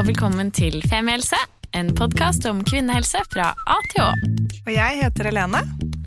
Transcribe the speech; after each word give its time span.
og 0.00 0.06
velkommen 0.08 0.50
til 0.54 0.80
Femihelse, 0.88 1.36
en 1.76 1.90
podkast 1.96 2.46
om 2.48 2.60
kvinnehelse 2.66 3.20
fra 3.32 3.50
A 3.68 3.76
til 3.92 4.02
Å. 4.04 4.08
Og 4.66 4.70
jeg 4.72 4.98
heter 5.02 5.28
Helene, 5.30 5.60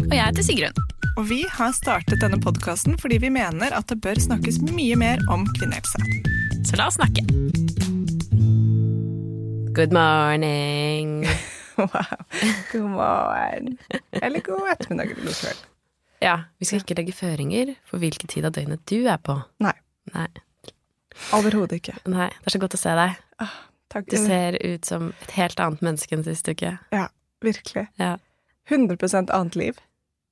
Og 0.03 0.13
jeg 0.15 0.23
heter 0.25 0.43
Sigrun. 0.45 0.79
og 1.17 1.27
vi 1.29 1.43
har 1.49 1.71
startet 1.77 2.21
denne 2.21 2.39
podkasten 2.41 2.97
fordi 2.99 3.19
vi 3.21 3.29
mener 3.29 3.73
at 3.77 3.87
det 3.87 3.99
bør 4.01 4.17
snakkes 4.19 4.61
mye 4.71 4.95
mer 4.97 5.19
om 5.29 5.45
kvinnehelse. 5.59 5.99
Så 6.65 6.77
la 6.79 6.87
oss 6.89 6.97
snakke. 6.99 7.25
Good 9.73 9.93
morning. 9.93 11.25
Wow. 11.73 11.89
God 12.71 12.89
morgen. 12.93 13.77
Eller 14.11 14.43
god 14.45 14.67
ettermiddag 14.75 15.09
eller 15.09 15.25
god 15.25 15.33
kveld. 15.39 15.61
Ja, 16.21 16.35
vi 16.61 16.67
skal 16.69 16.83
ikke 16.83 16.97
legge 16.99 17.15
føringer 17.17 17.71
for 17.89 17.97
hvilken 17.97 18.29
tid 18.29 18.45
av 18.45 18.53
døgnet 18.53 18.83
du 18.85 19.07
er 19.09 19.17
på. 19.17 19.39
Nei, 19.65 19.73
Nei, 20.13 20.27
overhodet 21.33 21.79
ikke. 21.81 21.95
nei, 22.05 22.27
det 22.29 22.45
er 22.45 22.53
så 22.53 22.61
godt 22.61 22.77
å 22.77 22.81
se 22.83 22.93
deg. 22.99 23.17
Takk. 23.93 24.09
Du 24.09 24.17
ser 24.17 24.57
ut 24.65 24.85
som 24.89 25.11
et 25.21 25.33
helt 25.37 25.59
annet 25.61 25.83
menneske 25.85 26.15
enn 26.15 26.25
sist 26.25 26.49
uke. 26.49 26.75
Ja, 26.93 27.07
virkelig. 27.45 27.87
Ja. 28.01 28.17
100 28.71 29.27
annet 29.29 29.57
liv. 29.59 29.81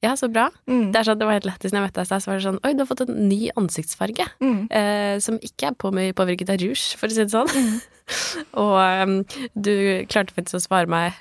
Ja, 0.01 0.15
så 0.17 0.31
bra. 0.33 0.47
Mm. 0.65 0.89
Det, 0.93 1.03
sånn, 1.05 1.19
det 1.21 1.27
var 1.29 1.37
helt 1.37 1.45
lættis 1.45 1.73
når 1.73 1.77
jeg 1.77 1.87
møtte 1.89 1.99
deg 1.99 2.07
i 2.07 2.09
stad. 2.09 2.23
Så 2.23 2.31
var 2.31 2.39
det 2.39 2.45
sånn 2.47 2.61
Oi, 2.65 2.71
du 2.73 2.81
har 2.81 2.89
fått 2.89 3.03
en 3.05 3.19
ny 3.29 3.39
ansiktsfarge. 3.59 4.25
Mm. 4.41 4.61
Eh, 4.73 5.15
som 5.21 5.37
ikke 5.45 5.69
er 5.69 5.77
på 5.77 5.91
påvirket 6.17 6.49
av 6.49 6.57
rouge, 6.61 6.97
for 6.97 7.05
å 7.05 7.13
si 7.13 7.21
det 7.21 7.35
sånn. 7.35 7.67
og 8.63 8.77
um, 8.81 9.19
du 9.53 9.75
klarte 10.09 10.33
faktisk 10.33 10.57
å 10.57 10.63
svare 10.65 10.89
meg 10.89 11.19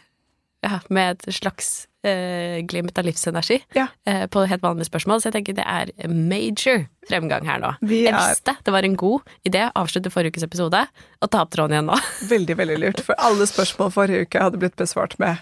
ja, 0.65 0.81
med 0.89 1.19
et 1.19 1.37
slags 1.37 1.90
eh, 2.05 2.61
glimt 2.67 2.97
av 2.99 3.05
livsenergi 3.05 3.61
Ja. 3.77 3.89
eh, 4.07 4.27
på 4.27 4.47
helt 4.49 4.63
vanlige 4.63 4.89
spørsmål. 4.91 5.21
Så 5.21 5.29
jeg 5.31 5.35
tenker 5.39 5.55
det 5.59 5.67
er 5.67 5.91
major 6.09 6.87
fremgang 7.09 7.45
her 7.47 7.59
nå. 7.61 7.75
Vi 7.83 8.05
jeg 8.07 8.15
er- 8.15 8.19
visste 8.35 8.57
det 8.65 8.73
var 8.73 8.83
en 8.85 8.97
god 8.97 9.21
idé 9.49 9.67
å 9.69 9.73
avslutte 9.85 10.11
forrige 10.13 10.33
ukes 10.37 10.47
episode 10.49 10.87
og 11.23 11.31
ta 11.31 11.43
opp 11.43 11.51
tråden 11.51 11.73
igjen 11.77 11.87
nå. 11.91 11.99
Veldig, 12.35 12.57
veldig 12.57 12.79
lurt. 12.81 13.01
For 13.05 13.15
alle 13.19 13.47
spørsmål 13.47 13.93
forrige 13.93 14.27
uke 14.27 14.41
hadde 14.41 14.59
blitt 14.59 14.77
besvart 14.77 15.19
med 15.19 15.39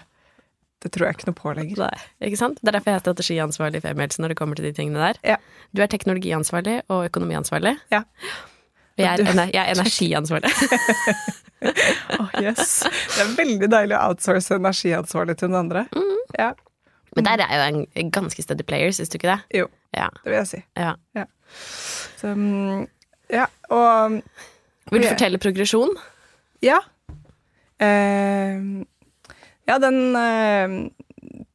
Det 0.81 0.91
tror 0.95 1.07
jeg 1.09 1.17
ikke 1.17 1.27
noe 1.27 1.35
på 1.35 1.51
lenger. 1.57 1.77
Nei, 1.89 2.27
ikke 2.29 2.37
sant? 2.39 2.59
Det 2.63 2.69
er 2.71 2.77
derfor 2.77 2.91
jeg 2.93 2.99
er 2.99 3.03
strategiansvarlig 3.03 3.81
i 3.81 3.83
Femihelse 3.83 4.21
når 4.23 4.31
det 4.31 4.37
kommer 4.39 4.55
til 4.55 4.63
de 4.69 4.71
tingene 4.77 5.01
der. 5.09 5.17
Ja. 5.27 5.35
Du 5.75 5.81
er 5.83 5.87
teknologiansvarlig 5.91 6.77
og 6.89 7.03
økonomiansvarlig. 7.09 7.73
Ja. 7.91 7.99
Og 8.99 9.03
jeg 9.03 9.19
er, 9.19 9.51
jeg 9.51 9.59
er 9.59 9.73
energiansvarlig. 9.75 10.51
Oh, 12.19 12.29
yes. 12.39 12.85
Det 12.87 13.19
er 13.19 13.31
veldig 13.35 13.67
deilig 13.67 13.95
å 13.97 14.05
outsource 14.13 14.55
energiansvarlig 14.55 15.33
til 15.41 15.49
den 15.51 15.57
andre. 15.59 15.81
Mm. 15.91 16.08
Ja, 16.37 16.51
Men 17.15 17.25
der 17.25 17.41
er 17.41 17.69
jo 17.71 17.85
en 17.95 18.11
ganske 18.11 18.41
steady 18.43 18.63
player, 18.63 18.91
syns 18.93 19.09
du 19.09 19.17
ikke 19.17 19.31
det? 19.35 19.57
jo, 19.59 19.67
Ja. 19.95 20.09
det 20.23 20.29
vil 20.31 20.37
jeg 20.37 20.47
si. 20.47 20.63
ja. 20.77 20.93
Så, 22.17 22.35
mm, 22.35 22.87
ja, 23.31 23.45
og 23.69 24.11
Vil 24.91 25.01
du 25.01 25.07
Ja. 25.07 25.13
fortelle 25.13 25.37
progresjon? 25.37 25.89
Ja. 26.61 26.77
Uh, 27.81 28.83
ja, 29.69 29.77
den 29.79 29.99
uh, 30.17 30.89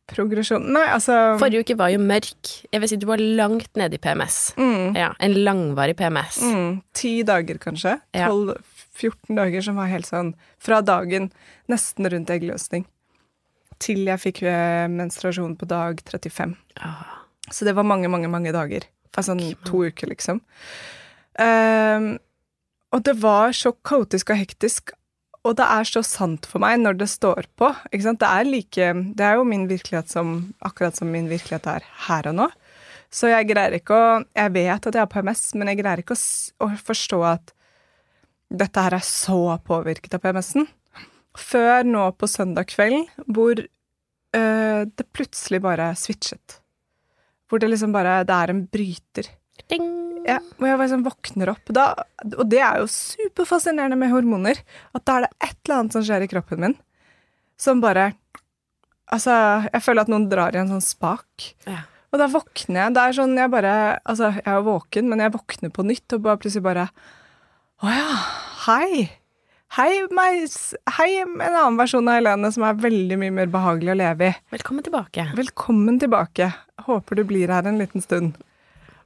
progresjonen 0.08 0.70
Nei, 0.72 0.84
altså 0.94 1.16
Forrige 1.41 1.64
uke 1.64 1.77
var 1.78 1.91
jo 1.92 1.98
mørk. 2.00 2.50
Jeg 2.72 2.81
vil 2.81 2.88
si 2.88 2.97
du 3.00 3.06
var 3.11 3.19
langt 3.20 3.75
nede 3.77 3.94
i 3.98 3.98
PMS. 4.00 4.55
mm, 4.56 4.94
Ja, 4.97 5.12
En 5.20 5.34
langvarig 5.34 5.97
PMS. 5.97 6.41
mm, 6.42 6.83
Ti 6.94 7.22
dager, 7.22 7.59
kanskje. 7.59 7.98
Ja. 8.14 8.28
12-14 8.28 9.36
dager 9.36 9.62
som 9.62 9.77
var 9.77 9.86
helt 9.91 10.06
sånn 10.06 10.34
fra 10.59 10.81
dagen 10.81 11.31
nesten 11.69 12.06
rundt 12.11 12.31
eggløsning 12.31 12.86
til 13.83 14.05
jeg 14.08 14.22
fikk 14.22 14.42
eh, 14.48 14.86
menstruasjon 14.92 15.56
på 15.61 15.69
dag 15.70 16.00
35. 16.05 16.55
Ah, 16.80 17.22
Så 17.50 17.67
det 17.67 17.75
var 17.77 17.86
mange, 17.86 18.08
mange, 18.08 18.31
mange 18.33 18.53
dager. 18.55 18.86
Altså 19.14 19.33
sånn 19.33 19.42
to 19.66 19.84
uker, 19.86 20.11
liksom. 20.11 20.41
Um, 21.39 22.16
og 22.94 23.03
det 23.06 23.16
var 23.22 23.55
så 23.55 23.72
kaotisk 23.86 24.31
og 24.31 24.39
hektisk, 24.39 24.92
og 25.44 25.56
det 25.58 25.66
er 25.66 25.86
så 25.86 26.00
sant 26.06 26.47
for 26.48 26.62
meg 26.62 26.78
når 26.81 26.98
det 27.03 27.08
står 27.12 27.48
på. 27.58 27.69
Ikke 27.92 28.06
sant? 28.06 28.20
Det 28.22 28.31
er 28.31 28.48
like 28.48 28.86
Det 29.19 29.25
er 29.27 29.36
jo 29.36 29.44
min 29.44 29.66
virkelighet 29.69 30.09
som 30.11 30.55
akkurat 30.64 30.97
som 30.97 31.10
min 31.12 31.28
virkelighet 31.28 31.66
er 31.69 31.84
her 32.06 32.31
og 32.31 32.38
nå. 32.38 32.47
Så 33.15 33.28
jeg 33.31 33.50
greier 33.50 33.76
ikke 33.76 33.94
å 33.94 34.06
Jeg 34.34 34.54
vet 34.54 34.87
at 34.88 34.94
jeg 34.94 35.03
har 35.03 35.10
PMS, 35.12 35.43
men 35.54 35.69
jeg 35.70 35.82
greier 35.82 36.00
ikke 36.03 36.16
å, 36.16 36.22
å 36.65 36.70
forstå 36.87 37.20
at 37.28 37.53
dette 38.54 38.81
her 38.87 38.97
er 38.97 39.04
så 39.04 39.59
påvirket 39.66 40.15
av 40.16 40.22
PMS-en. 40.22 40.66
Før 41.39 41.83
nå 41.89 42.05
på 42.19 42.28
søndag 42.31 42.69
kveld, 42.71 43.09
hvor 43.27 43.59
øh, 43.59 44.83
det 44.87 45.06
plutselig 45.17 45.61
bare 45.65 45.93
switchet. 45.99 46.61
Hvor 47.50 47.61
det 47.62 47.71
liksom 47.72 47.93
bare 47.95 48.22
Det 48.25 48.34
er 48.34 48.50
en 48.55 48.67
bryter. 48.67 49.31
ding! 49.71 49.91
Ja, 50.25 50.39
hvor 50.56 50.71
jeg 50.71 50.78
liksom 50.81 51.03
våkner 51.05 51.50
opp. 51.53 51.69
Da, 51.69 51.91
og 52.39 52.47
det 52.49 52.61
er 52.65 52.78
jo 52.81 52.87
superfascinerende 52.89 53.99
med 54.00 54.09
hormoner. 54.11 54.56
At 54.97 55.05
da 55.05 55.19
er 55.19 55.27
det 55.27 55.33
et 55.50 55.59
eller 55.67 55.83
annet 55.83 55.93
som 55.93 56.05
skjer 56.06 56.25
i 56.25 56.28
kroppen 56.31 56.61
min 56.65 56.77
som 57.61 57.81
bare 57.81 58.12
Altså, 59.12 59.34
jeg 59.69 59.83
føler 59.84 60.00
at 60.00 60.09
noen 60.09 60.25
drar 60.31 60.56
i 60.56 60.59
en 60.62 60.71
sånn 60.73 60.81
spak. 60.83 61.50
Ja. 61.69 61.83
Og 62.11 62.19
da 62.19 62.25
våkner 62.33 62.87
jeg. 62.87 62.94
Det 62.97 63.03
er 63.03 63.17
sånn 63.19 63.34
jeg 63.37 63.50
bare 63.53 63.75
Altså, 64.00 64.31
jeg 64.39 64.47
er 64.49 64.56
jo 64.56 64.65
våken, 64.71 65.11
men 65.11 65.21
jeg 65.21 65.34
våkner 65.34 65.75
på 65.77 65.84
nytt 65.84 66.17
og 66.17 66.23
bare 66.25 66.41
plutselig 66.41 66.65
bare 66.65 66.87
Å 67.84 67.93
ja, 67.93 68.17
hei. 68.65 69.11
Hei, 69.75 70.05
meg, 70.15 70.45
hei, 71.01 71.09
en 71.25 71.41
annen 71.43 71.75
versjon 71.81 72.07
av 72.07 72.21
Helene 72.21 72.47
som 72.55 72.62
er 72.62 72.77
veldig 72.79 73.17
mye 73.19 73.33
mer 73.35 73.49
behagelig 73.51 73.91
å 73.91 73.97
leve 73.99 74.29
i. 74.29 74.35
Velkommen 74.55 74.85
tilbake. 74.87 75.25
Velkommen 75.35 75.97
tilbake. 75.99 76.47
Håper 76.87 77.19
du 77.19 77.23
blir 77.27 77.51
her 77.51 77.67
en 77.67 77.81
liten 77.83 78.05
stund. 78.05 78.37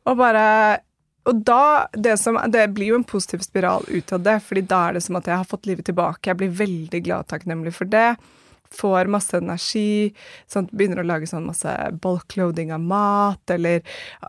Og 0.05 0.19
bare 0.21 0.83
Og 1.25 1.41
da 1.45 1.89
det, 1.93 2.19
som, 2.21 2.37
det 2.53 2.67
blir 2.77 2.93
jo 2.93 2.99
en 3.01 3.09
positiv 3.09 3.41
spiral 3.47 3.89
ut 3.89 4.13
av 4.13 4.21
det, 4.27 4.37
fordi 4.45 4.67
da 4.69 4.83
er 4.89 4.99
det 4.99 5.03
som 5.07 5.17
at 5.17 5.27
jeg 5.29 5.41
har 5.41 5.49
fått 5.49 5.65
livet 5.69 5.89
tilbake. 5.89 6.29
Jeg 6.29 6.41
blir 6.43 6.53
veldig 6.61 7.01
glad 7.05 7.25
og 7.25 7.33
takknemlig 7.33 7.73
for 7.77 7.89
det. 7.89 8.19
Får 8.75 9.09
masse 9.13 9.39
energi. 9.39 10.13
Sånn, 10.51 10.69
begynner 10.73 11.03
å 11.03 11.07
lage 11.09 11.29
sånn 11.31 11.47
masse 11.49 11.73
bulkloading 12.03 12.73
av 12.77 12.85
mat, 12.85 13.55
eller 13.55 13.81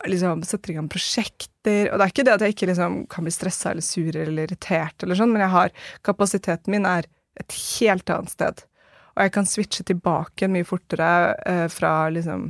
liksom 0.08 0.46
setter 0.48 0.74
i 0.74 0.78
gang 0.78 0.90
prosjekter. 0.92 1.90
Og 1.90 2.00
det 2.00 2.06
er 2.06 2.14
ikke 2.14 2.28
det 2.28 2.36
at 2.38 2.46
jeg 2.46 2.56
ikke 2.56 2.72
liksom 2.72 3.02
kan 3.12 3.28
bli 3.28 3.36
stressa 3.36 3.74
eller 3.74 3.86
sur 3.86 4.16
eller 4.16 4.48
irritert, 4.48 5.04
eller 5.04 5.20
sånn, 5.20 5.34
men 5.36 5.44
jeg 5.44 5.56
har 5.56 5.76
kapasiteten 6.08 6.76
min 6.76 6.88
er 6.90 7.10
et 7.40 7.60
helt 7.80 8.10
annet 8.14 8.36
sted. 8.36 8.64
Og 9.16 9.26
jeg 9.26 9.36
kan 9.36 9.48
switche 9.50 9.84
tilbake 9.88 10.48
mye 10.52 10.68
fortere 10.68 11.12
eh, 11.44 11.68
fra 11.72 11.94
liksom 12.14 12.50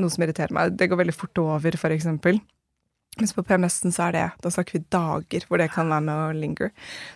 noe 0.00 0.12
som 0.12 0.24
irriterer 0.24 0.54
meg. 0.54 0.76
Det 0.78 0.88
går 0.88 1.02
veldig 1.02 1.14
fort 1.16 1.40
over, 1.42 1.76
for 1.80 1.94
eksempel. 1.94 2.38
Mens 3.20 3.34
på 3.36 3.44
PMS-en 3.44 3.92
så 3.92 4.06
er 4.06 4.14
det 4.16 4.28
Da 4.40 4.50
snakker 4.54 4.78
vi 4.78 4.86
dager 4.94 5.44
hvor 5.48 5.60
det 5.60 5.68
kan 5.74 5.90
være 5.92 6.04
med 6.06 6.16
å 6.16 6.38
linger. 6.38 6.70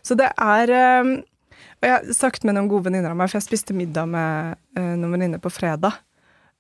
Så 0.05 0.17
det 0.19 0.29
er 0.35 0.73
eh, 0.75 1.13
Og 1.77 1.87
jeg 1.89 1.93
har 1.95 2.17
sagt 2.17 2.45
med 2.47 2.57
noen 2.57 2.69
gode 2.71 2.89
venninner 2.89 3.13
av 3.13 3.19
meg, 3.19 3.31
for 3.31 3.39
jeg 3.41 3.47
spiste 3.49 3.77
middag 3.77 4.09
med 4.11 4.57
uh, 4.79 4.95
noen 4.97 5.13
venninner 5.17 5.43
på 5.43 5.53
fredag. 5.53 5.99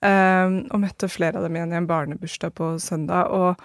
Um, 0.04 0.58
og 0.70 0.82
møtte 0.82 1.08
flere 1.08 1.40
av 1.40 1.46
dem 1.46 1.56
igjen 1.56 1.72
i 1.72 1.78
en 1.78 1.88
barnebursdag 1.88 2.52
på 2.58 2.74
søndag. 2.82 3.32
Og 3.32 3.64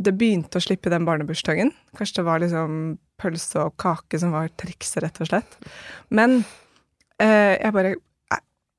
det 0.00 0.14
begynte 0.16 0.60
å 0.60 0.64
slippe 0.64 0.92
den 0.92 1.04
barnebursdagen. 1.08 1.72
Kanskje 1.98 2.20
det 2.20 2.26
var 2.28 2.42
liksom 2.42 2.76
pølse 3.20 3.66
og 3.66 3.74
kake 3.82 4.20
som 4.22 4.32
var 4.32 4.52
trikset, 4.60 5.02
rett 5.04 5.18
og 5.20 5.28
slett. 5.32 5.58
Men 6.14 6.40
uh, 7.20 7.54
jeg 7.56 7.74
bare 7.76 7.96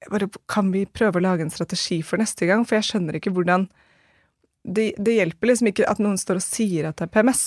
jeg 0.02 0.09
bare, 0.09 0.32
Kan 0.50 0.72
vi 0.74 0.88
prøve 0.90 1.20
å 1.20 1.22
lage 1.22 1.44
en 1.46 1.53
strategi 1.53 2.00
for 2.02 2.18
neste 2.18 2.48
gang? 2.50 2.64
For 2.66 2.80
jeg 2.80 2.88
skjønner 2.88 3.20
ikke 3.20 3.34
hvordan 3.36 3.68
Det, 4.66 4.94
det 4.98 5.14
hjelper 5.20 5.52
liksom 5.52 5.70
ikke 5.70 5.86
at 5.90 6.02
noen 6.02 6.18
står 6.18 6.40
og 6.40 6.46
sier 6.46 6.88
at 6.90 6.98
det 6.98 7.08
er 7.08 7.14
PMS. 7.14 7.44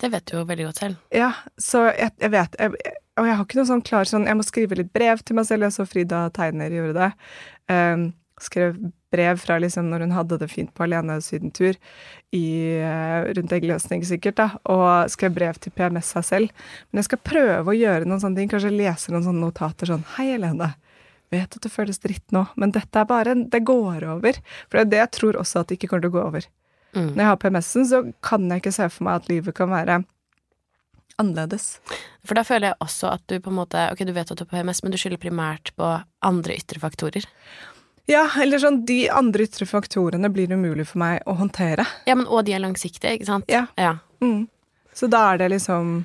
Det 0.00 0.10
vet 0.10 0.26
du 0.26 0.36
jo 0.36 0.44
veldig 0.48 0.66
godt 0.68 0.80
selv. 0.82 0.98
Ja, 1.14 1.32
så 1.60 1.84
jeg, 1.92 2.12
jeg 2.22 2.30
vet 2.34 2.54
jeg- 2.58 2.92
Og 3.20 3.28
jeg 3.28 3.38
har 3.38 3.46
ikke 3.46 3.60
noe 3.60 3.68
sånn 3.68 3.84
klar 3.86 4.08
sånn 4.10 4.26
Jeg 4.26 4.38
må 4.38 4.44
skrive 4.46 4.78
litt 4.78 4.92
brev 4.94 5.22
til 5.22 5.38
meg 5.38 5.46
selv. 5.48 5.66
Jeg 5.66 5.76
så 5.76 5.86
Frida 5.86 6.26
Tegner 6.34 6.74
gjorde 6.74 6.96
det. 6.98 7.10
Um, 7.70 8.12
skrev 8.42 8.78
brev 9.14 9.38
fra 9.38 9.60
liksom 9.62 9.86
når 9.92 10.02
hun 10.04 10.14
hadde 10.16 10.40
det 10.40 10.48
fint 10.50 10.72
på 10.74 10.82
alenesydentur 10.88 11.76
uh, 11.76 12.34
eh, 12.34 13.28
rundt 13.36 13.52
eggløsning, 13.54 14.02
sikkert, 14.02 14.40
da, 14.40 14.48
og 14.66 15.12
skrev 15.12 15.36
brev 15.36 15.60
til 15.62 15.70
PMS 15.76 16.10
seg 16.16 16.26
selv. 16.26 16.64
Men 16.90 17.02
jeg 17.02 17.10
skal 17.12 17.22
prøve 17.30 17.70
å 17.70 17.76
gjøre 17.78 18.08
noen 18.08 18.22
sånne 18.24 18.42
ting. 18.42 18.50
Kanskje 18.50 18.74
lese 18.74 19.14
noen 19.14 19.26
sånne 19.28 19.44
notater 19.44 19.92
sånn 19.92 20.02
Hei, 20.16 20.32
Helene. 20.32 20.72
Vet 21.32 21.54
at 21.56 21.62
det 21.62 21.72
føles 21.72 22.02
dritt 22.02 22.34
nå, 22.34 22.44
men 22.58 22.74
dette 22.74 23.00
er 23.00 23.06
bare 23.10 23.32
en- 23.32 23.48
Det 23.48 23.62
går 23.64 24.02
over. 24.16 24.42
For 24.68 24.78
det 24.78 24.82
er 24.82 24.90
det 24.90 25.02
jeg 25.04 25.12
tror 25.20 25.38
også 25.40 25.60
at 25.60 25.68
det 25.68 25.78
ikke 25.78 25.88
kommer 25.92 26.02
til 26.02 26.10
å 26.10 26.18
gå 26.18 26.26
over. 26.26 26.46
Mm. 26.94 27.14
Når 27.14 27.22
jeg 27.22 27.30
har 27.30 27.36
PMS-en, 27.36 27.86
så 27.86 28.12
kan 28.22 28.50
jeg 28.50 28.62
ikke 28.62 28.74
se 28.74 28.88
for 28.88 29.04
meg 29.04 29.14
at 29.14 29.28
livet 29.28 29.54
kan 29.54 29.70
være 29.70 30.04
annerledes. 31.20 31.78
For 32.26 32.38
da 32.38 32.44
føler 32.46 32.70
jeg 32.70 32.80
også 32.84 33.12
at 33.14 33.24
du 33.30 33.36
på 33.42 33.52
en 33.52 33.58
måte 33.58 33.84
Ok, 33.92 34.02
du 34.06 34.12
vet 34.16 34.30
at 34.30 34.38
du 34.38 34.44
er 34.44 34.50
på 34.50 34.56
PMS, 34.56 34.82
men 34.82 34.94
du 34.94 34.98
skylder 35.00 35.20
primært 35.22 35.72
på 35.78 35.90
andre 36.24 36.56
ytre 36.58 36.82
faktorer. 36.82 37.28
Ja, 38.10 38.26
eller 38.40 38.60
sånn 38.60 38.82
de 38.88 39.04
andre 39.08 39.46
ytre 39.46 39.66
faktorene 39.68 40.28
blir 40.32 40.52
umulig 40.52 40.88
for 40.90 41.00
meg 41.00 41.22
å 41.28 41.36
håndtere. 41.38 41.86
Ja, 42.08 42.16
men 42.18 42.26
og 42.28 42.44
de 42.44 42.56
er 42.56 42.60
langsiktige, 42.64 43.14
ikke 43.16 43.30
sant? 43.30 43.48
Ja. 43.48 43.64
Ja. 43.80 43.96
Mm. 44.24 44.46
Så 44.94 45.08
da 45.10 45.24
er 45.32 45.40
det 45.44 45.54
liksom 45.56 46.02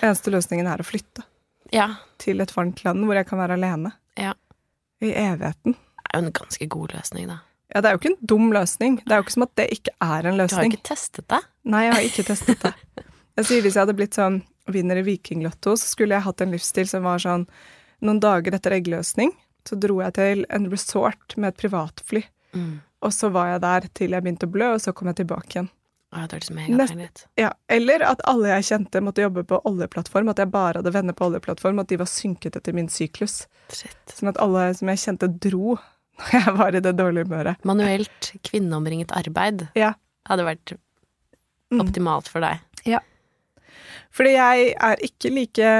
Eneste 0.00 0.32
løsningen 0.32 0.64
er 0.72 0.80
å 0.80 0.86
flytte 0.88 1.20
ja. 1.68 1.84
til 2.16 2.40
et 2.40 2.52
varmt 2.56 2.78
land 2.80 3.04
hvor 3.04 3.18
jeg 3.18 3.26
kan 3.28 3.42
være 3.42 3.58
alene. 3.58 3.90
Ja. 4.16 4.32
I 5.04 5.10
evigheten. 5.12 5.74
Det 5.76 6.06
er 6.08 6.16
jo 6.16 6.24
en 6.30 6.36
ganske 6.38 6.68
god 6.72 6.94
løsning, 6.96 7.26
da. 7.28 7.36
Ja, 7.74 7.82
det 7.82 7.90
er 7.90 7.94
jo 7.94 8.00
ikke 8.00 8.10
en 8.14 8.30
dum 8.32 8.46
løsning. 8.56 8.98
Det 9.04 9.12
er 9.12 9.20
jo 9.20 9.26
ikke 9.26 9.34
som 9.36 9.44
at 9.44 9.52
det 9.60 9.66
ikke 9.76 9.92
er 10.00 10.28
en 10.28 10.40
løsning. 10.40 10.56
Du 10.56 10.62
har 10.62 10.68
jo 10.68 10.72
ikke 10.72 10.88
testet 10.88 11.28
det. 11.28 11.40
Nei, 11.72 11.82
jeg 11.86 11.94
har 11.94 12.08
ikke 12.08 12.24
testet 12.32 12.64
det. 12.64 12.72
Jeg 13.38 13.48
sier 13.48 13.62
hvis 13.64 13.74
jeg 13.78 13.82
hadde 13.86 13.96
blitt 13.96 14.14
sånn 14.18 14.40
vinner 14.72 15.00
i 15.00 15.02
Vikinglotto, 15.06 15.74
så 15.76 15.86
skulle 15.88 16.14
jeg 16.18 16.26
hatt 16.26 16.40
en 16.44 16.52
livsstil 16.54 16.88
som 16.90 17.02
var 17.08 17.18
sånn 17.22 17.46
Noen 18.02 18.18
dager 18.18 18.54
etter 18.56 18.74
eggløsning 18.74 19.30
så 19.68 19.76
dro 19.78 20.00
jeg 20.02 20.14
til 20.16 20.40
en 20.50 20.64
resort 20.72 21.36
med 21.38 21.52
et 21.52 21.58
privatfly. 21.60 22.24
Mm. 22.52 22.80
Og 23.06 23.12
så 23.14 23.28
var 23.30 23.52
jeg 23.52 23.60
der 23.62 23.84
til 23.94 24.10
jeg 24.16 24.24
begynte 24.24 24.48
å 24.48 24.50
blø, 24.50 24.72
og 24.74 24.80
så 24.82 24.90
kom 24.92 25.06
jeg 25.12 25.20
tilbake 25.20 25.54
igjen. 25.54 25.68
Ja, 26.12 26.24
det 26.26 26.40
som 26.44 26.56
megafeil 26.58 27.04
ut. 27.06 27.22
Ja, 27.38 27.52
Eller 27.70 28.02
at 28.04 28.20
alle 28.28 28.50
jeg 28.56 28.66
kjente 28.72 29.00
måtte 29.06 29.22
jobbe 29.22 29.44
på 29.48 29.60
oljeplattform, 29.70 30.28
at 30.34 30.42
jeg 30.42 30.50
bare 30.50 30.82
hadde 30.82 30.90
venner 30.92 31.14
på 31.14 31.28
oljeplattform, 31.30 31.78
at 31.78 31.88
de 31.94 32.00
var 32.02 32.10
synket 32.10 32.58
etter 32.58 32.74
min 32.74 32.90
syklus. 32.90 33.46
Shit. 33.70 33.94
Sånn 34.10 34.32
at 34.34 34.42
alle 34.42 34.66
som 34.74 34.90
jeg 34.90 34.98
kjente, 35.04 35.30
dro 35.46 35.78
når 36.18 36.34
jeg 36.40 36.56
var 36.58 36.74
i 36.74 36.82
det 36.82 36.96
dårlige 36.98 37.30
humøret. 37.30 37.62
Manuelt 37.64 38.32
kvinneomringet 38.50 39.14
arbeid 39.14 39.68
Ja. 39.78 39.94
hadde 40.28 40.44
vært 40.50 40.74
Mm. 41.72 41.80
optimalt 41.86 42.26
for 42.28 42.40
deg. 42.44 42.58
Fordi 44.12 44.34
jeg 44.34 44.72
er 44.76 45.00
ikke 45.06 45.30
like 45.32 45.70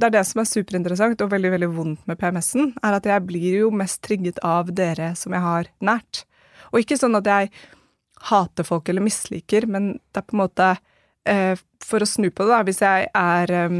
Det 0.00 0.06
er 0.06 0.14
det 0.14 0.24
som 0.24 0.40
er 0.40 0.48
superinteressant 0.48 1.20
og 1.24 1.32
veldig 1.32 1.50
veldig 1.52 1.68
vondt 1.76 2.06
med 2.08 2.18
PMS-en, 2.20 2.72
er 2.80 2.96
at 2.96 3.08
jeg 3.08 3.26
blir 3.28 3.58
jo 3.66 3.70
mest 3.74 4.00
trigget 4.06 4.40
av 4.46 4.72
dere 4.72 5.12
som 5.18 5.36
jeg 5.36 5.44
har 5.44 5.68
nært. 5.84 6.24
Og 6.72 6.80
ikke 6.80 6.96
sånn 6.96 7.18
at 7.18 7.28
jeg 7.28 7.52
hater 8.30 8.66
folk 8.66 8.88
eller 8.88 9.04
misliker, 9.04 9.66
men 9.66 9.96
det 10.12 10.22
er 10.22 10.26
på 10.28 10.36
en 10.36 10.44
måte 10.44 10.72
eh, 11.28 11.54
For 11.82 12.04
å 12.04 12.08
snu 12.08 12.30
på 12.30 12.46
det, 12.46 12.52
da, 12.54 12.62
hvis 12.66 12.82
jeg 12.84 13.08
er 13.18 13.54
eh, 13.58 13.78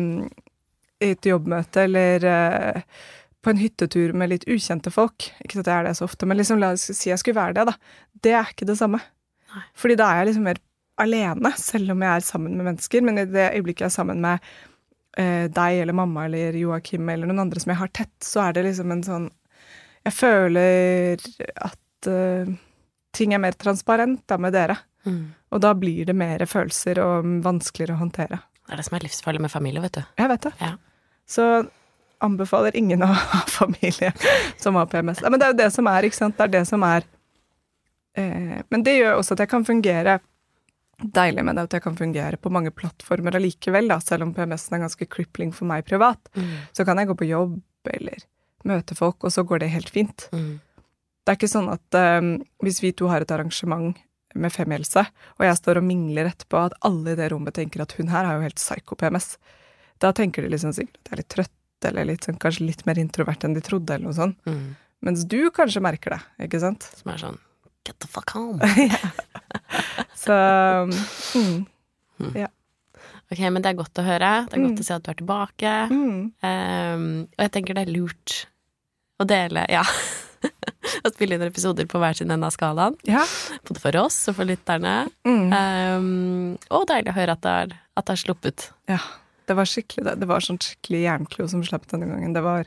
i 1.03 1.11
et 1.15 1.27
jobbmøte 1.27 1.87
eller 1.87 2.27
eh, 2.29 2.83
på 3.43 3.51
en 3.51 3.59
hyttetur 3.59 4.13
med 4.15 4.31
litt 4.31 4.45
ukjente 4.51 4.93
folk 4.95 5.31
Ikke 5.43 5.63
at 5.63 5.71
jeg 5.71 5.75
er 5.75 5.89
det 5.89 5.97
så 5.99 6.07
ofte, 6.07 6.29
men 6.29 6.39
liksom 6.39 6.61
la 6.63 6.75
oss 6.77 6.91
si 6.91 7.11
jeg 7.11 7.19
skulle 7.23 7.41
være 7.41 7.57
det, 7.59 7.71
da. 7.73 7.75
Det 8.23 8.37
er 8.39 8.53
ikke 8.53 8.69
det 8.69 8.79
samme. 8.79 9.01
Fordi 9.79 9.97
da 9.99 10.11
er 10.11 10.23
jeg 10.23 10.33
liksom 10.33 10.47
mer 10.47 10.61
alene, 11.01 11.53
selv 11.59 11.95
om 11.95 12.03
jeg 12.05 12.17
er 12.17 12.27
sammen 12.27 12.57
med 12.57 12.69
mennesker. 12.71 13.05
Men 13.05 13.23
i 13.23 13.27
det 13.29 13.51
øyeblikket 13.57 13.87
jeg 13.87 13.91
er 13.91 13.97
sammen 13.97 14.21
med 14.23 14.53
eh, 15.19 15.49
deg 15.53 15.83
eller 15.83 15.97
mamma 15.97 16.27
eller 16.29 16.59
Joakim 16.59 17.09
eller 17.09 17.31
noen 17.31 17.47
andre 17.47 17.63
som 17.63 17.73
jeg 17.73 17.81
har 17.83 17.93
tett, 17.95 18.17
så 18.25 18.47
er 18.47 18.57
det 18.57 18.67
liksom 18.69 18.93
en 18.95 19.07
sånn 19.07 19.31
Jeg 20.03 20.15
føler 20.19 21.21
at 21.63 22.09
eh, 22.11 22.55
ting 23.15 23.35
er 23.35 23.43
mer 23.43 23.55
transparent 23.55 24.25
da 24.27 24.39
med 24.41 24.57
dere. 24.57 24.77
Mm. 25.07 25.35
Og 25.53 25.61
da 25.63 25.75
blir 25.79 26.07
det 26.09 26.17
mer 26.17 26.43
følelser 26.47 26.99
og 27.03 27.29
vanskeligere 27.45 27.95
å 27.95 28.03
håndtere. 28.03 28.41
Det 28.67 28.75
er 28.75 28.81
det 28.81 28.87
som 28.87 28.97
er 28.97 29.05
livsfarlig 29.07 29.43
med 29.43 29.53
familie, 29.53 29.83
vet 29.85 29.99
du. 29.99 30.03
Jeg 30.19 30.31
vet 30.33 30.49
det. 30.49 30.53
Ja. 30.61 30.73
Så 31.29 31.47
anbefaler 32.23 32.77
ingen 32.79 33.03
å 33.03 33.11
ha 33.33 33.43
familie 33.51 34.13
som 34.59 34.79
har 34.79 34.91
PMS. 34.91 35.23
Men 35.27 35.39
det 35.39 35.47
er 35.47 35.55
jo 35.55 35.61
det 35.63 35.71
som 35.75 35.91
er, 35.91 36.07
ikke 36.07 36.19
sant. 36.19 36.39
Det 36.39 36.47
er 36.49 36.55
det 36.57 36.65
som 36.71 36.87
er 36.87 37.07
eh, 38.19 38.61
Men 38.71 38.87
det 38.87 38.99
gjør 38.99 39.19
også 39.19 39.37
at 39.37 39.45
jeg 39.45 39.53
kan 39.53 39.67
fungere 39.67 40.19
Deilig 41.03 41.45
med 41.47 41.59
det 41.59 41.67
at 41.67 41.77
jeg 41.77 41.85
kan 41.85 41.97
fungere 41.99 42.39
på 42.39 42.53
mange 42.55 42.71
plattformer 42.75 43.39
allikevel, 43.39 43.89
da, 43.91 43.99
selv 44.03 44.27
om 44.27 44.35
PMS-en 44.37 44.79
er 44.79 44.85
ganske 44.85 45.09
crippling 45.11 45.51
for 45.55 45.69
meg 45.71 45.87
privat. 45.89 46.31
Mm. 46.37 46.53
Så 46.77 46.87
kan 46.89 47.01
jeg 47.01 47.11
gå 47.11 47.17
på 47.19 47.31
jobb 47.31 47.59
eller 47.91 48.23
møte 48.69 48.95
folk, 48.95 49.19
og 49.27 49.35
så 49.35 49.45
går 49.47 49.65
det 49.65 49.73
helt 49.75 49.91
fint. 49.91 50.29
Mm. 50.35 50.61
Det 51.23 51.33
er 51.33 51.39
ikke 51.39 51.51
sånn 51.51 51.71
at 51.73 51.99
um, 52.19 52.35
hvis 52.63 52.81
vi 52.83 52.93
to 52.99 53.11
har 53.11 53.25
et 53.25 53.35
arrangement 53.35 53.99
med 54.39 54.55
Femihelse, 54.55 55.05
og 55.39 55.45
jeg 55.45 55.59
står 55.59 55.81
og 55.81 55.87
mingler 55.87 56.31
etterpå, 56.31 56.67
at 56.71 56.79
alle 56.87 57.13
i 57.13 57.19
det 57.19 57.29
rommet 57.33 57.57
tenker 57.59 57.85
at 57.85 57.95
hun 57.99 58.11
her 58.13 58.27
er 58.27 58.39
jo 58.39 58.47
helt 58.47 58.61
psyko-PMS. 58.63 59.35
Da 60.03 60.13
tenker 60.17 60.45
de 60.45 60.55
liksom 60.55 60.73
sikkert 60.75 61.03
at 61.03 61.11
jeg 61.11 61.17
er 61.17 61.23
litt 61.23 61.33
trøtt, 61.37 61.59
eller 61.91 62.09
litt 62.09 62.27
sånn, 62.27 62.41
kanskje 62.43 62.69
litt 62.69 62.85
mer 62.89 63.01
introvert 63.03 63.45
enn 63.45 63.59
de 63.59 63.63
trodde, 63.65 63.95
eller 63.95 64.09
noe 64.09 64.17
sånt. 64.17 64.39
Mm. 64.49 64.75
Mens 65.03 65.25
du 65.27 65.41
kanskje 65.55 65.83
merker 65.83 66.17
det, 66.17 66.21
ikke 66.47 66.63
sant? 66.63 66.87
Som 67.01 67.15
er 67.15 67.23
sånn 67.23 67.41
Get 67.83 67.99
the 67.99 68.07
fuck 68.07 68.31
home. 68.31 68.63
Så 70.15 70.33
mm, 71.39 71.67
Ok, 73.33 73.39
men 73.49 73.63
det 73.65 73.71
er 73.73 73.79
godt 73.79 73.97
å 73.97 74.05
høre. 74.05 74.31
Det 74.51 74.59
er 74.59 74.65
godt 74.67 74.75
Mm. 74.77 74.81
å 74.83 74.85
se 74.85 74.95
at 74.95 75.03
du 75.07 75.11
er 75.11 75.15
tilbake. 75.23 75.71
mm, 75.89 76.33
Um, 76.43 77.29
og 77.39 77.39
jeg 77.47 77.53
tenker 77.53 77.75
det 77.75 77.87
er 77.89 77.93
lurt 77.95 78.47
å 79.19 79.25
dele, 79.27 79.65
ja. 79.73 79.83
Å 81.07 81.11
spille 81.15 81.35
inn 81.39 81.43
episoder 81.47 81.87
på 81.89 81.99
hver 82.03 82.15
sin 82.19 82.31
ende 82.31 82.45
av 82.47 82.53
skalaen. 82.53 82.97
Ja. 83.09 83.23
Både 83.65 83.81
for 83.81 83.97
oss 83.97 84.29
og 84.29 84.37
for 84.37 84.45
lytterne. 84.45 85.09
Mm, 85.25 85.53
Um, 85.57 86.59
og 86.71 86.87
deilig 86.91 87.11
å 87.15 87.17
høre 87.17 87.33
at 87.39 87.41
det 87.43 87.51
er, 87.63 87.73
at 87.97 88.05
det 88.07 88.13
er 88.19 88.23
sluppet. 88.27 88.71
ja. 88.89 88.99
Det 89.45 89.57
var 89.59 89.67
skikkelig 89.67 90.05
det. 90.07 90.13
Det 90.21 90.27
var 90.31 90.41
sånn 90.41 90.59
skikkelig 90.63 91.01
jernklo 91.03 91.49
som 91.51 91.65
slapp 91.67 91.83
denne 91.91 92.07
gangen. 92.07 92.33
Det 92.33 92.43
var 92.45 92.63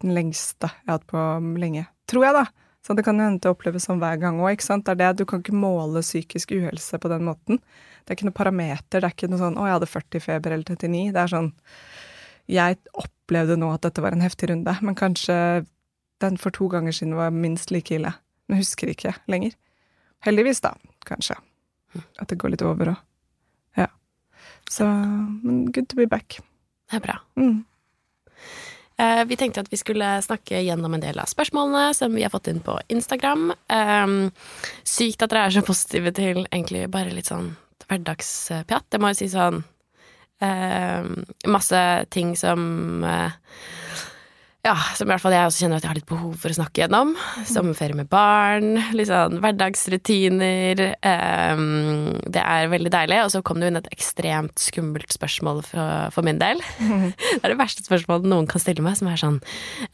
den 0.00 0.12
lengste 0.14 0.68
jeg 0.70 0.86
har 0.86 0.98
hatt 1.00 1.06
på 1.10 1.18
lenge. 1.58 1.86
Tror 2.06 2.22
jeg, 2.24 2.32
da. 2.36 2.44
Så 2.80 2.96
det 2.96 3.04
kan 3.04 3.18
jo 3.18 3.26
hende 3.26 3.42
det 3.44 3.50
oppleves 3.50 3.84
sånn 3.84 4.00
hver 4.00 4.16
gang 4.20 4.40
òg, 4.40 4.56
du 5.16 5.24
kan 5.28 5.42
ikke 5.42 5.52
måle 5.52 6.00
psykisk 6.00 6.52
uhelse 6.56 6.98
på 6.98 7.08
den 7.12 7.26
måten. 7.28 7.60
Det 8.04 8.14
er 8.14 8.16
ikke 8.16 8.30
noe 8.30 8.38
parameter. 8.40 9.00
Det 9.00 9.04
er 9.04 9.12
ikke 9.14 9.28
noe 9.28 9.38
sånn 9.38 9.56
'Å, 9.56 9.66
jeg 9.66 9.76
hadde 9.76 9.86
40 9.86 10.16
i 10.16 10.20
feber 10.20 10.50
eller 10.52 10.64
39'. 10.64 11.12
Det 11.12 11.20
er 11.20 11.28
sånn 11.28 11.52
Jeg 12.48 12.78
opplevde 12.94 13.56
nå 13.56 13.72
at 13.72 13.82
dette 13.82 14.02
var 14.02 14.10
en 14.10 14.20
heftig 14.20 14.48
runde, 14.50 14.78
men 14.82 14.94
kanskje 14.94 15.66
den 16.20 16.36
for 16.36 16.50
to 16.50 16.68
ganger 16.68 16.90
siden 16.90 17.14
var 17.14 17.30
minst 17.30 17.70
like 17.70 17.94
ille. 17.94 18.12
Men 18.48 18.58
husker 18.58 18.88
ikke 18.88 19.14
lenger. 19.28 19.54
Heldigvis, 20.26 20.60
da, 20.60 20.74
kanskje. 21.06 21.36
At 22.18 22.28
det 22.28 22.38
går 22.38 22.50
litt 22.50 22.62
over 22.62 22.86
òg. 22.86 22.96
Ja. 23.76 23.86
Så 24.68 24.84
Men 25.44 25.70
good 25.70 25.88
to 25.88 25.96
be 25.96 26.06
back. 26.06 26.40
Det 26.90 26.96
er 26.98 27.00
bra. 27.00 27.18
Mm. 27.36 27.64
Eh, 29.00 29.24
vi 29.24 29.36
tenkte 29.36 29.62
at 29.64 29.72
vi 29.72 29.78
skulle 29.80 30.08
snakke 30.22 30.60
gjennom 30.60 30.94
en 30.94 31.02
del 31.02 31.20
av 31.22 31.30
spørsmålene 31.30 31.94
som 31.96 32.12
vi 32.12 32.24
har 32.26 32.32
fått 32.32 32.50
inn 32.52 32.60
på 32.64 32.76
Instagram. 32.92 33.52
Um, 33.72 34.16
sykt 34.84 35.24
at 35.24 35.32
dere 35.32 35.46
er 35.48 35.54
så 35.54 35.62
positive 35.64 36.12
til 36.16 36.42
egentlig 36.50 36.84
bare 36.92 37.14
litt 37.14 37.30
sånn 37.30 37.54
hverdagspjatt. 37.86 38.90
Jeg 38.92 39.00
må 39.00 39.12
jo 39.12 39.18
si 39.22 39.30
sånn 39.32 39.62
um, 39.62 41.10
Masse 41.48 41.82
ting 42.12 42.34
som 42.36 43.06
eh, 43.06 43.38
ja, 44.60 44.74
som 44.92 45.08
i 45.08 45.14
hvert 45.14 45.22
fall 45.22 45.32
jeg 45.32 45.48
også 45.48 45.62
kjenner 45.64 45.78
at 45.80 45.84
jeg 45.86 45.88
har 45.88 45.96
litt 45.96 46.08
behov 46.10 46.34
for 46.36 46.52
å 46.52 46.56
snakke 46.58 46.82
gjennom. 46.82 47.14
Sommerferie 47.48 47.96
med 47.96 48.10
barn, 48.12 48.74
litt 48.92 49.08
sånn 49.08 49.38
hverdagsrutiner. 49.40 50.82
Um, 51.00 52.18
det 52.28 52.42
er 52.44 52.68
veldig 52.68 52.92
deilig. 52.92 53.22
Og 53.24 53.32
så 53.32 53.40
kom 53.46 53.60
det 53.60 53.68
jo 53.68 53.72
inn 53.72 53.80
et 53.80 53.88
ekstremt 53.94 54.60
skummelt 54.60 55.16
spørsmål 55.16 55.62
for, 55.64 56.12
for 56.12 56.26
min 56.26 56.40
del. 56.42 56.60
Det 57.30 57.46
er 57.46 57.54
det 57.54 57.60
verste 57.60 57.84
spørsmålet 57.86 58.28
noen 58.28 58.48
kan 58.50 58.60
stille 58.60 58.82
meg, 58.84 58.98
som 58.98 59.08
er 59.08 59.20
sånn 59.20 59.38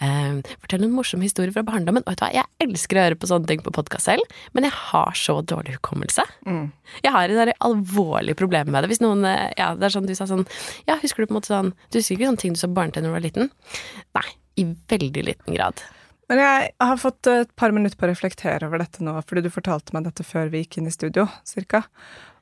um, 0.00 0.40
Fortell 0.64 0.86
en 0.86 0.94
morsom 0.94 1.22
historie 1.22 1.54
fra 1.54 1.62
barndommen. 1.66 2.02
Og 2.02 2.14
vet 2.14 2.20
du 2.20 2.24
hva, 2.24 2.32
jeg 2.34 2.66
elsker 2.66 2.98
å 2.98 3.04
høre 3.06 3.18
på 3.20 3.30
sånne 3.30 3.50
ting 3.50 3.62
på 3.62 3.74
podkast 3.76 4.10
selv, 4.10 4.36
men 4.56 4.66
jeg 4.66 4.74
har 4.74 5.14
så 5.18 5.38
dårlig 5.46 5.76
hukommelse. 5.76 6.24
Mm. 6.48 6.72
Jeg 7.04 7.14
har 7.14 7.30
et 7.30 7.54
alvorlig 7.66 8.34
problem 8.38 8.72
med 8.74 8.82
det. 8.82 8.90
Hvis 8.90 9.04
noen 9.04 9.22
eh, 9.28 9.52
Ja, 9.58 9.72
det 9.78 9.88
er 9.88 9.94
sånn 9.94 10.08
du 10.08 10.14
sa 10.16 10.26
sånn 10.28 10.46
Ja, 10.88 10.98
husker 11.02 11.22
du 11.22 11.28
på 11.28 11.34
en 11.34 11.38
måte 11.40 11.52
sånn 11.52 11.72
Du 11.90 11.98
husker 11.98 12.16
ikke 12.16 12.30
sånne 12.30 12.42
ting 12.42 12.56
du 12.56 12.60
så 12.60 12.70
på 12.70 12.78
barne-TV 12.80 13.06
da 13.06 13.10
du 13.10 13.14
var 13.14 13.24
liten? 13.24 13.50
Nei. 14.16 14.26
I 14.56 14.64
veldig 14.88 15.25
liten 15.26 15.56
grad. 15.56 15.82
Men 16.30 16.40
jeg 16.42 16.70
har 16.82 16.98
fått 16.98 17.28
et 17.30 17.52
par 17.58 17.75
minutter 17.75 17.98
på 17.98 18.08
å 18.08 18.10
reflektere 18.10 18.66
over 18.66 18.82
dette 18.82 19.04
nå, 19.04 19.14
fordi 19.28 19.44
du 19.46 19.52
fortalte 19.54 19.94
meg 19.94 20.08
dette 20.08 20.26
før 20.26 20.50
vi 20.50 20.64
gikk 20.64 20.80
inn 20.80 20.90
i 20.90 20.94
studio, 20.94 21.28
cirka. 21.46 21.84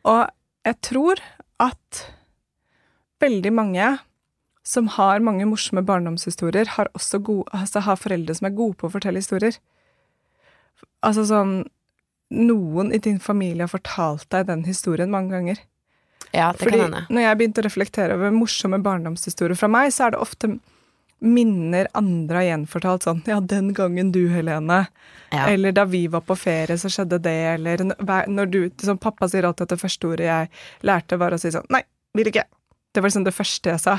Og 0.08 0.24
jeg 0.64 0.78
tror 0.88 1.20
at 1.60 2.04
veldig 3.20 3.52
mange 3.54 3.90
som 4.64 4.88
har 4.94 5.20
mange 5.20 5.44
morsomme 5.44 5.84
barndomshistorier, 5.84 6.70
har 6.78 6.88
også 6.96 7.20
gode, 7.20 7.50
altså 7.52 7.82
har 7.84 8.00
foreldre 8.00 8.34
som 8.38 8.48
er 8.48 8.56
gode 8.56 8.78
på 8.80 8.88
å 8.88 8.94
fortelle 8.94 9.20
historier. 9.20 9.58
Altså 11.04 11.26
sånn 11.28 11.56
Noen 12.34 12.88
i 12.96 12.98
din 12.98 13.18
familie 13.22 13.62
har 13.62 13.70
fortalt 13.70 14.24
deg 14.32 14.46
den 14.48 14.62
historien 14.66 15.10
mange 15.12 15.34
ganger. 15.36 15.58
Ja, 16.32 16.48
det 16.50 16.64
Fordi 16.64 16.80
kan 16.80 16.86
hende. 16.88 17.02
når 17.12 17.22
jeg 17.22 17.38
begynte 17.38 17.60
å 17.60 17.66
reflektere 17.66 18.16
over 18.16 18.32
morsomme 18.34 18.80
barndomshistorier 18.82 19.58
fra 19.60 19.68
meg, 19.70 19.92
så 19.94 20.06
er 20.06 20.14
det 20.14 20.22
ofte 20.24 20.48
minner 21.24 21.88
andre 21.96 22.36
har 22.40 22.46
gjenfortalt 22.48 23.06
sånn 23.06 23.22
Ja, 23.28 23.38
den 23.40 23.72
gangen 23.76 24.10
du, 24.12 24.26
Helene. 24.32 24.84
Ja. 25.32 25.46
Eller 25.48 25.72
da 25.72 25.84
vi 25.88 26.06
var 26.10 26.24
på 26.26 26.36
ferie, 26.38 26.76
så 26.78 26.90
skjedde 26.92 27.18
det. 27.24 27.36
Eller 27.54 27.84
når 27.84 28.50
du 28.50 28.58
liksom, 28.66 28.98
Pappa 29.02 29.28
sier 29.30 29.46
alltid 29.48 29.66
at 29.68 29.76
det 29.76 29.80
første 29.82 30.10
ordet 30.10 30.28
jeg 30.28 30.50
lærte, 30.86 31.18
var 31.20 31.34
å 31.34 31.40
si 31.40 31.52
sånn 31.54 31.66
Nei, 31.72 31.82
vil 32.14 32.30
ikke. 32.30 32.44
Det 32.94 33.02
var 33.02 33.10
liksom 33.10 33.26
det 33.26 33.34
første 33.34 33.72
jeg 33.72 33.82
sa. 33.82 33.98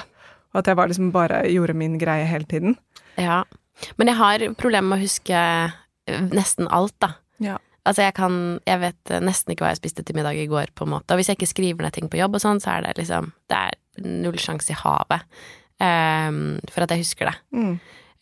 Og 0.54 0.62
at 0.62 0.70
jeg 0.72 0.80
var 0.80 0.88
liksom 0.92 1.12
bare 1.12 1.42
gjorde 1.52 1.76
min 1.76 1.98
greie 2.02 2.28
hele 2.30 2.48
tiden. 2.50 2.78
ja. 3.20 3.44
Men 4.00 4.08
jeg 4.08 4.16
har 4.16 4.44
problemer 4.56 4.88
med 4.88 5.02
å 5.02 5.04
huske 5.04 5.36
eh, 5.36 6.22
nesten 6.32 6.70
alt, 6.72 6.96
da. 7.04 7.10
Ja. 7.44 7.58
Altså, 7.84 8.06
jeg 8.06 8.16
kan 8.16 8.62
Jeg 8.66 8.80
vet 8.80 9.12
nesten 9.20 9.52
ikke 9.52 9.66
hva 9.66 9.74
jeg 9.74 9.82
spiste 9.82 10.06
til 10.08 10.16
middag 10.16 10.40
i 10.40 10.48
går, 10.48 10.72
på 10.72 10.86
en 10.88 10.94
måte. 10.94 11.12
Og 11.12 11.20
hvis 11.20 11.28
jeg 11.28 11.36
ikke 11.36 11.50
skriver 11.52 11.84
ned 11.84 11.92
ting 11.98 12.08
på 12.08 12.22
jobb 12.22 12.38
og 12.38 12.42
sånn, 12.46 12.62
så 12.64 12.78
er 12.78 12.86
det 12.86 12.94
liksom 13.02 13.34
Det 13.52 13.58
er 13.68 13.76
null 14.24 14.40
sjanse 14.40 14.72
i 14.72 14.80
havet 14.80 15.28
ehm, 15.84 16.58
for 16.72 16.86
at 16.86 16.94
jeg 16.94 17.04
husker 17.06 17.32
det. 17.32 17.38
Mm. 17.56 17.76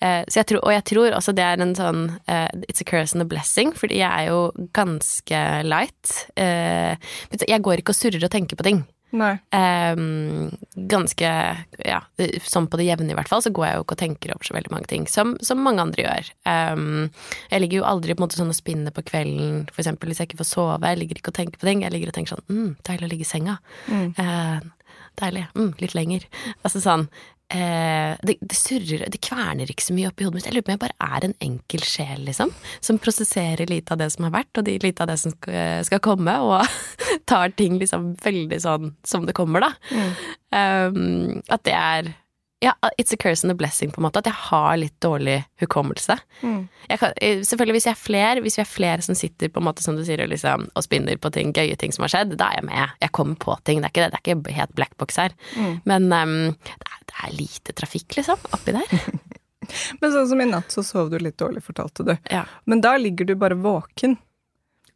Uh, 0.03 0.23
så 0.27 0.41
jeg 0.41 0.49
tror, 0.51 0.63
og 0.67 0.73
jeg 0.73 0.83
tror 0.89 1.15
også 1.15 1.31
det 1.37 1.43
er 1.47 1.61
en 1.63 1.75
sånn 1.77 2.01
uh, 2.27 2.49
It's 2.67 2.83
a 2.83 2.87
curse 2.87 3.15
and 3.15 3.23
a 3.23 3.27
blessing, 3.29 3.71
fordi 3.77 4.01
jeg 4.01 4.09
er 4.09 4.33
jo 4.33 4.67
ganske 4.75 5.43
light. 5.63 6.17
Uh, 6.35 6.97
jeg 7.39 7.63
går 7.63 7.79
ikke 7.79 7.95
og 7.95 8.01
surrer 8.01 8.27
og 8.27 8.33
tenker 8.33 8.59
på 8.59 8.67
ting. 8.67 8.83
Ehm, 9.53 10.49
ganske 10.89 11.31
ja, 11.85 11.99
sånn 12.49 12.67
på 12.67 12.79
det 12.81 12.87
jevne 12.87 13.13
i 13.13 13.17
hvert 13.17 13.29
fall, 13.29 13.43
så 13.45 13.51
går 13.53 13.67
jeg 13.67 13.77
jo 13.77 13.85
ikke 13.85 13.95
og 13.95 14.01
tenker 14.01 14.33
over 14.33 14.47
så 14.47 14.55
veldig 14.57 14.73
mange 14.73 14.89
ting, 14.89 15.05
som, 15.09 15.35
som 15.45 15.61
mange 15.61 15.83
andre 15.85 16.07
gjør. 16.07 16.31
Um, 16.49 17.11
jeg 17.51 17.61
ligger 17.61 17.81
jo 17.81 17.87
aldri 17.91 18.15
på 18.15 18.23
en 18.23 18.25
måte 18.25 18.39
sånn 18.39 18.53
og 18.53 18.57
spinner 18.57 18.95
på 18.95 19.05
kvelden, 19.05 19.67
for 19.69 19.83
eksempel 19.85 20.09
hvis 20.09 20.23
jeg 20.23 20.31
ikke 20.31 20.41
får 20.41 20.49
sove. 20.49 20.81
Jeg 20.89 21.01
ligger 21.03 21.21
ikke 21.21 21.33
og 21.33 21.37
tenker 21.37 21.61
på 21.61 21.69
ting. 21.69 21.85
Jeg 21.85 21.93
ligger 21.93 22.09
og 22.09 22.17
tenker 22.17 22.33
sånn 22.33 22.47
mm, 22.49 22.71
deilig 22.89 23.05
å 23.05 23.11
ligge 23.13 23.27
i 23.27 23.29
senga. 23.29 23.59
Mm. 23.85 24.09
Deilig. 25.21 25.47
Mm, 25.55 25.71
litt 25.81 25.95
lenger. 25.97 26.25
Altså 26.63 26.81
sånn 26.81 27.07
eh, 27.53 28.13
det, 28.25 28.37
det 28.41 28.57
surrer, 28.57 29.05
det 29.13 29.21
kverner 29.23 29.69
ikke 29.69 29.85
så 29.85 29.95
mye 29.95 30.09
oppi 30.09 30.25
hodet 30.25 30.39
mitt. 30.39 30.47
Jeg 30.49 30.55
lurer 30.57 30.65
på 30.65 30.71
om 30.71 30.75
jeg 30.77 30.83
bare 30.85 31.11
er 31.17 31.27
en 31.27 31.35
enkel 31.47 31.85
sjel, 31.85 32.23
liksom. 32.29 32.53
Som 32.81 33.01
prosesserer 33.03 33.69
lite 33.69 33.93
av 33.93 34.01
det 34.01 34.09
som 34.15 34.27
har 34.27 34.33
vært, 34.35 34.57
og 34.57 34.71
lite 34.71 35.05
av 35.05 35.11
det 35.11 35.19
som 35.21 35.35
skal, 35.37 36.01
komme, 36.03 36.35
og 36.41 36.65
tar 37.29 37.53
ting 37.59 37.77
liksom 37.81 38.13
veldig 38.23 38.61
sånn 38.63 38.93
som 39.07 39.29
det 39.29 39.37
kommer, 39.37 39.67
da. 39.67 39.71
Um, 40.53 41.41
at 41.49 41.63
det 41.65 41.77
er 41.77 42.13
ja, 42.63 42.71
it's 42.97 43.11
a 43.13 43.17
curse 43.19 43.43
and 43.43 43.51
a 43.51 43.55
blessing, 43.59 43.91
på 43.91 43.99
en 43.99 44.05
måte. 44.07 44.21
At 44.23 44.29
jeg 44.29 44.37
har 44.47 44.77
litt 44.79 44.95
dårlig 45.03 45.41
hukommelse. 45.59 46.15
Jeg 46.41 46.99
kan, 47.01 47.11
eh, 47.19 47.41
selvfølgelig, 47.43 47.75
hvis 47.75 47.87
jeg 47.89 47.95
er 47.97 47.99
flere, 47.99 48.41
hvis 48.45 48.55
vi 48.57 48.63
er 48.63 48.69
flere 48.69 49.03
som 49.03 49.17
sitter 49.19 49.51
på 49.51 49.59
en 49.59 49.67
måte, 49.67 49.83
som 49.83 49.97
du 49.99 50.03
sier, 50.07 50.23
og 50.23 50.31
liksom, 50.31 50.69
og 50.73 50.85
spinner 50.85 51.19
på 51.19 51.31
ting, 51.35 51.51
gøye 51.53 51.75
ting 51.77 51.91
som 51.91 52.05
har 52.07 52.13
skjedd, 52.15 52.37
da 52.39 52.49
er 52.53 52.61
jeg 52.61 52.67
med. 52.71 52.95
Jeg 53.03 53.11
kommer 53.19 53.35
på 53.43 53.57
ting. 53.67 53.81
Det 53.83 53.89
er 53.89 53.93
ikke, 53.93 54.09
det 54.13 54.19
er 54.21 54.35
ikke 54.37 54.57
helt 54.61 54.75
black 54.79 54.95
box 54.97 55.19
her. 55.19 55.35
Men 55.85 56.07
um, 56.13 56.35
det, 56.63 56.87
er, 56.87 56.99
det 57.11 57.17
er 57.27 57.35
lite 57.37 57.75
trafikk, 57.75 58.15
liksom, 58.21 58.39
oppi 58.55 58.71
der. 58.79 58.99
Men 60.01 60.11
sånn 60.11 60.27
som 60.31 60.41
i 60.43 60.45
natt, 60.49 60.71
så 60.75 60.83
sov 60.83 61.09
du 61.11 61.17
litt 61.19 61.37
dårlig, 61.39 61.61
fortalte 61.63 62.03
du. 62.07 62.13
Ja. 62.31 62.45
Men 62.67 62.81
da 62.83 62.95
ligger 62.99 63.25
du 63.29 63.35
bare 63.39 63.55
våken. 63.59 64.17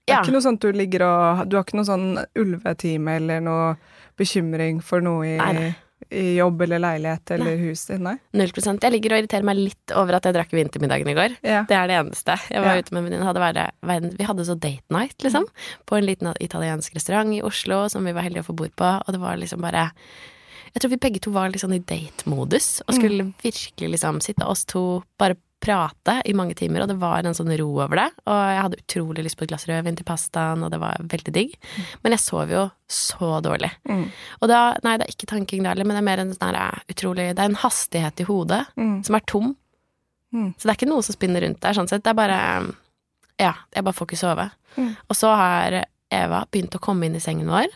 Det 0.07 0.13
er 0.13 0.17
Ja. 0.17 0.21
ikke 0.23 0.33
noe 0.37 0.43
sånt 0.45 0.61
du 0.63 0.71
ligger 0.71 1.03
og 1.03 1.49
Du 1.49 1.57
har 1.57 1.65
ikke 1.65 1.75
noe 1.75 1.87
sånn 1.87 2.05
ulvetime 2.39 3.17
eller 3.19 3.41
noe 3.43 3.73
bekymring 4.17 4.79
for 4.83 5.03
noe 5.03 5.25
i, 5.27 5.33
Nei, 5.37 5.49
nei. 5.53 5.71
I 6.11 6.37
jobb 6.37 6.61
eller 6.61 6.79
leilighet 6.79 7.31
eller 7.35 7.57
hus? 7.57 7.87
Nei? 7.89 8.15
Prosent. 8.53 8.81
Jeg 8.83 8.91
ligger 8.93 9.13
og 9.15 9.21
irriterer 9.23 9.43
meg 9.43 9.57
litt 9.57 9.93
over 9.95 10.17
at 10.17 10.23
jeg 10.29 10.33
drakk 10.37 10.51
vintermiddagen 10.55 11.07
i 11.11 11.15
går. 11.17 11.37
Ja. 11.43 11.63
Det 11.67 11.75
er 11.77 11.87
det 11.87 11.97
eneste. 11.99 12.37
Jeg 12.49 12.61
var 12.63 12.75
Ja. 12.75 12.79
ute 12.81 12.91
med 12.93 13.03
en 13.03 13.09
venninne. 13.09 13.25
hadde 13.27 13.43
vært- 13.43 14.17
Vi 14.17 14.23
hadde 14.23 14.45
så 14.45 14.59
date 14.59 14.83
night, 14.89 15.17
liksom. 15.23 15.45
På 15.85 15.97
en 15.97 16.05
liten 16.05 16.33
italiensk 16.39 16.93
restaurant 16.95 17.33
i 17.33 17.41
Oslo 17.41 17.87
som 17.89 18.03
vi 18.05 18.11
var 18.13 18.21
heldige 18.23 18.43
å 18.45 18.51
få 18.51 18.55
bord 18.55 18.75
på. 18.75 18.85
Og 19.07 19.11
det 19.13 19.19
var 19.19 19.35
liksom 19.37 19.61
bare 19.61 19.91
Jeg 20.75 20.81
tror 20.81 20.89
vi 20.89 20.97
begge 20.97 21.21
to 21.21 21.31
var 21.31 21.49
litt 21.49 21.61
sånn 21.61 21.73
i 21.73 21.79
date-modus. 21.79 22.81
Og 22.87 22.93
skulle 22.93 23.33
virkelig 23.41 23.89
liksom 23.89 24.21
sitte 24.21 24.45
oss 24.45 24.63
to, 24.65 25.01
bare 25.17 25.35
prate 25.59 26.21
i 26.29 26.33
mange 26.37 26.53
timer. 26.55 26.83
Og 26.85 26.87
det 26.91 26.97
var 27.01 27.25
en 27.25 27.33
sånn 27.37 27.49
ro 27.59 27.67
over 27.81 27.97
det. 27.99 28.07
Og 28.29 28.37
jeg 28.53 28.61
hadde 28.61 28.79
utrolig 28.83 29.23
lyst 29.25 29.37
på 29.39 29.43
et 29.47 29.51
glass 29.51 29.65
rødvin 29.67 29.97
til 29.97 30.05
pastaen, 30.07 30.63
og 30.63 30.71
det 30.71 30.79
var 30.81 30.99
veldig 31.01 31.33
digg. 31.33 31.55
Men 32.03 32.13
jeg 32.15 32.23
sov 32.23 32.51
jo 32.53 32.65
så 32.91 33.31
dårlig. 33.43 33.71
Mm. 33.89 34.05
Og 34.41 34.51
da 34.51 34.59
Nei, 34.85 34.97
det 35.01 35.07
er 35.07 35.15
ikke 35.15 35.29
tanking 35.33 35.63
da 35.65 35.73
heller, 35.73 35.87
men 35.89 35.97
det 35.97 36.03
er 36.03 36.09
mer 36.09 36.21
en 36.23 36.33
sånn 36.35 36.53
her 36.53 36.83
utrolig 36.93 37.29
Det 37.35 37.41
er 37.43 37.49
en 37.51 37.61
hastighet 37.63 38.21
i 38.21 38.27
hodet 38.29 38.63
Mm. 38.77 39.03
som 39.03 39.15
er 39.17 39.25
tom. 39.25 39.55
Mm. 40.33 40.53
Så 40.57 40.63
det 40.67 40.71
er 40.73 40.77
ikke 40.77 40.91
noe 40.91 41.03
som 41.03 41.15
spinner 41.15 41.41
rundt 41.41 41.61
der, 41.63 41.73
sånn 41.73 41.87
sett. 41.89 42.03
Det 42.03 42.11
er 42.13 42.21
bare 42.21 42.39
Ja, 43.39 43.53
jeg 43.73 43.83
bare 43.83 43.93
får 43.93 44.07
ikke 44.07 44.17
sove. 44.21 44.49
Mm. 44.77 44.95
Og 45.09 45.15
så 45.15 45.33
har 45.35 45.85
Eva 46.11 46.45
begynt 46.51 46.75
å 46.77 46.79
komme 46.81 47.05
inn 47.05 47.15
i 47.15 47.19
sengen 47.23 47.47
vår, 47.49 47.67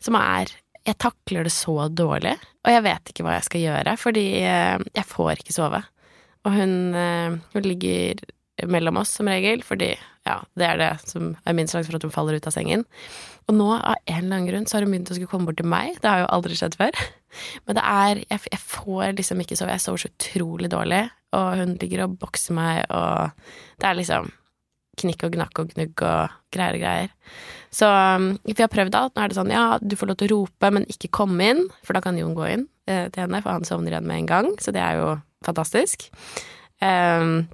som 0.00 0.14
er 0.16 0.46
Jeg 0.84 0.98
takler 0.98 1.44
det 1.44 1.52
så 1.54 1.88
dårlig, 1.94 2.34
og 2.66 2.70
jeg 2.72 2.82
vet 2.82 3.04
ikke 3.12 3.22
hva 3.22 3.36
jeg 3.36 3.44
skal 3.46 3.60
gjøre, 3.60 3.92
fordi 3.98 4.24
eh, 4.42 4.78
jeg 4.96 5.04
får 5.06 5.36
ikke 5.38 5.54
sove. 5.54 5.78
Og 6.46 6.56
hun, 6.56 6.94
eh, 6.98 7.36
hun 7.54 7.66
ligger 7.66 8.22
mellom 8.68 8.98
oss 9.00 9.14
som 9.16 9.30
regel, 9.30 9.62
fordi 9.66 9.94
ja, 10.26 10.36
det 10.58 10.66
er 10.66 10.78
det 10.78 10.90
som 11.08 11.32
er 11.48 11.56
min 11.56 11.70
sjanse 11.70 11.88
for 11.88 11.98
at 11.98 12.04
hun 12.06 12.14
faller 12.14 12.36
ut 12.38 12.46
av 12.46 12.54
sengen. 12.54 12.84
Og 13.50 13.56
nå, 13.56 13.68
av 13.74 13.96
en 14.06 14.20
eller 14.20 14.36
annen 14.36 14.50
grunn, 14.50 14.68
så 14.68 14.76
har 14.76 14.86
hun 14.86 14.92
begynt 14.94 15.10
å 15.10 15.16
skulle 15.16 15.30
komme 15.30 15.48
bort 15.48 15.58
til 15.58 15.70
meg. 15.70 15.96
Det 16.02 16.10
har 16.10 16.22
jo 16.22 16.28
aldri 16.34 16.58
skjedd 16.58 16.76
før. 16.78 17.00
Men 17.66 17.78
det 17.78 17.86
er 17.88 18.20
Jeg, 18.28 18.44
jeg 18.52 18.60
får 18.60 19.16
liksom 19.18 19.42
ikke 19.42 19.58
sove. 19.58 19.74
Jeg 19.74 19.84
sover 19.86 20.04
så 20.04 20.12
utrolig 20.12 20.70
dårlig, 20.70 21.02
og 21.34 21.48
hun 21.62 21.74
ligger 21.80 22.04
og 22.06 22.20
bokser 22.22 22.54
meg, 22.58 22.84
og 22.92 23.32
det 23.80 23.88
er 23.88 23.98
liksom 23.98 24.30
knikk 25.00 25.24
og 25.24 25.34
gnakk 25.34 25.58
og 25.58 25.72
gnugg 25.72 26.02
og 26.04 26.34
greier 26.52 26.76
og 26.76 26.82
greier. 26.82 27.12
Så 27.72 27.88
um, 27.88 28.34
vi 28.44 28.54
har 28.58 28.70
prøvd 28.70 28.98
alt. 28.98 29.14
Nå 29.16 29.24
er 29.24 29.32
det 29.32 29.38
sånn 29.38 29.52
ja, 29.54 29.64
du 29.80 29.96
får 29.96 30.10
lov 30.10 30.20
til 30.20 30.28
å 30.28 30.36
rope, 30.36 30.70
men 30.76 30.86
ikke 30.92 31.10
komme 31.16 31.48
inn, 31.48 31.64
for 31.82 31.96
da 31.96 32.04
kan 32.04 32.18
Jon 32.20 32.36
gå 32.36 32.44
inn 32.50 32.66
eh, 32.84 33.08
til 33.08 33.24
henne, 33.24 33.40
for 33.40 33.56
han 33.56 33.66
sovner 33.66 33.96
igjen 33.96 34.06
med 34.06 34.22
en 34.22 34.28
gang, 34.28 34.50
så 34.60 34.74
det 34.76 34.84
er 34.84 35.00
jo 35.00 35.14
fantastisk. 35.46 36.08
Um, 36.82 37.48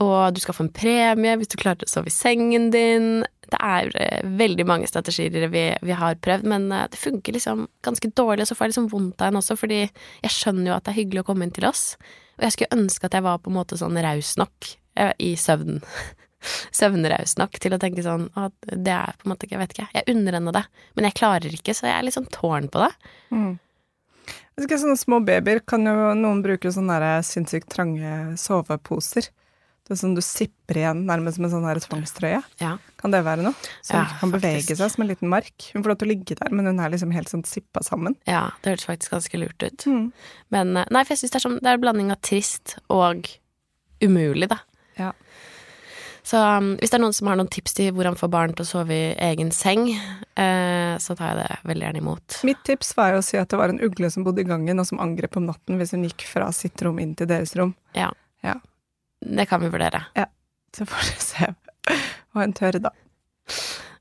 og 0.00 0.32
du 0.34 0.40
skal 0.42 0.56
få 0.56 0.64
en 0.64 0.72
premie 0.74 1.36
hvis 1.38 1.50
du 1.52 1.58
klarer 1.60 1.84
å 1.84 1.90
sove 1.90 2.10
i 2.10 2.14
sengen 2.14 2.70
din. 2.74 3.22
Det 3.50 3.60
er 3.60 3.90
uh, 3.92 4.30
veldig 4.40 4.66
mange 4.68 4.88
strategier 4.88 5.50
vi, 5.52 5.66
vi 5.84 5.96
har 5.96 6.20
prøvd, 6.24 6.48
men 6.48 6.70
uh, 6.72 6.86
det 6.90 7.00
funker 7.00 7.36
liksom 7.36 7.66
ganske 7.86 8.12
dårlig, 8.16 8.46
og 8.46 8.50
så 8.50 8.56
får 8.56 8.66
jeg 8.66 8.74
liksom 8.74 8.90
vondt 8.94 9.20
av 9.20 9.30
henne 9.30 9.42
også, 9.42 9.58
fordi 9.60 9.82
jeg 9.84 10.34
skjønner 10.34 10.72
jo 10.72 10.78
at 10.78 10.86
det 10.86 10.94
er 10.94 11.00
hyggelig 11.02 11.24
å 11.24 11.28
komme 11.30 11.46
inn 11.46 11.54
til 11.54 11.68
oss. 11.68 11.94
Og 12.38 12.46
jeg 12.46 12.56
skulle 12.56 12.80
ønske 12.80 13.06
at 13.06 13.18
jeg 13.18 13.26
var 13.26 13.42
på 13.42 13.52
en 13.52 13.58
måte 13.58 13.78
sånn 13.80 14.00
raus 14.00 14.34
nok 14.40 14.72
uh, 15.00 15.12
i 15.20 15.34
søvn. 15.38 15.82
Søvnraus 16.72 17.34
nok 17.36 17.58
til 17.60 17.74
å 17.76 17.78
tenke 17.80 18.00
sånn 18.00 18.30
at 18.40 18.54
det 18.72 18.94
er 18.94 19.16
på 19.18 19.26
en 19.26 19.34
måte 19.34 19.44
ikke 19.44 19.58
Jeg 19.58 19.60
vet 19.60 19.74
ikke. 19.74 19.88
Jeg 19.98 20.14
unner 20.14 20.38
henne 20.38 20.54
det, 20.56 20.62
men 20.96 21.08
jeg 21.10 21.18
klarer 21.20 21.58
ikke, 21.58 21.74
så 21.76 21.90
jeg 21.90 21.98
er 21.98 22.06
litt 22.06 22.16
sånn 22.16 22.30
tårn 22.32 22.70
på 22.72 22.80
det. 22.80 22.90
Mm. 23.34 23.50
Jeg 24.30 24.64
husker 24.64 24.80
sånne 24.82 24.98
små 25.00 25.18
babyer 25.24 25.60
kan 25.66 25.84
jo 25.88 26.10
noen 26.18 26.42
bruke 26.44 26.70
sånne 26.74 26.98
der 27.00 27.22
sinnssykt 27.26 27.70
trange 27.72 28.36
soveposer. 28.40 29.28
Det 29.90 29.96
er 29.96 30.00
sånn 30.04 30.12
du 30.14 30.20
sipper 30.22 30.78
igjen 30.78 31.00
nærmest 31.08 31.38
som 31.40 31.46
en 31.48 31.50
sånn 31.50 31.64
her 31.66 31.80
tvangstrøye. 31.82 32.42
Ja. 32.62 32.76
Kan 33.00 33.10
det 33.10 33.24
være 33.26 33.42
noe? 33.42 33.56
Som 33.82 33.96
Ja, 33.98 34.04
kan 34.20 34.30
bevege 34.30 34.60
faktisk. 34.60 34.78
seg 34.78 34.92
som 34.92 35.02
en 35.02 35.08
liten 35.10 35.28
mark. 35.32 35.70
Hun 35.72 35.82
får 35.82 35.90
lov 35.90 35.98
til 35.98 36.06
å 36.06 36.10
ligge 36.12 36.36
der, 36.38 36.52
men 36.54 36.68
hun 36.70 36.78
er 36.78 36.92
liksom 36.92 37.10
helt 37.16 37.28
sånn 37.32 37.42
sippa 37.48 37.82
sammen. 37.82 38.14
ja, 38.28 38.50
det 38.62 38.70
hørtes 38.76 38.86
faktisk 38.86 39.10
ganske 39.16 39.40
lurt 39.42 39.62
ut. 39.66 39.86
Mm. 39.90 40.12
Men 40.54 40.76
eh, 40.76 40.86
nei, 40.94 41.02
for 41.02 41.14
jeg 41.16 41.24
syns 41.24 41.32
det 41.34 41.40
er 41.40 41.46
sånn 41.48 41.58
Det 41.58 41.66
er 41.72 41.80
en 41.80 41.84
blanding 41.88 42.12
av 42.14 42.20
trist 42.22 42.76
og 42.88 43.26
umulig, 44.00 44.48
da. 44.52 44.60
Ja. 45.00 45.10
Så 46.22 46.36
um, 46.36 46.74
hvis 46.80 46.90
det 46.92 46.98
er 46.98 47.02
noen 47.02 47.14
som 47.16 47.30
har 47.30 47.38
noen 47.40 47.48
tips 47.50 47.72
til 47.78 47.92
hvordan 47.96 48.16
få 48.18 48.28
barn 48.30 48.52
til 48.54 48.66
å 48.66 48.68
sove 48.68 48.92
i 48.94 49.12
egen 49.30 49.50
seng, 49.54 49.86
eh, 50.36 50.94
så 51.00 51.16
tar 51.16 51.30
jeg 51.32 51.38
det 51.40 51.58
veldig 51.70 51.86
gjerne 51.86 52.02
imot. 52.02 52.38
Mitt 52.46 52.60
tips 52.66 52.92
var 52.98 53.14
jo 53.14 53.22
å 53.22 53.24
si 53.24 53.38
at 53.40 53.48
det 53.50 53.58
var 53.60 53.72
en 53.72 53.80
ugle 53.82 54.10
som 54.12 54.26
bodde 54.26 54.42
i 54.44 54.48
gangen, 54.48 54.78
og 54.82 54.86
som 54.86 55.00
angrep 55.00 55.38
om 55.40 55.46
natten 55.48 55.80
hvis 55.80 55.94
hun 55.96 56.04
gikk 56.04 56.26
fra 56.28 56.50
sitt 56.54 56.82
rom 56.84 57.00
inn 57.02 57.14
til 57.18 57.30
deres 57.30 57.54
rom. 57.58 57.72
Ja. 57.96 58.10
Ja. 58.44 58.58
Det 59.24 59.48
kan 59.48 59.60
vi 59.64 59.72
vurdere. 59.72 60.04
Ja. 60.16 60.28
Så 60.76 60.86
får 60.86 61.08
du 61.08 61.24
se 61.24 61.48
hva 62.30 62.44
hun 62.44 62.52
tør, 62.54 62.78
da. 62.84 62.92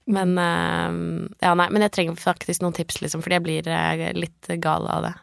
Men 0.09 0.35
uh, 0.37 1.29
Ja, 1.41 1.55
nei, 1.57 1.69
men 1.71 1.83
jeg 1.85 1.93
trenger 1.95 2.19
faktisk 2.19 2.61
noen 2.63 2.75
tips, 2.77 2.99
liksom, 3.01 3.23
fordi 3.25 3.39
jeg 3.39 3.45
blir 3.47 3.69
uh, 3.73 4.05
litt 4.17 4.51
gal 4.61 4.85
av 4.89 5.07
det. 5.07 5.15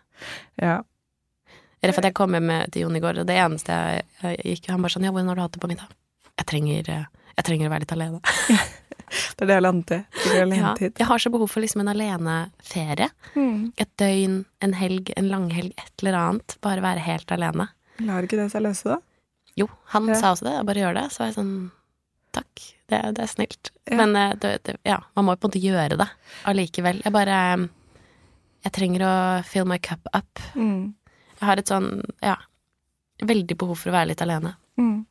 Ja. 0.62 0.80
Rett 1.84 1.98
at 2.00 2.08
jeg 2.08 2.16
kom 2.18 2.32
hjem 2.34 2.46
med- 2.48 2.72
til 2.72 2.82
Jon 2.86 2.96
i 2.98 3.02
går, 3.04 3.20
og 3.22 3.28
det 3.28 3.36
eneste 3.38 3.70
jeg, 3.76 4.06
jeg 4.22 4.56
gikk 4.56 4.70
Han 4.72 4.82
bare 4.82 4.94
sånn 4.96 5.04
Ja, 5.06 5.12
hvordan 5.12 5.28
har 5.30 5.38
du 5.38 5.42
hatt 5.44 5.52
det 5.54 5.60
på 5.62 5.68
middag? 5.70 5.92
Jeg 6.36 6.46
trenger, 6.50 6.90
jeg 7.36 7.44
trenger 7.46 7.68
å 7.68 7.72
være 7.72 7.84
litt 7.86 7.94
alene. 7.96 8.20
Det 9.06 9.44
er 9.44 9.48
det 9.48 9.54
jeg 9.54 9.62
landet. 9.62 10.16
Ja, 10.34 10.74
jeg 10.82 11.06
har 11.06 11.20
så 11.22 11.30
behov 11.30 11.48
for 11.52 11.62
liksom 11.62 11.80
en 11.84 11.88
aleneferie. 11.92 13.06
Mm. 13.36 13.72
Et 13.78 13.90
døgn, 14.02 14.40
en 14.66 14.74
helg, 14.76 15.12
en 15.16 15.28
langhelg, 15.30 15.72
et 15.78 16.02
eller 16.02 16.18
annet. 16.18 16.56
Bare 16.64 16.82
være 16.84 17.04
helt 17.06 17.30
alene. 17.32 17.68
Lar 18.02 18.26
ikke 18.26 18.36
det 18.40 18.48
seg 18.52 18.64
løse, 18.66 18.96
da? 18.96 18.98
Jo, 19.56 19.68
han 19.94 20.08
Ja. 20.10 20.14
sa 20.20 20.32
også 20.34 20.44
det. 20.48 20.56
Bare 20.68 20.82
gjør 20.82 20.94
det. 20.98 21.04
Så 21.14 21.22
var 21.22 21.30
jeg 21.30 21.38
sånn 21.38 21.54
Takk, 22.36 22.64
det, 22.92 22.98
det 23.16 23.22
er 23.24 23.30
snilt. 23.32 23.70
Ja. 23.88 23.96
Men 23.96 24.10
eh, 24.20 24.34
det, 24.42 24.50
det, 24.66 24.74
ja, 24.84 24.98
man 25.16 25.24
må 25.24 25.32
jo 25.32 25.40
på 25.40 25.46
en 25.48 25.54
måte 25.54 25.62
gjøre 25.64 25.96
det 26.02 26.08
allikevel. 26.50 26.98
Jeg 27.06 27.12
bare 27.14 27.38
Jeg 28.66 28.72
trenger 28.76 29.06
å 29.06 29.14
fill 29.46 29.64
my 29.70 29.78
cup 29.78 30.04
up. 30.12 30.42
Mm. 30.58 30.92
Jeg 31.38 31.46
har 31.48 31.56
et 31.62 31.70
sånn, 31.72 32.02
ja 32.20 32.34
Veldig 33.24 33.56
behov 33.56 33.78
for 33.80 33.88
å 33.88 33.94
være 33.96 34.10
litt 34.10 34.20
alene. 34.20 34.50
Mm. 34.76 35.06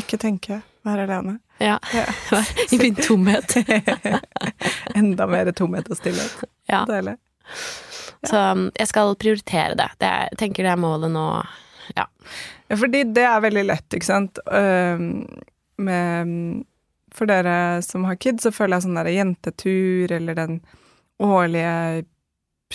Ikke 0.00 0.18
tenke, 0.20 0.60
være 0.86 1.06
alene. 1.06 1.38
Ja. 1.60 1.78
Ja. 1.94 2.06
I 2.72 2.78
min 2.78 2.94
tomhet. 2.94 3.56
Enda 4.98 5.26
mer 5.26 5.52
tomhet 5.52 5.90
og 5.90 5.98
stillhet. 6.00 6.44
Ja. 6.70 6.84
Deilig. 6.88 7.16
Så 8.28 8.38
um, 8.38 8.68
jeg 8.78 8.88
skal 8.88 9.16
prioritere 9.18 9.76
det. 9.78 9.88
det 10.00 10.08
er, 10.08 10.28
jeg 10.32 10.40
tenker 10.44 10.66
det 10.66 10.72
er 10.74 10.80
målet 10.80 11.12
nå. 11.12 11.26
Ja. 11.96 12.06
Ja, 12.68 12.76
fordi 12.78 13.04
det 13.12 13.24
er 13.28 13.42
veldig 13.44 13.64
lett, 13.68 13.88
ikke 13.92 14.08
sant. 14.08 14.38
Med, 15.82 16.36
for 17.12 17.28
dere 17.28 17.56
som 17.84 18.06
har 18.08 18.16
kids, 18.16 18.46
så 18.46 18.52
føler 18.54 18.78
jeg 18.78 18.86
sånn 18.86 19.00
der 19.00 19.10
jentetur, 19.12 20.14
eller 20.16 20.38
den 20.38 20.60
årlige 21.22 22.04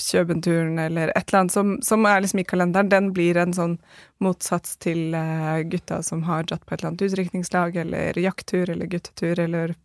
Kjøbenturen, 0.02 0.78
eller 0.82 1.12
et 1.14 1.30
eller 1.30 1.42
annet 1.42 1.56
som, 1.56 1.76
som 1.86 2.06
er 2.10 2.24
liksom 2.24 2.42
i 2.42 2.48
kalenderen, 2.48 2.90
den 2.92 3.12
blir 3.16 3.38
en 3.42 3.56
sånn 3.56 3.78
motsats 4.24 4.76
til 4.84 5.16
uh, 5.18 5.62
gutta 5.68 6.02
som 6.06 6.24
har 6.28 6.48
dratt 6.48 6.66
på 6.66 6.76
et 6.76 6.82
eller 6.82 6.94
annet 6.94 7.06
utdrikningslag, 7.08 7.80
eller 7.84 8.20
jakttur, 8.22 8.70
eller 8.74 8.90
guttetur, 8.92 9.40
eller 9.44 9.76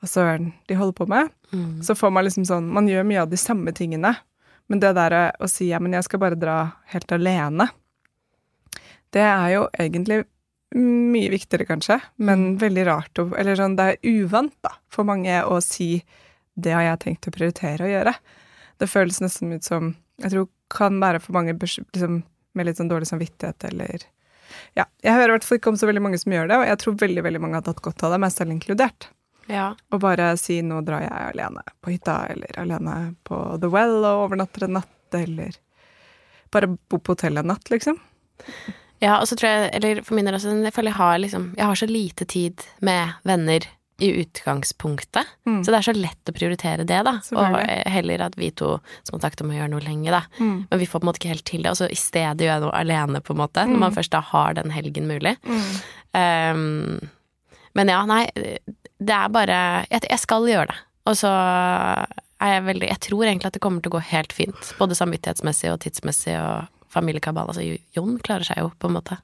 hva 0.00 0.10
søren 0.10 0.52
de 0.70 0.78
holder 0.78 0.98
på 0.98 1.08
med. 1.10 1.32
Mm. 1.52 1.82
Så 1.86 1.96
får 1.98 2.12
man 2.14 2.26
liksom 2.26 2.46
sånn 2.48 2.70
Man 2.74 2.88
gjør 2.90 3.06
mye 3.06 3.22
av 3.22 3.30
de 3.30 3.38
samme 3.38 3.72
tingene. 3.76 4.14
Men 4.66 4.80
det 4.80 4.94
der 4.96 5.14
å 5.44 5.48
si 5.50 5.68
ja, 5.68 5.80
men 5.82 5.92
jeg 5.92 6.06
skal 6.06 6.22
bare 6.22 6.40
dra 6.40 6.58
helt 6.94 7.12
alene, 7.12 7.68
det 9.14 9.22
er 9.22 9.50
jo 9.52 9.66
egentlig 9.78 10.24
mye 10.74 11.30
viktigere, 11.30 11.68
kanskje, 11.68 12.00
men 12.16 12.56
veldig 12.58 12.84
rart 12.88 13.20
Eller 13.38 13.54
sånn, 13.54 13.76
det 13.78 13.84
er 13.92 14.08
uvant, 14.24 14.54
da, 14.64 14.72
for 14.90 15.06
mange 15.06 15.36
å 15.46 15.60
si 15.62 16.02
det 16.54 16.74
har 16.74 16.84
jeg 16.86 17.02
tenkt 17.04 17.28
å 17.28 17.34
prioritere 17.34 17.86
å 17.86 17.90
gjøre. 17.90 18.14
Det 18.78 18.90
føles 18.90 19.20
nesten 19.22 19.52
ut 19.54 19.64
som 19.64 19.94
Jeg 20.22 20.30
tror 20.30 20.48
kan 20.70 21.00
være 21.02 21.20
for 21.22 21.34
mange 21.34 21.54
liksom, 21.58 22.22
med 22.54 22.66
litt 22.66 22.78
sånn 22.78 22.90
dårlig 22.90 23.08
samvittighet 23.10 23.64
eller 23.70 24.06
Ja. 24.76 24.84
Jeg 25.02 25.14
hører 25.16 25.32
i 25.32 25.34
hvert 25.36 25.46
fall 25.46 25.58
ikke 25.58 25.72
om 25.72 25.78
så 25.78 25.88
veldig 25.88 26.02
mange 26.02 26.18
som 26.18 26.32
gjør 26.32 26.48
det, 26.48 26.56
og 26.60 26.66
jeg 26.68 26.78
tror 26.78 26.96
veldig, 27.00 27.22
veldig 27.26 27.40
mange 27.42 27.58
har 27.58 27.64
tatt 27.66 27.82
godt 27.82 28.04
av 28.06 28.14
det, 28.14 28.20
meg 28.22 28.32
selv 28.34 28.54
inkludert. 28.54 29.08
Ja. 29.50 29.74
Og 29.90 30.00
bare 30.00 30.36
si 30.40 30.60
'nå 30.62 30.80
drar 30.84 31.02
jeg 31.02 31.34
alene 31.34 31.62
på 31.82 31.90
hytta', 31.90 32.30
eller 32.30 32.54
'alene 32.56 33.16
på 33.24 33.60
The 33.60 33.68
Well' 33.68 34.04
og 34.04 34.30
overnatter 34.30 34.64
en 34.64 34.78
natt, 34.78 35.14
eller 35.14 35.52
bare 36.50 36.66
bo 36.66 36.98
på 36.98 37.12
hotell 37.12 37.38
en 37.38 37.46
natt, 37.46 37.70
liksom. 37.70 37.98
ja, 39.00 39.18
og 39.20 39.28
så 39.28 39.36
tror 39.36 39.50
jeg, 39.50 39.70
eller 39.74 40.02
for 40.02 40.14
min 40.14 40.24
del 40.24 40.34
også, 40.34 40.54
jeg 40.64 40.74
føler 40.74 40.90
jeg 40.90 41.00
har 41.00 41.18
liksom 41.18 41.54
Jeg 41.56 41.66
har 41.66 41.74
så 41.74 41.86
lite 41.86 42.24
tid 42.24 42.62
med 42.80 43.12
venner 43.24 43.66
i 44.04 44.10
utgangspunktet. 44.20 45.30
Mm. 45.48 45.62
Så 45.64 45.72
det 45.72 45.78
er 45.78 45.86
så 45.86 45.94
lett 45.96 46.30
å 46.30 46.34
prioritere 46.36 46.86
det, 46.88 47.00
da. 47.06 47.14
Og 47.32 47.58
eh, 47.62 47.82
heller 47.94 48.26
at 48.26 48.38
vi 48.38 48.50
to 48.52 48.74
som 49.02 49.16
har 49.16 49.24
sagt 49.24 49.42
om 49.44 49.52
å 49.52 49.56
gjøre 49.56 49.72
noe 49.72 49.84
lenge, 49.84 50.12
da. 50.12 50.22
Mm. 50.38 50.56
Men 50.70 50.80
vi 50.82 50.88
får 50.90 51.00
på 51.00 51.06
en 51.06 51.10
måte 51.10 51.22
ikke 51.22 51.32
helt 51.32 51.46
til 51.48 51.64
det. 51.64 51.72
Og 51.72 51.80
så 51.80 51.88
i 51.88 51.98
stedet 51.98 52.44
gjør 52.44 52.52
jeg 52.52 52.64
noe 52.66 52.74
alene, 52.76 53.22
på 53.24 53.34
en 53.34 53.40
måte. 53.40 53.64
Mm. 53.64 53.74
Når 53.74 53.84
man 53.86 53.96
først 53.96 54.14
da 54.14 54.20
har 54.32 54.58
den 54.58 54.74
helgen 54.74 55.08
mulig. 55.10 55.36
Um, 56.14 57.00
men 57.74 57.90
ja, 57.90 58.02
nei, 58.06 58.22
det 59.02 59.14
er 59.16 59.32
bare 59.34 59.56
Jeg, 59.90 60.04
jeg 60.06 60.20
skal 60.22 60.46
gjøre 60.46 60.68
det. 60.70 60.78
Og 61.10 61.18
så 61.18 61.30
er 61.32 62.52
jeg 62.54 62.66
veldig 62.68 62.92
Jeg 62.92 63.02
tror 63.08 63.24
egentlig 63.26 63.50
at 63.50 63.56
det 63.56 63.64
kommer 63.64 63.84
til 63.84 63.92
å 63.92 63.96
gå 63.96 64.04
helt 64.12 64.36
fint. 64.36 64.70
Både 64.78 64.96
samvittighetsmessig 64.98 65.72
og 65.72 65.80
tidsmessig 65.84 66.36
og 66.38 66.70
familiekabal. 66.94 67.50
Altså 67.50 67.64
Jon 67.96 68.18
klarer 68.22 68.46
seg 68.46 68.62
jo, 68.62 68.70
på 68.78 68.90
en 68.90 68.96
måte. 68.98 69.18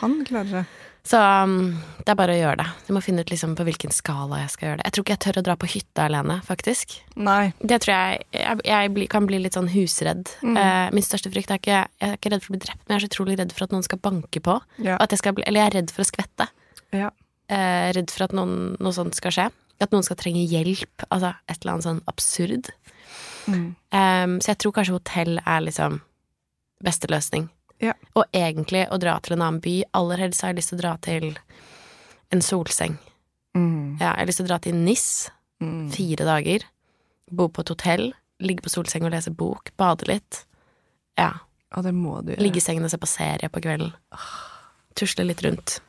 Han 0.00 0.22
klarer 0.28 0.60
det. 0.60 0.64
Så 1.04 1.18
um, 1.20 1.74
det 2.00 2.14
er 2.14 2.16
bare 2.16 2.32
å 2.32 2.38
gjøre 2.38 2.62
det. 2.62 2.66
Jeg 2.86 2.94
må 2.96 3.00
finne 3.04 3.24
ut 3.24 3.30
liksom 3.32 3.52
på 3.58 3.66
hvilken 3.66 3.92
skala 3.92 4.38
jeg 4.40 4.52
skal 4.54 4.66
gjøre 4.68 4.78
det. 4.80 4.86
Jeg 4.86 4.94
tror 4.96 5.04
ikke 5.04 5.14
jeg 5.14 5.22
tør 5.24 5.38
å 5.40 5.42
dra 5.44 5.56
på 5.60 5.68
hytta 5.68 6.06
alene, 6.08 6.36
faktisk. 6.46 6.94
Nei. 7.20 7.52
Det 7.60 7.78
tror 7.84 7.92
jeg 7.92 8.22
Jeg, 8.32 8.62
jeg 8.70 8.92
bli, 8.96 9.08
kan 9.12 9.28
bli 9.28 9.42
litt 9.42 9.58
sånn 9.58 9.68
husredd. 9.74 10.32
Mm. 10.40 10.56
Uh, 10.56 10.86
min 10.96 11.04
største 11.04 11.32
frykt 11.34 11.52
er 11.52 11.60
ikke 11.60 11.82
Jeg 11.82 12.08
er 12.08 12.16
ikke 12.16 12.32
redd 12.32 12.46
for 12.46 12.54
å 12.54 12.56
bli 12.56 12.62
drept, 12.64 12.80
men 12.86 12.94
jeg 12.94 13.02
er 13.02 13.04
så 13.04 13.12
utrolig 13.12 13.36
redd 13.40 13.52
for 13.52 13.66
at 13.66 13.74
noen 13.76 13.84
skal 13.84 14.00
banke 14.06 14.40
på. 14.48 14.56
Ja. 14.86 14.96
Jeg 14.96 15.20
skal 15.20 15.36
bli, 15.36 15.44
eller 15.48 15.60
jeg 15.60 15.72
er 15.72 15.76
redd 15.82 15.92
for 15.92 16.06
å 16.06 16.08
skvette. 16.08 16.48
ja. 16.96 17.12
Uh, 17.52 17.92
redd 17.92 18.08
for 18.08 18.24
at 18.24 18.32
noen, 18.32 18.72
noe 18.80 18.96
sånt 18.96 19.18
skal 19.18 19.34
skje. 19.36 19.50
At 19.84 19.92
noen 19.92 20.06
skal 20.06 20.16
trenge 20.16 20.46
hjelp. 20.48 21.04
Altså 21.10 21.34
et 21.44 21.58
eller 21.58 21.74
annet 21.74 21.86
sånn 21.90 22.00
absurd. 22.08 22.70
Mm. 23.44 23.66
Um, 23.92 24.38
så 24.40 24.54
jeg 24.54 24.62
tror 24.64 24.72
kanskje 24.78 24.96
hotell 24.96 25.36
er 25.44 25.60
liksom 25.66 25.98
beste 26.84 27.10
løsning. 27.12 27.50
Ja. 27.82 27.92
Og 28.14 28.24
egentlig 28.32 28.86
å 28.92 28.98
dra 29.02 29.18
til 29.20 29.34
en 29.36 29.42
annen 29.42 29.60
by. 29.64 29.82
Aller 29.94 30.16
helst 30.22 30.42
har 30.42 30.52
jeg 30.52 30.60
lyst 30.60 30.68
til 30.72 30.78
å 30.78 30.82
dra 30.82 30.92
til 31.02 31.38
en 32.32 32.40
solseng. 32.42 32.98
Mm. 33.56 33.96
Ja, 34.00 34.12
jeg 34.14 34.18
har 34.22 34.26
lyst 34.26 34.40
til 34.42 34.46
å 34.46 34.52
dra 34.52 34.58
til 34.58 34.74
NIS 34.74 35.30
Mm. 35.62 35.88
fire 35.94 36.24
dager. 36.26 36.64
Bo 37.30 37.48
på 37.48 37.60
et 37.62 37.68
hotell. 37.68 38.12
Ligge 38.42 38.62
på 38.62 38.68
solseng 38.72 39.04
og 39.06 39.12
lese 39.12 39.30
bok. 39.30 39.70
Bade 39.78 40.04
litt. 40.08 40.44
Ja. 41.16 41.30
Ja, 41.74 41.82
det 41.82 41.92
må 41.94 42.20
du 42.24 42.32
gjøre. 42.32 42.42
Ligge 42.42 42.58
i 42.58 42.60
sengen 42.60 42.84
og 42.84 42.90
se 42.90 42.98
på 42.98 43.06
serie 43.08 43.48
på 43.48 43.62
kvelden. 43.62 43.92
Tusle 44.94 45.24
litt 45.24 45.42
rundt. 45.42 45.80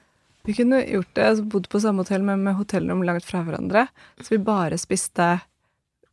Vi 0.46 0.54
kunne 0.54 0.84
gjort 0.86 1.12
det, 1.18 1.26
altså 1.26 1.44
bodd 1.50 1.68
på 1.70 1.82
samme 1.82 2.04
hotell, 2.06 2.22
men 2.22 2.44
med 2.44 2.56
hotellrom 2.56 3.02
langt 3.04 3.26
fra 3.26 3.42
hverandre. 3.44 3.88
Så 4.22 4.30
vi 4.36 4.38
bare 4.46 4.78
spiste 4.78 5.42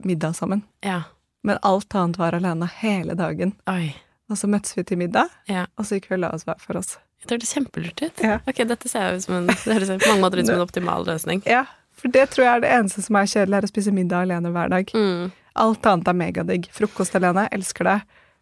middag 0.04 0.34
sammen. 0.36 0.62
Ja. 0.82 1.02
Men 1.44 1.58
alt 1.62 1.94
annet 1.94 2.16
var 2.18 2.32
alene 2.32 2.66
hele 2.80 3.14
dagen. 3.14 3.52
Oi. 3.68 3.94
Og 4.32 4.38
så 4.40 4.48
møttes 4.48 4.72
vi 4.78 4.84
til 4.88 4.96
middag, 5.00 5.28
Ja. 5.50 5.66
og 5.76 5.84
så 5.84 5.98
gikk 5.98 6.08
vi 6.08 6.16
og 6.16 6.22
la 6.24 6.30
oss 6.32 6.46
hver 6.48 6.56
for 6.62 6.78
oss. 6.80 6.94
Det 7.22 7.36
hørtes 7.36 7.52
kjempelurt 7.54 8.00
ut. 8.02 8.22
Ja. 8.24 8.38
Ok, 8.48 8.62
dette 8.66 8.88
ser 8.90 9.10
jeg 9.12 9.22
som 9.26 9.36
en, 9.36 9.46
det 9.52 9.58
høres 9.76 9.90
på 10.00 10.08
mange 10.08 10.24
måter 10.24 10.40
ut 10.40 10.48
som 10.48 10.56
en 10.56 10.64
optimal 10.68 11.04
løsning. 11.06 11.42
Ja, 11.46 11.66
for 12.00 12.08
det 12.10 12.30
tror 12.32 12.46
jeg 12.46 12.54
er 12.56 12.64
det 12.64 12.70
eneste 12.78 13.04
som 13.04 13.18
er 13.20 13.28
kjedelig, 13.30 13.58
er 13.60 13.68
å 13.68 13.70
spise 13.70 13.92
middag 13.94 14.24
alene 14.26 14.50
hver 14.54 14.72
dag. 14.72 14.90
Mm. 14.96 15.28
Alt 15.62 15.86
annet 15.86 16.08
er 16.08 16.16
megadigg. 16.18 16.66
Frokost 16.72 17.14
alene, 17.20 17.44
elsker 17.52 17.84
det. 17.90 17.98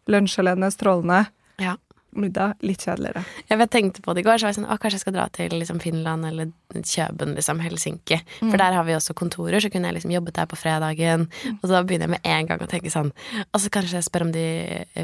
Lunsj 0.09 0.39
alene, 0.41 0.71
strålende. 0.73 1.25
Ja. 1.61 1.75
Middag, 2.11 2.57
litt 2.65 2.83
kjedeligere. 2.83 3.21
Jeg 3.47 3.67
tenkte 3.71 4.01
på 4.03 4.13
det 4.13 4.23
i 4.23 4.25
går, 4.27 4.39
så 4.39 4.47
var 4.47 4.51
jeg 4.51 4.57
sånn 4.59 4.67
Å, 4.67 4.75
kanskje 4.81 4.97
jeg 4.97 5.03
skal 5.05 5.15
dra 5.15 5.27
til 5.31 5.53
liksom, 5.55 5.79
Finland 5.83 6.27
eller 6.27 6.49
Kjøben, 6.75 7.35
liksom, 7.37 7.61
Helsinki. 7.63 8.17
For 8.39 8.57
der 8.59 8.75
har 8.75 8.83
vi 8.87 8.95
også 8.97 9.15
kontorer, 9.17 9.59
så 9.63 9.71
kunne 9.71 9.87
jeg 9.87 9.99
liksom 9.99 10.13
jobbet 10.15 10.35
der 10.39 10.49
på 10.51 10.59
fredagen. 10.59 11.27
Og 11.57 11.65
så 11.69 11.81
begynner 11.87 12.09
jeg 12.09 12.13
med 12.15 12.27
en 12.33 12.49
gang 12.49 12.63
å 12.63 12.69
tenke 12.71 12.91
sånn 12.91 13.11
Og 13.51 13.61
så 13.63 13.71
kanskje 13.73 13.99
jeg 13.99 14.07
spør 14.07 14.25
om 14.27 14.33
de 14.35 14.45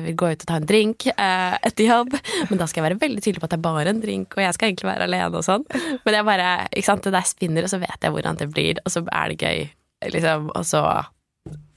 vil 0.08 0.18
gå 0.20 0.32
ut 0.34 0.44
og 0.44 0.50
ta 0.50 0.60
en 0.60 0.68
drink 0.68 1.08
eh, 1.14 1.58
etter 1.70 1.88
jobb. 1.90 2.18
Men 2.52 2.60
da 2.62 2.68
skal 2.68 2.84
jeg 2.84 2.88
være 2.90 3.02
veldig 3.06 3.24
tydelig 3.24 3.44
på 3.44 3.50
at 3.50 3.56
det 3.56 3.60
er 3.62 3.68
bare 3.70 3.94
en 3.94 4.04
drink, 4.04 4.36
og 4.36 4.44
jeg 4.44 4.58
skal 4.58 4.72
egentlig 4.72 4.90
være 4.92 5.08
alene 5.08 5.40
og 5.40 5.46
sånn. 5.48 5.68
Men 6.04 6.20
jeg 6.20 6.28
bare 6.28 6.50
Ikke 6.74 6.90
sant, 6.90 7.08
det 7.08 7.16
der 7.16 7.28
spinner, 7.28 7.68
og 7.68 7.72
så 7.72 7.80
vet 7.82 8.04
jeg 8.04 8.16
hvordan 8.16 8.40
det 8.42 8.50
blir, 8.52 8.82
og 8.84 8.92
så 8.94 9.04
er 9.08 9.32
det 9.32 9.40
gøy, 9.40 9.64
liksom. 10.12 10.52
Og 10.56 10.68
så 10.68 10.84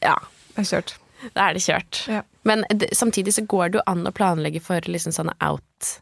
Ja. 0.03 0.17
Det 0.55 0.65
er 0.65 0.71
kjørt. 0.75 0.97
Da 1.35 1.49
er 1.51 1.55
det 1.57 1.63
kjørt. 1.65 1.99
Ja. 2.09 2.23
Men 2.49 2.65
det, 2.71 2.91
samtidig 2.97 3.35
så 3.37 3.45
går 3.47 3.71
det 3.73 3.81
jo 3.81 3.87
an 3.91 4.07
å 4.09 4.13
planlegge 4.17 4.63
for 4.65 4.81
liksom 4.89 5.13
sånne 5.17 5.35
out 5.45 6.01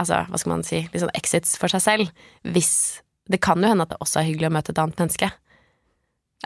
Altså, 0.00 0.22
hva 0.30 0.38
skal 0.40 0.50
man 0.54 0.62
si, 0.64 0.78
sånn 0.96 1.10
exits 1.12 1.50
for 1.60 1.68
seg 1.68 1.82
selv. 1.84 2.12
Hvis 2.48 3.02
Det 3.28 3.40
kan 3.44 3.60
jo 3.60 3.68
hende 3.68 3.84
at 3.84 3.90
det 3.90 3.98
også 4.00 4.20
er 4.22 4.28
hyggelig 4.30 4.48
å 4.48 4.54
møte 4.54 4.70
et 4.72 4.78
annet 4.78 4.96
menneske. 5.02 5.28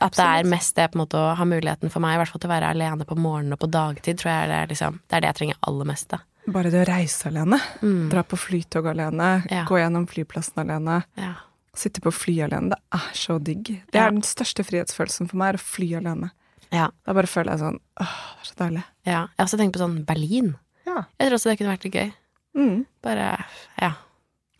At 0.00 0.16
det 0.16 0.24
er 0.24 0.48
mest 0.48 0.74
det 0.78 0.86
på 0.90 0.96
en 0.98 1.02
måte 1.04 1.18
å 1.20 1.34
ha 1.36 1.44
muligheten 1.46 1.90
for 1.92 2.00
meg, 2.02 2.14
i 2.16 2.20
hvert 2.22 2.32
fall 2.32 2.40
til 2.40 2.48
å 2.50 2.54
være 2.54 2.70
alene 2.72 3.04
på 3.06 3.18
morgenen 3.20 3.52
og 3.54 3.60
på 3.60 3.68
dagtid, 3.70 4.18
tror 4.18 4.30
jeg 4.32 4.42
er 4.46 4.50
det 4.50 4.60
liksom 4.72 4.98
Det 5.06 5.16
er 5.18 5.20
det 5.20 5.30
jeg 5.30 5.38
trenger 5.40 5.60
aller 5.68 5.88
mest, 5.92 6.08
da. 6.10 6.18
Bare 6.50 6.70
det 6.72 6.80
å 6.80 6.88
reise 6.88 7.28
alene. 7.28 7.58
Mm. 7.84 8.08
Dra 8.10 8.22
på 8.26 8.38
flytog 8.40 8.86
alene. 8.94 9.30
Ja. 9.52 9.62
Gå 9.68 9.78
gjennom 9.78 10.08
flyplassen 10.10 10.62
alene. 10.64 11.02
Ja. 11.20 11.34
Sitte 11.76 12.00
på 12.02 12.10
fly 12.14 12.38
alene. 12.48 12.72
Det 12.72 12.80
er 12.96 13.10
så 13.14 13.38
digg. 13.38 13.64
Det 13.92 13.94
Ja. 14.00 14.06
er 14.06 14.10
den 14.10 14.22
største 14.22 14.64
frihetsfølelsen 14.64 15.28
for 15.28 15.36
meg, 15.36 15.54
er 15.54 15.58
å 15.58 15.60
fly 15.60 15.92
alene. 16.00 16.32
Ja. 16.72 16.90
Da 17.06 17.12
bare 17.16 17.26
føler 17.30 17.52
jeg 17.54 17.60
sånn 17.64 17.78
Åh, 18.00 18.18
det 18.36 18.44
er 18.44 18.50
så 18.50 18.58
deilig. 18.64 18.84
ja. 19.06 19.20
Jeg 19.20 19.38
har 19.38 19.46
også 19.48 19.58
tenkt 19.60 19.74
på 19.76 19.82
sånn 19.82 19.98
Berlin. 20.06 20.54
Ja. 20.86 21.04
Jeg 21.18 21.28
tror 21.28 21.38
også 21.38 21.50
det 21.50 21.58
kunne 21.60 21.74
vært 21.76 21.84
litt 21.88 21.94
gøy. 21.98 22.12
Mm. 22.58 22.78
Bare 23.02 23.26
Ja. 23.80 23.92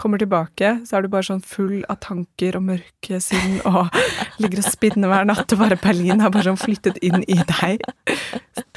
Kommer 0.00 0.16
tilbake, 0.16 0.68
så 0.88 0.96
er 0.96 1.02
du 1.04 1.08
bare 1.12 1.26
sånn 1.26 1.42
full 1.44 1.82
av 1.92 1.98
tanker 2.00 2.56
og 2.56 2.62
mørke 2.64 3.18
sinn 3.20 3.58
og 3.68 3.92
ligger 4.40 4.62
og 4.62 4.68
spinner 4.72 5.10
hver 5.12 5.26
natt, 5.28 5.52
og 5.52 5.58
bare 5.60 5.76
Berlin 5.76 6.22
har 6.24 6.30
bare 6.32 6.46
sånn 6.48 6.56
flyttet 6.56 6.96
inn 7.04 7.20
i 7.28 7.36
deg. 7.36 7.82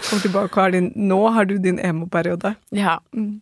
Kommer 0.03 0.19
tilbake 0.25 0.51
og 0.51 0.59
har 0.65 0.73
din 0.75 0.89
Nå 0.99 1.21
har 1.31 1.45
du 1.47 1.55
din 1.63 1.79
emo-periode. 1.79 2.55
ja. 2.75 2.97
Mm. 3.15 3.39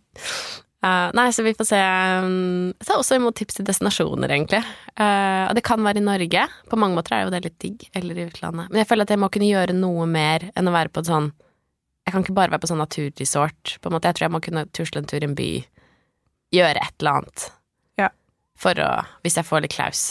Eh, 0.81 1.11
nei, 1.13 1.27
så 1.29 1.43
vi 1.45 1.53
får 1.53 1.67
se. 1.69 1.79
um, 2.25 2.71
Jeg 2.79 2.87
tar 2.87 2.97
også 2.97 3.19
imot 3.19 3.35
tips 3.37 3.59
til 3.59 3.67
destinasjoner, 3.67 4.31
egentlig. 4.33 4.63
Uh, 4.97 5.45
og 5.49 5.53
det 5.57 5.61
kan 5.67 5.83
være 5.85 6.01
i 6.01 6.05
Norge. 6.05 6.47
På 6.71 6.79
mange 6.81 6.97
måter 6.97 7.13
er 7.17 7.27
jo 7.27 7.33
det 7.33 7.43
litt 7.45 7.59
digg. 7.61 7.85
Eller 7.97 8.17
i 8.17 8.25
utlandet. 8.31 8.71
Men 8.71 8.81
jeg 8.81 8.89
føler 8.89 9.05
at 9.05 9.13
jeg 9.13 9.21
må 9.21 9.29
kunne 9.33 9.51
gjøre 9.51 9.77
noe 9.77 10.07
mer 10.09 10.47
enn 10.55 10.71
å 10.71 10.73
være 10.73 10.89
på 10.93 11.03
et 11.03 11.11
sånn 11.11 11.29
Jeg 12.07 12.15
kan 12.15 12.23
ikke 12.25 12.33
bare 12.33 12.49
være 12.55 12.63
på 12.63 12.71
sånn 12.71 12.81
naturresort. 12.81 13.75
På 13.81 13.91
en 13.91 13.93
måte. 13.97 14.09
Jeg 14.09 14.17
tror 14.17 14.25
jeg 14.25 14.33
må 14.33 14.41
kunne 14.41 14.65
tusle 14.73 15.03
en 15.03 15.09
tur 15.11 15.21
i 15.21 15.27
en 15.29 15.37
by. 15.37 15.51
Gjøre 16.57 16.81
et 16.81 16.95
eller 16.97 17.19
annet. 17.21 17.45
Ja. 18.01 18.09
For 18.57 18.73
å 18.81 18.89
Hvis 19.21 19.37
jeg 19.37 19.45
får 19.45 19.61
litt 19.67 19.75
klaus. 19.77 20.01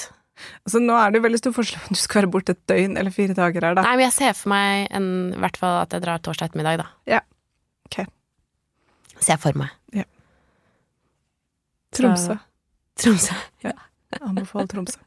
Altså, 0.65 0.79
nå 0.81 0.95
er 0.97 1.11
det 1.11 1.19
jo 1.19 1.25
veldig 1.27 1.39
stor 1.43 1.53
forskjell 1.59 1.83
om 1.83 1.99
du 1.99 2.01
skal 2.01 2.23
være 2.23 2.31
borte 2.33 2.55
et 2.55 2.63
døgn 2.71 2.95
eller 2.97 3.13
fire 3.13 3.35
dager 3.37 3.67
her, 3.67 3.75
da. 3.77 3.83
Nei, 3.85 3.97
men 3.99 4.07
jeg 4.07 4.15
ser 4.17 4.39
for 4.39 4.55
meg 4.55 4.87
en, 4.97 5.11
i 5.35 5.43
hvert 5.43 5.59
fall 5.61 5.83
at 5.83 5.93
jeg 5.93 6.07
drar 6.07 6.23
torsdag 6.25 6.49
ettermiddag, 6.49 6.81
da. 6.81 6.87
Ja. 7.11 7.21
Ok. 7.91 7.99
Ser 9.19 9.35
jeg 9.35 9.43
for 9.43 9.59
meg. 9.61 9.75
Tromsø. 11.97 12.39
Tromsø. 13.01 13.37
Ja. 13.67 13.77
Anbefal 14.27 14.67
Tromsø. 14.67 14.99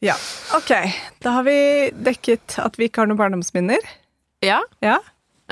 Ja, 0.00 0.14
ok. 0.56 0.70
Da 1.20 1.34
har 1.36 1.44
vi 1.44 1.56
dekket 1.92 2.56
at 2.62 2.78
vi 2.80 2.88
ikke 2.88 3.02
har 3.02 3.10
noen 3.10 3.20
barndomsminner. 3.20 3.84
Ja. 4.42 4.62
Ja? 4.80 4.96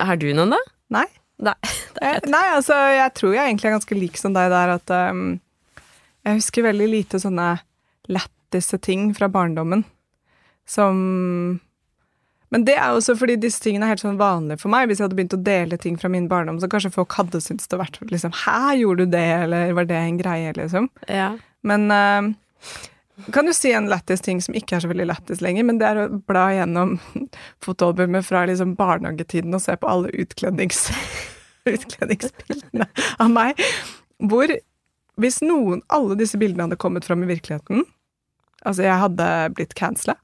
Har 0.01 0.17
du 0.17 0.31
noen, 0.33 0.55
da? 0.57 0.61
Nei. 0.97 1.05
Nei. 1.41 1.55
Nei, 2.35 2.47
altså, 2.57 2.77
jeg 2.97 3.13
tror 3.19 3.37
jeg 3.37 3.45
egentlig 3.45 3.69
er 3.69 3.77
ganske 3.77 3.99
lik 3.99 4.19
som 4.21 4.35
deg 4.37 4.49
der 4.53 4.75
at 4.79 4.95
um, 5.13 5.25
jeg 6.27 6.41
husker 6.41 6.67
veldig 6.67 6.89
lite 6.91 7.21
sånne 7.23 7.53
lættise 8.11 8.81
ting 8.83 9.11
fra 9.17 9.29
barndommen 9.33 9.85
som 10.69 11.61
Men 12.51 12.65
det 12.67 12.75
er 12.75 12.91
også 12.91 13.15
fordi 13.19 13.37
disse 13.39 13.63
tingene 13.63 13.87
er 13.87 13.95
helt 13.95 14.03
sånn 14.03 14.19
vanlige 14.19 14.59
for 14.65 14.73
meg. 14.73 14.89
Hvis 14.91 14.99
jeg 14.99 15.07
hadde 15.07 15.19
begynt 15.19 15.37
å 15.37 15.43
dele 15.47 15.79
ting 15.79 15.99
fra 16.01 16.11
min 16.11 16.27
barndom, 16.31 16.59
så 16.63 16.71
kanskje 16.71 16.93
folk 16.95 17.15
hadde 17.19 17.43
syntes 17.43 17.71
det 17.71 17.79
vært 17.79 18.01
liksom 18.11 18.35
Hæ, 18.43 18.77
gjorde 18.81 19.07
du 19.07 19.15
det, 19.15 19.27
eller 19.45 19.75
var 19.79 19.87
det 19.91 19.99
en 20.01 20.19
greie, 20.19 20.55
liksom? 20.59 20.89
Ja. 21.07 21.31
Men 21.67 21.87
uh, 21.95 22.33
kan 23.31 23.47
du 23.47 23.55
si 23.55 23.71
en 23.77 23.87
lættis 23.93 24.25
ting 24.27 24.43
som 24.43 24.57
ikke 24.59 24.79
er 24.79 24.83
så 24.83 24.91
veldig 24.91 25.07
lættis 25.13 25.45
lenger, 25.45 25.69
men 25.69 25.79
det 25.79 25.93
er 25.93 26.03
å 26.03 26.09
bla 26.27 26.49
gjennom 26.57 26.97
fotoalbumet 27.67 28.27
fra 28.27 28.43
liksom 28.51 28.75
barnehagetiden 28.79 29.55
og 29.55 29.63
se 29.63 29.77
på 29.79 29.91
alle 29.91 30.11
utklednings, 30.25 30.89
utkledningsbildene 31.75 32.91
av 33.21 33.31
meg. 33.31 33.63
Hvor 34.31 34.51
hvis 35.21 35.41
noen, 35.45 35.85
alle 35.93 36.17
disse 36.19 36.39
bildene 36.41 36.67
hadde 36.67 36.81
kommet 36.81 37.07
fram 37.07 37.25
i 37.25 37.31
virkeligheten 37.31 37.87
Altså, 38.61 38.83
jeg 38.85 39.01
hadde 39.01 39.27
blitt 39.57 39.71
cancela. 39.73 40.19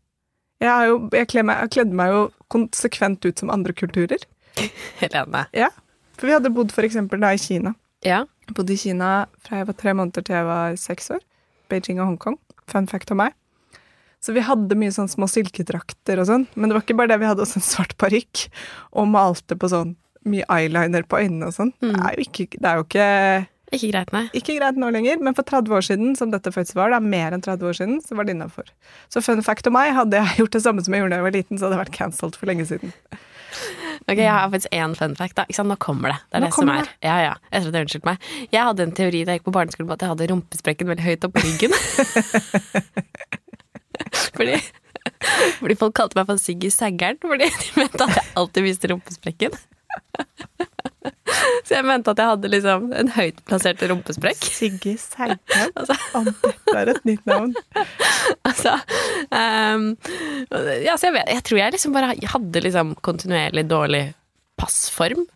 Jeg, 0.63 0.71
har 0.71 0.87
jo, 0.89 1.01
jeg, 1.13 1.29
kler 1.33 1.45
meg, 1.47 1.65
jeg 1.65 1.75
kledde 1.77 1.99
meg 1.99 2.13
jo 2.13 2.23
konsekvent 2.53 3.27
ut 3.27 3.43
som 3.43 3.53
andre 3.53 3.75
kulturer. 3.77 4.23
Helene. 5.03 5.47
Ja. 5.57 5.71
For 6.17 6.29
vi 6.29 6.37
hadde 6.37 6.53
bodd 6.55 6.73
eksempel 6.73 7.21
da 7.21 7.35
i 7.37 7.41
Kina. 7.41 7.75
Ja. 8.07 8.25
Jeg 8.47 8.57
bodde 8.57 8.73
i 8.73 8.81
Kina 8.81 9.27
fra 9.45 9.61
jeg 9.61 9.69
var 9.69 9.77
tre 9.81 9.97
måneder 9.97 10.25
til 10.25 10.39
jeg 10.39 10.49
var 10.49 10.79
seks 10.81 11.11
år. 11.13 11.21
Beijing 11.69 12.01
og 12.01 12.13
Hongkong. 12.13 12.39
Fun 12.71 12.89
fact 12.89 13.13
om 13.13 13.21
meg. 13.21 13.35
Så 14.25 14.33
vi 14.35 14.43
hadde 14.43 14.79
mye 14.79 14.95
sånn 14.95 15.11
små 15.11 15.29
silkedrakter 15.31 16.23
og 16.23 16.29
sånn. 16.31 16.47
Men 16.55 16.71
det 16.71 16.79
var 16.79 16.87
ikke 16.87 16.97
bare 16.99 17.13
det, 17.13 17.21
vi 17.23 17.29
hadde 17.29 17.45
også 17.45 17.61
en 17.61 17.67
svart 17.67 17.95
parykk 18.01 18.47
og 18.97 19.11
malte 19.13 19.59
på 19.59 19.71
sånn 19.71 19.95
mye 20.27 20.47
eyeliner 20.51 21.05
på 21.07 21.21
øynene 21.21 21.51
og 21.51 21.55
sånn. 21.55 21.71
Mm. 21.85 22.01
Det, 22.01 22.49
det 22.57 22.71
er 22.71 22.81
jo 22.81 22.87
ikke 22.87 23.11
Ikke 23.75 23.91
greit, 23.91 24.13
nei. 24.15 24.25
Ikke 24.39 24.55
greit 24.61 24.77
nå 24.79 24.89
lenger, 24.95 25.19
men 25.27 25.35
for 25.35 25.47
30 25.47 25.75
år 25.75 25.87
siden, 25.89 26.13
som 26.19 26.31
dette 26.31 26.53
faktisk 26.55 26.79
var, 26.79 26.93
da, 26.95 27.01
mer 27.03 27.35
enn 27.35 27.43
30 27.43 27.67
år 27.67 27.79
siden, 27.81 27.97
så 28.05 28.15
var 28.15 28.29
det 28.29 28.37
innafor. 28.37 28.69
Så 29.11 29.23
fun 29.27 29.43
fact 29.43 29.67
om 29.67 29.75
meg, 29.75 29.91
hadde 29.97 30.21
jeg 30.21 30.39
gjort 30.41 30.55
det 30.55 30.63
samme 30.63 30.85
som 30.87 30.95
jeg 30.95 31.03
gjorde 31.03 31.17
da 31.17 31.23
jeg 31.23 31.27
var 31.27 31.35
liten, 31.35 31.59
så 31.59 31.67
hadde 31.67 31.79
jeg 31.79 31.85
vært 31.87 31.97
cancelled 31.99 32.39
for 32.39 32.51
lenge 32.51 32.69
siden. 32.71 32.95
Ok, 34.07 34.19
Jeg 34.21 34.31
har 34.31 34.51
faktisk 34.51 34.73
én 34.73 34.95
fun 34.95 35.17
fact. 35.19 35.35
da. 35.37 35.45
Ikke 35.49 35.59
sant? 35.59 35.69
Nå 35.69 35.77
kommer 35.83 36.13
det. 36.13 36.19
Det 36.31 36.39
er 36.39 36.41
Nå 36.45 36.47
det 36.47 36.55
som 36.55 36.71
er. 36.71 36.91
Ja, 37.03 37.17
ja. 37.25 37.35
Jeg 37.51 37.67
unnskyldt 37.83 38.07
meg. 38.07 38.27
Jeg 38.53 38.63
hadde 38.63 38.83
en 38.87 38.93
teori 38.95 39.25
da 39.25 39.35
jeg 39.35 39.41
gikk 39.41 39.49
på 39.49 39.55
barneskolen 39.57 39.89
på 39.91 39.97
at 39.97 40.05
jeg 40.05 40.13
hadde 40.13 40.29
rumpesprekken 40.31 40.91
veldig 40.93 41.07
høyt 41.07 41.27
oppe 41.27 41.41
på 41.41 41.47
ryggen. 41.47 41.75
fordi, 44.37 44.61
fordi 45.59 45.79
folk 45.81 45.97
kalte 45.99 46.21
meg 46.21 46.29
for 46.31 46.43
Siggy 46.43 46.71
Saggeren, 46.71 47.19
fordi 47.25 47.51
de 47.51 47.73
mente 47.81 48.07
at 48.07 48.21
jeg 48.21 48.37
alltid 48.39 48.69
viste 48.69 48.93
rumpesprekken. 48.93 49.59
Så 51.67 51.75
jeg 51.75 51.85
mente 51.87 52.13
at 52.13 52.21
jeg 52.23 52.31
hadde 52.31 52.51
liksom 52.53 52.91
en 52.97 53.09
høyt 53.17 53.41
plassert 53.49 53.83
rumpesprekk. 53.91 54.47
Sigge 54.55 54.95
Sergen. 55.01 55.41
Altså, 55.75 55.97
Å, 56.15 56.23
dette 56.27 56.77
er 56.79 56.93
et 56.93 57.09
nytt 57.09 57.27
navn. 57.29 57.55
altså 58.49 58.77
um, 59.31 59.89
ja, 60.85 60.95
så 60.95 61.09
jeg, 61.09 61.17
vet, 61.19 61.33
jeg 61.35 61.45
tror 61.49 61.61
jeg 61.61 61.75
liksom 61.77 61.97
bare 61.97 62.13
hadde 62.35 62.63
liksom 62.65 62.95
kontinuerlig 63.07 63.67
dårlig 63.71 64.05
passform. 64.61 65.27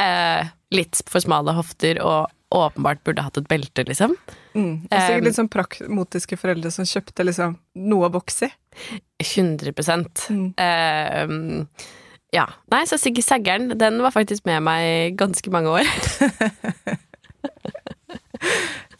Uh, 0.00 0.46
litt 0.72 1.02
for 1.10 1.22
smale 1.22 1.54
hofter 1.58 2.00
og 2.04 2.30
åpenbart 2.50 3.02
burde 3.06 3.22
hatt 3.22 3.38
et 3.38 3.48
belte, 3.50 3.84
liksom. 3.86 4.16
Mm. 4.54 4.86
Og 4.86 4.94
sikkert 4.94 5.20
Um, 5.20 5.26
litt 5.28 5.38
sånn 5.38 5.50
pragmotiske 5.52 6.38
foreldre 6.40 6.72
som 6.74 6.88
kjøpte 6.88 7.26
liksom 7.26 7.54
noe 7.90 8.08
å 8.08 8.14
vokse 8.14 8.48
i. 8.50 8.54
100 9.22 9.74
Mm. 10.30 10.54
Ehm, 10.56 11.66
Ja. 12.32 12.44
Nei, 12.70 12.84
så 12.86 12.98
Siggy 13.00 13.22
Saggeren, 13.26 13.72
den 13.78 13.98
var 14.04 14.12
faktisk 14.14 14.44
med 14.46 14.62
meg 14.62 15.16
ganske 15.18 15.50
mange 15.50 15.72
år. 15.80 15.88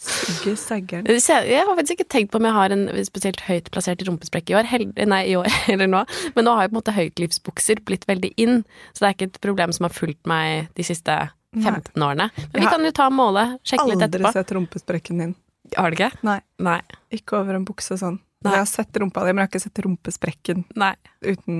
Siggy 0.01 0.55
Saggeren 0.57 1.07
Jeg 1.07 1.61
har 1.61 1.69
faktisk 1.77 1.99
ikke 1.99 2.09
tenkt 2.11 2.31
på 2.33 2.41
om 2.41 2.47
jeg 2.49 2.57
har 2.57 2.73
en 2.75 2.85
spesielt 3.07 3.43
høyt 3.47 3.69
plassert 3.75 4.01
rumpesprekk 4.07 4.51
i 4.53 4.57
år, 4.59 4.69
hel- 4.71 4.89
nei, 5.09 5.21
i 5.33 5.37
år 5.39 5.49
eller 5.73 5.91
nå. 5.91 6.01
Men 6.37 6.47
nå 6.49 6.55
har 6.57 6.67
jo 6.67 6.73
på 6.73 6.75
en 6.77 6.81
måte 6.81 6.95
høytlivsbukser 6.97 7.83
blitt 7.87 8.07
veldig 8.09 8.33
inn, 8.41 8.63
så 8.95 9.05
det 9.05 9.11
er 9.11 9.17
ikke 9.19 9.29
et 9.31 9.41
problem 9.45 9.75
som 9.77 9.87
har 9.89 9.95
fulgt 9.95 10.25
meg 10.31 10.71
de 10.79 10.87
siste 10.87 11.19
15 11.57 11.95
årene. 12.07 12.31
Men 12.53 12.63
vi 12.63 12.67
kan 12.71 12.85
jo 12.87 12.93
ta 12.97 13.09
målet, 13.13 13.57
sjekke 13.67 13.89
litt 13.91 14.05
etterpå. 14.07 14.31
Aldri 14.31 14.41
sett 14.41 14.53
rumpesprekken 14.57 15.23
din. 15.25 15.37
Har 15.77 15.91
du 15.93 15.99
ikke? 15.99 16.11
Nei, 16.27 16.39
Nei. 16.63 16.81
ikke 17.15 17.41
over 17.43 17.59
en 17.59 17.67
bukse 17.69 17.99
sånn. 18.01 18.19
Nei. 18.47 18.55
Jeg 18.57 18.63
har 18.65 18.69
sett 18.71 18.97
rumpa 19.03 19.23
di, 19.27 19.35
men 19.35 19.43
jeg 19.45 19.49
har 19.49 19.53
ikke 19.53 19.63
sett 19.67 19.81
rumpesprekken 19.85 20.63
Nei. 20.81 20.95
uten 21.27 21.59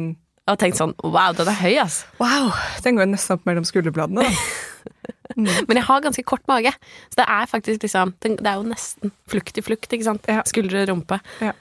Jeg 0.51 0.57
har 0.57 0.63
tenkt 0.65 0.79
sånn 0.81 0.93
wow, 1.07 1.31
den 1.39 1.47
er 1.47 1.59
høy, 1.61 1.77
ass. 1.79 2.01
Wow! 2.19 2.49
Den 2.83 2.97
går 2.99 3.07
nesten 3.07 3.37
opp 3.37 3.45
mellom 3.47 3.63
skulderbladene, 3.63 4.25
da. 4.27 4.31
Men 5.69 5.79
jeg 5.79 5.87
har 5.87 6.03
ganske 6.03 6.25
kort 6.27 6.43
mage, 6.51 6.73
så 7.07 7.21
det 7.21 7.27
er 7.31 7.47
faktisk 7.47 7.85
liksom 7.85 8.17
Det 8.19 8.33
er 8.43 8.57
jo 8.59 8.65
nesten 8.67 9.13
flukt 9.31 9.61
i 9.61 9.63
flukt, 9.63 9.87
ikke 9.87 10.09
sant? 10.09 10.27
Ja. 10.27 10.43
Skuldre 10.51 10.83
og 10.83 10.91
rumpe. 10.91 11.21
Ja. 11.39 11.55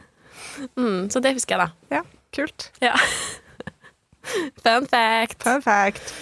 Mm, 0.74 1.06
så 1.14 1.22
det 1.22 1.36
husker 1.38 1.54
jeg, 1.54 1.70
da. 1.70 2.00
Ja, 2.00 2.02
kult. 2.34 2.72
Ja. 2.82 2.98
Fun 4.66 4.90
fact. 4.90 5.38
Fun 5.46 5.62
fact. 5.62 6.18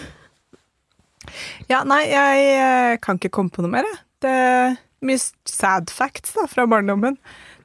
Ja, 1.71 1.85
nei, 1.87 2.03
jeg 2.11 2.51
eh, 2.51 2.99
kan 2.99 3.15
ikke 3.15 3.31
komme 3.39 3.55
på 3.55 3.63
noe 3.63 3.77
mer, 3.79 3.87
jeg. 3.87 4.03
Det 4.27 4.37
er 4.43 4.79
mye 5.07 5.23
sad 5.47 5.87
facts 5.95 6.35
da, 6.35 6.49
fra 6.51 6.67
barndommen. 6.67 7.15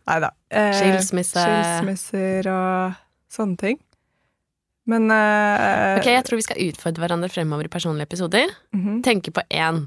Nei 0.06 0.22
da. 0.22 0.30
Eh, 0.46 0.76
Skilsmisse. 0.78 1.42
Skilsmisser 1.42 2.54
og 2.54 3.00
sånne 3.34 3.58
ting. 3.66 3.82
Men 4.90 5.10
uh, 5.10 5.98
Ok, 6.00 6.08
Jeg 6.10 6.24
tror 6.26 6.40
vi 6.40 6.46
skal 6.46 6.62
utfordre 6.68 7.04
hverandre 7.04 7.30
fremover 7.30 7.68
i 7.68 7.72
personlige 7.72 8.08
episoder. 8.10 8.50
mhm, 8.74 9.02
Tenke 9.06 9.30
på 9.30 9.42
én 9.50 9.84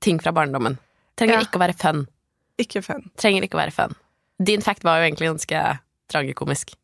ting 0.00 0.20
fra 0.22 0.32
barndommen. 0.32 0.78
Trenger 1.18 1.40
Ja. 1.40 1.40
ikke 1.46 1.58
å 1.58 1.64
være 1.66 1.74
fun. 1.76 2.06
Ikke 2.58 2.82
fun. 2.84 3.10
Trenger 3.16 3.42
ikke 3.42 3.56
å 3.58 3.62
være 3.64 3.72
fun. 3.74 3.94
Din 4.42 4.60
fact 4.62 4.84
var 4.84 5.00
jo 5.00 5.08
egentlig 5.10 5.28
ganske 5.32 5.78
tragikomisk. 6.12 6.74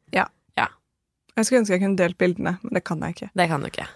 Jeg 1.33 1.47
skulle 1.49 1.63
ønske 1.63 1.73
jeg 1.73 1.81
kunne 1.81 1.97
delt 1.97 2.19
bildene, 2.21 2.59
men 2.61 2.75
det 2.77 2.83
kan 2.85 3.01
jeg 3.01 3.15
ikke. 3.15 3.31
Det 3.41 3.47
kan 3.49 3.63
du 3.63 3.67
ikke. 3.71 3.87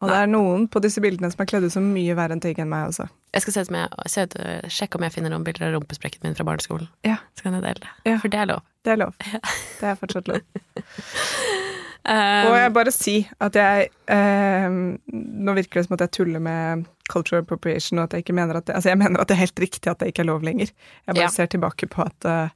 Og 0.00 0.08
det 0.08 0.16
er 0.16 0.26
noen 0.32 0.62
på 0.72 0.80
disse 0.80 0.96
bildene 1.04 1.28
som 1.28 1.42
er 1.44 1.48
kledd 1.50 1.66
ut 1.68 1.72
som 1.74 1.84
mye 1.92 2.14
verre 2.16 2.32
enn 2.32 2.40
ting 2.40 2.56
enn 2.56 2.70
meg 2.72 2.86
også. 2.88 3.04
Jeg 3.36 3.42
skal 3.44 3.52
se 3.52 3.60
ut 3.60 3.68
som 3.68 3.76
jeg, 3.76 3.90
se 4.08 4.24
ut, 4.24 4.36
sjekke 4.72 4.96
om 4.96 5.04
jeg 5.04 5.12
finner 5.12 5.28
noen 5.34 5.44
bilder 5.44 5.66
av 5.68 5.74
rumpesprekken 5.76 6.24
min 6.24 6.34
fra 6.38 6.46
barneskolen. 6.48 6.88
Ja. 7.04 7.18
Så 7.36 7.44
kan 7.44 7.52
jeg 7.52 7.66
dele 7.66 7.84
det. 7.84 7.92
Ja. 8.08 8.16
For 8.22 8.32
det 8.32 8.40
er 8.40 8.48
lov. 8.48 8.62
Det 8.80 8.94
er 8.94 8.96
lov. 9.04 9.12
Det 9.82 9.90
er 9.92 10.00
fortsatt 10.00 10.32
lov. 10.32 10.40
Um, 12.06 12.48
Og 12.52 12.54
jeg 12.54 12.72
bare 12.76 12.92
si 12.94 13.14
at 13.42 13.56
jeg 13.58 13.88
eh, 14.14 14.66
Nå 15.10 15.54
virker 15.56 15.80
det 15.80 15.86
som 15.88 15.94
at 15.96 16.04
jeg 16.04 16.12
tuller 16.20 16.38
med 16.44 16.84
cultural 17.10 17.42
appropriation, 17.42 17.98
og 17.98 18.04
at 18.06 18.12
jeg 18.14 18.22
ikke 18.24 18.36
mener 18.36 18.60
at 18.60 18.66
det, 18.68 18.76
Altså, 18.76 18.92
jeg 18.92 18.98
mener 19.00 19.20
at 19.20 19.26
det 19.26 19.34
er 19.34 19.40
helt 19.42 19.58
riktig 19.64 19.90
at 19.90 19.98
det 19.98 20.12
ikke 20.12 20.22
er 20.22 20.28
lov 20.30 20.44
lenger. 20.46 20.70
Jeg 21.06 21.14
bare 21.16 21.24
Ja. 21.24 21.32
ser 21.34 21.46
tilbake 21.50 21.88
på 21.90 22.04
at 22.06 22.24
uh, 22.30 22.48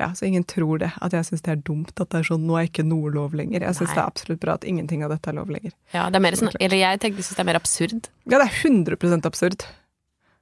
Ja, 0.00 0.08
så 0.18 0.26
ingen 0.26 0.42
tror 0.42 0.78
det. 0.82 0.90
At 1.00 1.12
jeg 1.14 1.28
syns 1.28 1.42
det 1.46 1.52
er 1.52 1.60
dumt 1.62 1.92
at 2.00 2.08
det 2.10 2.18
er 2.24 2.26
sånn 2.26 2.42
Nå 2.48 2.56
er 2.58 2.66
ikke 2.66 2.82
noe 2.82 3.12
lov 3.14 3.36
lenger. 3.38 3.60
Jeg 3.62 3.74
syns 3.78 3.92
det 3.94 4.00
er 4.02 4.08
absolutt 4.08 4.40
bra 4.42 4.54
at 4.58 4.64
ingenting 4.66 5.04
av 5.06 5.10
dette 5.14 5.30
er 5.30 5.36
lov 5.38 5.52
lenger. 5.52 5.70
ja, 5.94 6.08
det 6.10 6.16
er 6.18 6.24
mer 6.26 6.38
sånn, 6.40 6.50
eller 6.58 6.76
jeg 6.80 6.98
tenkte 7.04 7.22
synes 7.22 7.36
det 7.38 7.44
er 7.44 7.50
mer 7.52 7.60
absurd. 7.60 8.08
Ja, 8.26 8.38
det 8.40 8.48
er 8.48 8.56
100 8.66 9.26
absurd. 9.30 9.62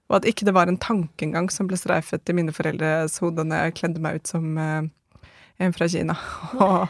Og 0.08 0.16
at 0.16 0.24
ikke 0.24 0.46
det 0.48 0.54
var 0.54 0.66
en 0.66 0.78
tanke 0.80 1.22
engang 1.26 1.50
som 1.52 1.68
ble 1.68 1.76
streifet 1.76 2.26
i 2.30 2.32
mine 2.34 2.54
foreldres 2.56 3.18
hode 3.20 3.44
når 3.44 3.66
jeg 3.68 3.74
kledde 3.82 4.00
meg 4.02 4.16
ut 4.22 4.26
som 4.32 4.56
eh, 4.58 4.88
en 5.60 5.74
fra 5.76 5.88
Kina. 5.92 6.16
Og 6.56 6.88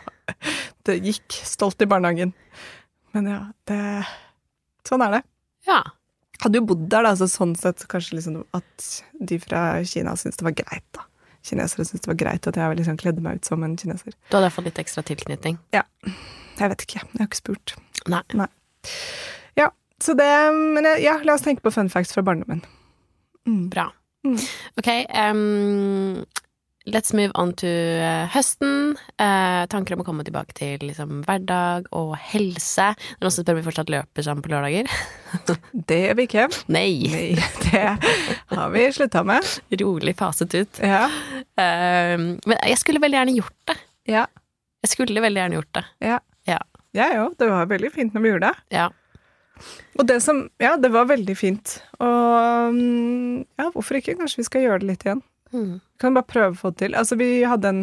det 0.89 1.01
gikk 1.05 1.41
stolt 1.45 1.83
i 1.83 1.89
barnehagen. 1.91 2.35
Men 3.15 3.31
ja, 3.31 3.41
det 3.71 3.81
Sånn 4.87 5.03
er 5.05 5.19
det. 5.19 5.21
Ja. 5.69 5.83
Hadde 6.41 6.59
jo 6.59 6.67
bodd 6.71 6.87
der, 6.91 7.05
da, 7.05 7.13
så 7.19 7.29
sånn 7.29 7.53
sett 7.59 7.83
kanskje 7.91 8.17
liksom 8.17 8.39
at 8.57 8.87
de 9.21 9.37
fra 9.43 9.61
Kina 9.87 10.15
syntes 10.19 10.41
det 10.41 10.47
var 10.47 10.57
greit, 10.63 10.87
da. 10.97 11.05
Kinesere 11.47 11.87
syntes 11.89 12.05
det 12.05 12.11
var 12.11 12.19
greit 12.21 12.47
at 12.49 12.57
jeg 12.59 12.77
liksom 12.77 12.99
kledde 13.01 13.23
meg 13.25 13.41
ut 13.41 13.49
som 13.49 13.63
en 13.65 13.77
kineser. 13.81 14.17
Du 14.29 14.37
hadde 14.37 14.51
fått 14.53 14.67
litt 14.69 14.81
ekstra 14.83 15.05
tilknytning. 15.09 15.57
Ja. 15.73 15.87
Jeg 16.59 16.73
vet 16.73 16.85
ikke, 16.85 17.01
jeg 17.01 17.17
har 17.17 17.29
ikke 17.31 17.41
spurt. 17.41 17.75
Nei. 18.13 18.49
Ja, 19.57 19.71
så 20.03 20.17
det 20.17 20.29
Men 20.53 20.89
ja, 21.01 21.17
la 21.25 21.37
oss 21.37 21.45
tenke 21.47 21.65
på 21.65 21.73
fun 21.73 21.89
facts 21.93 22.13
fra 22.17 22.25
barndommen. 22.27 22.61
Mm. 23.49 23.71
Bra. 23.73 23.89
Mm. 24.27 24.37
Ok, 24.77 24.91
um, 25.33 26.21
let's 26.87 27.13
move 27.17 27.33
on 27.35 27.53
to 27.61 27.69
eh, 27.69 28.27
høsten. 28.33 28.97
Eh, 29.21 29.65
tanker 29.73 29.97
om 29.97 30.05
å 30.05 30.07
komme 30.07 30.25
tilbake 30.27 30.57
til 30.57 30.83
liksom, 30.89 31.23
hverdag 31.27 31.91
og 31.97 32.15
helse. 32.33 32.93
Det 32.97 33.19
er 33.19 33.27
noen 33.27 33.35
som 33.37 33.45
spør 33.45 33.57
om 33.57 33.61
vi 33.61 33.67
fortsatt 33.69 33.93
løper 33.93 34.27
sammen 34.27 34.45
på 34.45 34.53
lørdager. 34.53 34.91
Det 35.91 36.01
gjør 36.05 36.19
vi 36.19 36.29
ikke. 36.29 36.49
Nei! 36.73 36.91
Nei, 37.13 37.27
det 37.71 38.57
har 38.57 38.73
vi 38.75 38.89
slutta 38.95 39.23
med. 39.27 39.47
Rolig 39.83 40.17
faset 40.19 40.57
ut. 40.57 40.81
Ja. 40.83 41.05
Um, 41.55 42.33
men 42.49 42.57
jeg 42.57 42.81
skulle 42.81 43.03
veldig 43.03 43.21
gjerne 43.21 43.37
gjort 43.37 43.59
det. 43.71 43.77
Ja. 44.11 44.25
Jeg 44.83 44.95
skulle 44.95 45.23
veldig 45.23 45.45
gjerne 45.45 45.61
gjort 45.61 45.75
det. 45.79 45.85
Jeg 46.97 47.21
òg. 47.23 47.37
Det 47.39 47.47
var 47.51 47.69
veldig 47.71 47.91
fint 47.95 48.15
når 48.15 48.25
vi 48.25 48.33
gjorde 48.33 48.51
det. 48.51 48.79
Ja. 48.81 48.89
Og 49.99 50.07
det 50.09 50.21
som 50.25 50.49
Ja, 50.63 50.77
det 50.81 50.91
var 50.95 51.11
veldig 51.11 51.37
fint. 51.39 51.77
Og 52.01 52.75
mm, 52.75 53.45
ja, 53.61 53.69
hvorfor 53.75 54.01
ikke? 54.01 54.17
Kanskje 54.19 54.43
vi 54.43 54.49
skal 54.49 54.65
gjøre 54.67 54.83
det 54.83 54.91
litt 54.91 55.07
igjen. 55.07 55.23
Mm. 55.55 55.81
Kan 56.01 56.17
bare 56.17 56.31
prøve 56.31 56.55
å 56.55 56.59
få 56.59 56.73
det 56.73 56.85
til. 56.85 56.97
Altså, 56.99 57.19
vi 57.21 57.43
hadde 57.47 57.73
en 57.75 57.81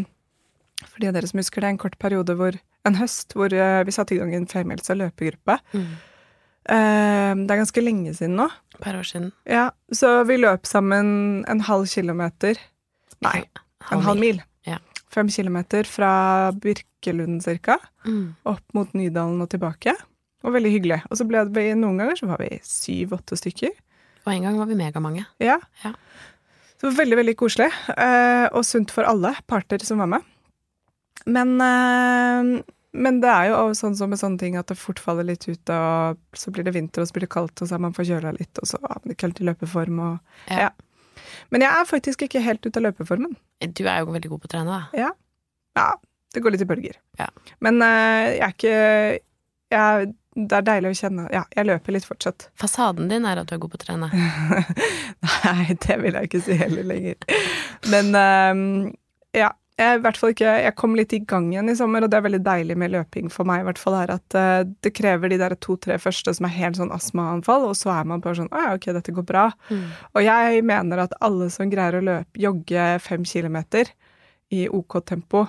For 0.85 1.01
de 1.01 1.09
av 1.09 1.15
dere 1.15 1.27
som 1.27 1.39
husker 1.41 1.63
det, 1.63 1.71
en 1.73 1.79
kort 1.81 1.97
periode 1.97 2.35
hvor 2.37 2.59
En 2.87 2.95
høst 2.95 3.33
hvor 3.35 3.51
uh, 3.51 3.83
vi 3.83 3.91
satte 3.91 4.15
i 4.15 4.19
gang 4.19 4.31
en 4.35 4.45
og 4.47 4.97
løpegruppe. 4.97 5.57
Mm. 5.73 5.87
Uh, 6.67 7.33
det 7.43 7.51
er 7.51 7.59
ganske 7.59 7.81
lenge 7.83 8.13
siden 8.15 8.37
nå. 8.39 8.47
Per 8.79 8.95
år 8.95 9.03
siden. 9.03 9.31
Ja, 9.45 9.71
Så 9.91 10.23
vi 10.23 10.37
løp 10.37 10.65
sammen 10.65 11.43
en 11.47 11.61
halv 11.61 11.87
kilometer 11.87 12.55
Nei, 13.19 13.43
en 13.91 14.05
halv 14.05 14.19
mil. 14.19 14.41
Ja. 14.63 14.77
Fem 15.11 15.27
kilometer 15.27 15.83
fra 15.83 16.51
Birkelund 16.53 17.43
cirka. 17.43 17.79
Mm. 18.05 18.35
opp 18.45 18.63
mot 18.73 18.93
Nydalen 18.93 19.41
og 19.41 19.49
tilbake. 19.49 19.95
Og 20.45 20.53
veldig 20.53 20.71
hyggelig. 20.71 21.01
Og 21.09 21.19
så 21.19 21.25
ble 21.27 21.43
det 21.49 21.67
noen 21.75 21.99
ganger 21.99 22.19
så 22.19 22.29
var 22.29 22.39
vi 22.43 22.59
syv-åtte 22.63 23.35
stykker. 23.39 23.73
Og 24.27 24.33
en 24.33 24.43
gang 24.43 24.59
var 24.59 24.69
vi 24.69 24.77
megamange. 24.77 25.25
Ja. 25.43 25.57
Ja. 25.83 25.93
Så 26.77 26.85
det 26.85 26.91
var 26.91 27.03
veldig, 27.03 27.17
veldig 27.17 27.35
koselig. 27.39 27.67
Eh, 27.97 28.47
og 28.53 28.65
sunt 28.65 28.93
for 28.93 29.07
alle 29.09 29.33
parter 29.49 29.81
som 29.85 30.01
var 30.03 30.09
med. 30.11 30.25
Men, 31.25 31.55
eh, 31.61 32.63
men 32.97 33.21
det 33.21 33.29
er 33.29 33.49
jo 33.49 33.73
sånn 33.77 33.97
som 33.97 34.11
med 34.13 34.21
sånne 34.21 34.39
ting 34.41 34.57
at 34.59 34.69
det 34.69 34.77
fort 34.77 35.01
faller 35.01 35.25
litt 35.25 35.47
ut, 35.49 35.73
og 35.73 36.19
så 36.37 36.53
blir 36.53 36.67
det 36.67 36.75
vinter, 36.77 37.01
og 37.01 37.09
så 37.09 37.17
blir 37.17 37.25
det 37.25 37.33
kaldt, 37.33 37.61
og 37.61 37.69
så 37.69 37.77
er 37.77 37.83
man 37.83 37.95
forkjøla 37.97 38.35
litt, 38.37 38.61
og 38.61 38.69
så 38.69 38.79
er 38.81 39.01
man 39.01 39.13
ikke 39.13 39.27
helt 39.27 39.41
i 39.41 39.49
løpeform, 39.49 40.03
og 40.05 40.53
Ja. 40.53 40.67
ja. 40.67 40.69
Men 41.51 41.63
jeg 41.63 41.71
er 41.71 41.87
faktisk 41.89 42.21
ikke 42.25 42.43
helt 42.43 42.65
ute 42.65 42.77
av 42.77 42.85
løpeformen. 42.87 43.35
Du 43.73 43.83
er 43.87 43.99
jo 43.99 44.13
veldig 44.13 44.29
god 44.29 44.41
på 44.43 44.49
å 44.49 44.53
trene, 44.53 44.77
da. 44.77 44.97
Ja. 44.97 45.11
ja 45.77 45.89
det 46.33 46.43
går 46.43 46.53
litt 46.53 46.63
i 46.65 46.69
bølger. 46.69 46.97
Ja. 47.19 47.27
Men 47.63 47.81
eh, 47.81 48.37
jeg 48.37 48.45
er 48.45 48.55
ikke 48.55 48.77
jeg, 49.73 50.11
Det 50.37 50.53
er 50.59 50.65
deilig 50.65 50.93
å 50.93 50.97
kjenne 50.99 51.27
Ja, 51.33 51.43
jeg 51.55 51.65
løper 51.65 51.95
litt 51.95 52.05
fortsatt. 52.05 52.49
Fasaden 52.59 53.09
din 53.09 53.25
er 53.25 53.39
at 53.41 53.49
du 53.49 53.55
er 53.55 53.61
god 53.61 53.73
på 53.73 53.79
å 53.79 53.81
trene. 53.81 54.09
Nei, 55.25 55.77
det 55.81 55.95
vil 56.03 56.17
jeg 56.17 56.29
ikke 56.29 56.41
si 56.45 56.57
heller 56.59 56.85
lenger. 56.85 57.17
Men 57.89 58.11
um, 58.13 58.61
ja. 59.33 59.49
jeg, 59.81 59.97
i 59.97 60.03
hvert 60.05 60.19
fall 60.21 60.35
ikke, 60.35 60.53
jeg 60.61 60.75
kom 60.77 60.93
litt 60.99 61.15
i 61.17 61.23
gang 61.25 61.49
igjen 61.49 61.73
i 61.73 61.77
sommer, 61.79 62.05
og 62.05 62.13
det 62.13 62.19
er 62.19 62.27
veldig 62.27 62.43
deilig 62.45 62.77
med 62.77 62.93
løping 62.93 63.33
for 63.33 63.49
meg, 63.49 63.63
i 63.63 63.67
hvert 63.71 63.81
fall 63.81 63.97
er 64.03 64.13
at 64.19 64.37
uh, 64.37 64.61
det 64.85 64.93
krever 64.97 65.33
de 65.33 65.41
der 65.41 65.57
to-tre 65.63 65.97
første 66.01 66.35
som 66.37 66.49
er 66.49 66.55
helt 66.59 66.77
sånn 66.77 66.93
astmaanfall, 66.93 67.65
og 67.71 67.77
så 67.79 67.95
er 67.97 68.09
man 68.13 68.21
bare 68.21 68.43
sånn 68.43 68.53
Å 68.53 68.65
ja, 68.67 68.77
ok, 68.77 68.91
dette 68.99 69.17
går 69.17 69.25
bra. 69.33 69.49
Mm. 69.73 69.85
Og 70.13 70.27
jeg 70.27 70.65
mener 70.69 71.05
at 71.07 71.17
alle 71.25 71.49
som 71.53 71.73
greier 71.73 71.97
å 71.97 72.07
løpe, 72.11 72.45
jogge 72.45 72.89
fem 73.01 73.25
kilometer 73.25 73.89
i 74.53 74.67
OK 74.69 75.01
tempo, 75.01 75.47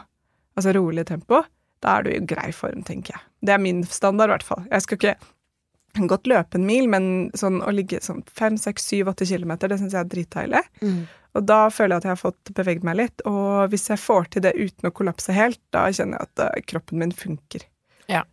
altså 0.56 0.72
rolig 0.80 1.04
tempo, 1.12 1.44
da 1.84 1.98
er 1.98 2.08
du 2.08 2.14
i 2.16 2.22
grei 2.24 2.54
form, 2.56 2.80
tenker 2.88 3.18
jeg. 3.18 3.27
Det 3.44 3.54
er 3.54 3.62
min 3.62 3.84
standard, 3.86 4.30
i 4.30 4.36
hvert 4.36 4.46
fall. 4.46 4.64
Jeg 4.70 4.84
skal 4.84 4.98
ikke 4.98 6.08
godt 6.10 6.28
løpe 6.30 6.58
en 6.58 6.66
mil, 6.66 6.88
men 6.90 7.06
sånn 7.38 7.60
å 7.64 7.72
ligge 7.74 8.00
sånn 8.04 8.22
fem, 8.34 8.58
seks, 8.60 8.86
syv, 8.90 9.12
åtte 9.12 9.26
kilometer, 9.28 9.70
det 9.70 9.80
syns 9.80 9.96
jeg 9.96 10.04
er 10.04 10.12
dritdeilig. 10.12 10.62
Mm. 10.82 11.00
Og 11.38 11.44
da 11.46 11.58
føler 11.72 11.94
jeg 11.94 12.02
at 12.02 12.06
jeg 12.08 12.14
har 12.14 12.20
fått 12.20 12.52
beveget 12.56 12.86
meg 12.86 12.98
litt. 12.98 13.24
Og 13.28 13.68
hvis 13.72 13.88
jeg 13.92 14.00
får 14.02 14.30
til 14.34 14.44
det 14.46 14.54
uten 14.58 14.88
å 14.88 14.94
kollapse 14.94 15.34
helt, 15.34 15.60
da 15.74 15.86
kjenner 15.92 16.18
jeg 16.18 16.30
at 16.30 16.44
uh, 16.44 16.62
kroppen 16.70 17.02
min 17.02 17.14
funker. 17.14 17.66
Ja. 18.10 18.24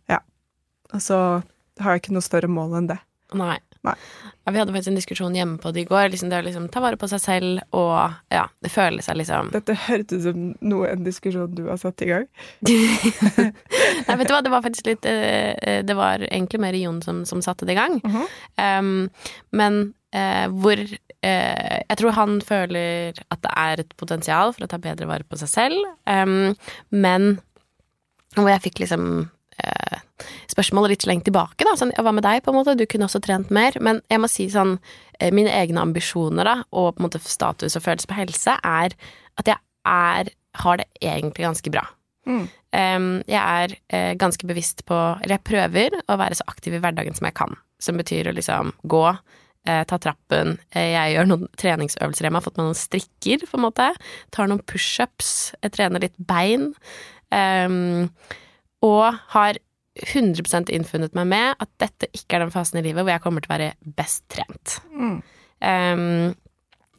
Og 0.94 1.02
så 1.04 1.18
har 1.82 1.94
jeg 1.94 2.04
ikke 2.04 2.16
noe 2.16 2.24
større 2.24 2.50
mål 2.50 2.78
enn 2.80 2.90
det. 2.90 2.98
Nei. 3.36 3.58
Ja, 4.46 4.52
vi 4.54 4.60
hadde 4.60 4.72
faktisk 4.72 4.92
en 4.92 4.98
diskusjon 4.98 5.34
hjemme 5.34 5.58
på 5.58 5.72
det 5.74 5.82
i 5.82 5.88
går. 5.88 6.12
Liksom 6.12 6.30
det 6.30 6.38
å 6.38 6.44
liksom 6.46 6.68
ta 6.70 6.78
vare 6.84 6.98
på 7.00 7.08
seg 7.10 7.22
selv 7.22 7.74
og 7.74 8.14
ja, 8.30 8.44
det 8.62 8.70
føler 8.70 9.02
seg 9.02 9.18
liksom 9.18 9.50
Dette 9.54 9.74
hørtes 9.88 10.22
ut 10.22 10.28
som 10.28 10.44
noe, 10.62 10.92
en 10.92 11.02
diskusjon 11.06 11.56
du 11.56 11.64
har 11.66 11.80
satt 11.82 12.04
i 12.06 12.10
gang. 12.12 12.28
Nei, 14.06 14.14
vet 14.20 14.28
du 14.28 14.34
hva, 14.36 14.42
det 14.46 14.54
var 14.54 14.62
faktisk 14.62 14.86
litt 14.86 15.08
eh, 15.10 15.50
eh, 15.58 15.80
Det 15.86 15.96
var 15.98 16.22
egentlig 16.28 16.62
mer 16.62 16.78
Jon 16.78 17.02
som, 17.02 17.24
som 17.26 17.42
satte 17.42 17.66
det 17.66 17.74
i 17.74 17.80
gang. 17.80 17.98
Mhm. 18.06 18.30
Um, 18.56 18.94
men 19.50 19.80
uh, 20.14 20.46
hvor 20.62 20.78
uh, 20.78 21.76
Jeg 21.82 21.98
tror 21.98 22.14
han 22.14 22.38
føler 22.44 23.18
at 23.26 23.42
det 23.42 23.52
er 23.66 23.82
et 23.82 23.96
potensial 23.98 24.54
for 24.54 24.66
å 24.66 24.70
ta 24.70 24.78
bedre 24.78 25.10
vare 25.10 25.26
på 25.26 25.38
seg 25.42 25.50
selv, 25.50 25.90
um, 26.06 26.54
men 26.94 27.40
hvor 28.36 28.52
jeg 28.52 28.68
fikk 28.68 28.84
liksom 28.84 29.26
spørsmålet 30.52 30.94
litt 30.94 31.06
slengt 31.06 31.26
tilbake, 31.28 31.66
da. 31.66 31.74
Sånn, 31.78 31.92
hva 31.96 32.14
med 32.14 32.24
deg, 32.26 32.42
på 32.44 32.52
en 32.52 32.58
måte? 32.60 32.76
Du 32.78 32.86
kunne 32.88 33.08
også 33.08 33.22
trent 33.24 33.52
mer. 33.54 33.76
Men 33.84 34.00
jeg 34.12 34.22
må 34.22 34.30
si 34.30 34.48
sånn, 34.52 34.78
eh, 35.18 35.32
mine 35.34 35.52
egne 35.52 35.82
ambisjoner, 35.84 36.48
da, 36.48 36.56
og 36.72 36.94
på 36.96 37.02
en 37.02 37.08
måte 37.08 37.22
status 37.22 37.76
og 37.76 37.84
følelse 37.84 38.10
på 38.10 38.18
helse, 38.20 38.58
er 38.62 38.96
at 39.36 39.52
jeg 39.52 39.60
er 39.86 40.32
har 40.56 40.80
det 40.80 40.86
egentlig 41.04 41.44
ganske 41.44 41.70
bra. 41.72 41.84
Mm. 42.26 42.46
Um, 42.76 43.10
jeg 43.30 43.38
er 43.38 43.74
eh, 43.94 44.12
ganske 44.18 44.46
bevisst 44.48 44.82
på 44.88 44.96
Eller 45.22 45.36
jeg 45.36 45.46
prøver 45.46 45.94
å 46.10 46.16
være 46.18 46.34
så 46.34 46.46
aktiv 46.50 46.74
i 46.74 46.80
hverdagen 46.82 47.14
som 47.16 47.28
jeg 47.28 47.36
kan. 47.38 47.54
Som 47.82 48.00
betyr 48.00 48.30
å 48.30 48.34
liksom 48.34 48.72
gå, 48.88 49.04
eh, 49.68 49.84
ta 49.84 49.98
trappen. 50.02 50.56
Eh, 50.72 50.90
jeg 50.94 51.14
gjør 51.14 51.30
noen 51.30 51.52
treningsøvelser 51.60 52.26
hjemme. 52.26 52.40
Har 52.40 52.48
fått 52.48 52.58
med 52.58 52.68
noen 52.70 52.80
strikker, 52.80 53.46
på 53.46 53.60
en 53.60 53.66
måte. 53.68 53.90
Tar 54.34 54.50
noen 54.50 54.64
pushups. 54.66 55.54
Jeg 55.62 55.76
trener 55.76 56.02
litt 56.02 56.18
bein. 56.18 56.72
Um, 57.30 58.10
og 58.84 59.16
har 59.32 59.60
100 59.96 60.68
innfunnet 60.76 61.14
meg 61.16 61.28
med 61.30 61.62
at 61.62 61.70
dette 61.80 62.08
ikke 62.12 62.36
er 62.36 62.44
den 62.44 62.52
fasen 62.52 62.80
i 62.80 62.84
livet 62.84 63.04
hvor 63.04 63.14
jeg 63.14 63.22
kommer 63.24 63.44
til 63.44 63.50
å 63.50 63.56
være 63.56 63.94
best 63.96 64.26
trent. 64.32 64.76
Mm. 64.92 65.20
Um, 65.64 66.34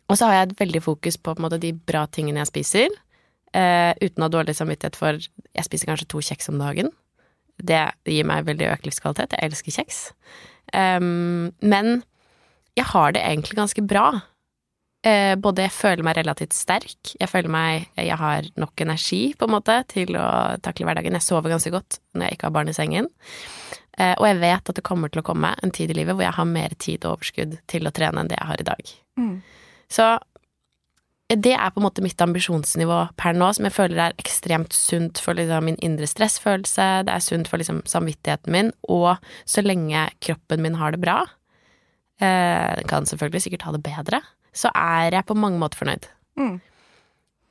og 0.08 0.18
så 0.18 0.30
har 0.30 0.38
jeg 0.38 0.48
et 0.48 0.62
veldig 0.62 0.82
fokus 0.82 1.20
på, 1.20 1.36
på 1.36 1.44
måte, 1.44 1.60
de 1.62 1.76
bra 1.76 2.06
tingene 2.10 2.42
jeg 2.42 2.52
spiser, 2.52 2.96
uh, 3.54 3.94
uten 4.02 4.24
å 4.24 4.28
ha 4.28 4.34
dårlig 4.34 4.56
samvittighet 4.58 4.98
for 4.98 5.20
Jeg 5.20 5.68
spiser 5.68 5.92
kanskje 5.92 6.10
to 6.10 6.24
kjeks 6.24 6.50
om 6.50 6.62
dagen. 6.62 6.90
Det 7.58 7.84
gir 8.06 8.26
meg 8.30 8.48
veldig 8.48 8.72
økt 8.72 8.88
livskvalitet. 8.88 9.34
Jeg 9.34 9.52
elsker 9.52 9.78
kjeks. 9.80 10.02
Um, 10.74 11.54
men 11.62 12.02
jeg 12.78 12.86
har 12.94 13.14
det 13.14 13.24
egentlig 13.26 13.58
ganske 13.58 13.84
bra. 13.90 14.10
Eh, 15.08 15.34
både 15.40 15.68
jeg 15.68 15.76
føler 15.76 16.04
meg 16.04 16.18
relativt 16.18 16.56
sterk, 16.58 17.12
jeg 17.20 17.30
føler 17.30 17.52
meg 17.54 17.86
Jeg 17.96 18.18
har 18.20 18.48
nok 18.60 18.82
energi, 18.82 19.34
på 19.38 19.48
en 19.48 19.54
måte, 19.54 19.76
til 19.92 20.18
å 20.20 20.28
takle 20.66 20.88
hverdagen. 20.88 21.16
Jeg 21.16 21.28
sover 21.28 21.54
ganske 21.54 21.72
godt 21.74 22.00
når 22.18 22.28
jeg 22.28 22.38
ikke 22.38 22.50
har 22.50 22.56
barn 22.58 22.72
i 22.72 22.76
sengen. 22.76 23.12
Eh, 23.98 24.16
og 24.18 24.26
jeg 24.28 24.40
vet 24.42 24.72
at 24.72 24.78
det 24.78 24.86
kommer 24.86 25.12
til 25.14 25.24
å 25.24 25.28
komme 25.28 25.54
en 25.64 25.74
tid 25.74 25.94
i 25.94 26.00
livet 26.00 26.18
hvor 26.18 26.26
jeg 26.26 26.38
har 26.38 26.50
mer 26.50 26.74
tid 26.82 27.06
og 27.06 27.18
overskudd 27.18 27.60
til 27.70 27.88
å 27.88 27.94
trene 27.94 28.22
enn 28.22 28.32
det 28.32 28.40
jeg 28.40 28.50
har 28.50 28.64
i 28.64 28.68
dag. 28.68 28.92
Mm. 29.22 29.38
Så 29.90 30.10
det 31.28 31.56
er 31.58 31.72
på 31.74 31.82
en 31.82 31.88
måte 31.88 32.04
mitt 32.04 32.22
ambisjonsnivå 32.24 33.00
per 33.20 33.36
nå, 33.36 33.50
som 33.56 33.66
jeg 33.68 33.76
føler 33.76 34.00
er 34.00 34.22
ekstremt 34.22 34.76
sunt 34.76 35.20
for 35.20 35.36
liksom 35.36 35.66
min 35.68 35.80
indre 35.84 36.08
stressfølelse, 36.08 36.86
det 37.08 37.12
er 37.12 37.24
sunt 37.26 37.50
for 37.52 37.60
liksom 37.60 37.82
samvittigheten 37.90 38.54
min, 38.54 38.72
og 38.88 39.18
så 39.44 39.64
lenge 39.66 40.06
kroppen 40.24 40.64
min 40.64 40.78
har 40.80 40.96
det 40.96 41.02
bra, 41.04 41.18
eh, 42.24 42.80
kan 42.88 43.10
selvfølgelig 43.10 43.44
sikkert 43.44 43.68
ha 43.68 43.76
det 43.76 43.84
bedre, 43.84 44.22
så 44.58 44.72
er 44.74 45.14
jeg 45.18 45.28
på 45.28 45.38
mange 45.38 45.60
måter 45.62 45.80
fornøyd. 45.80 46.10
Mm. 46.40 46.58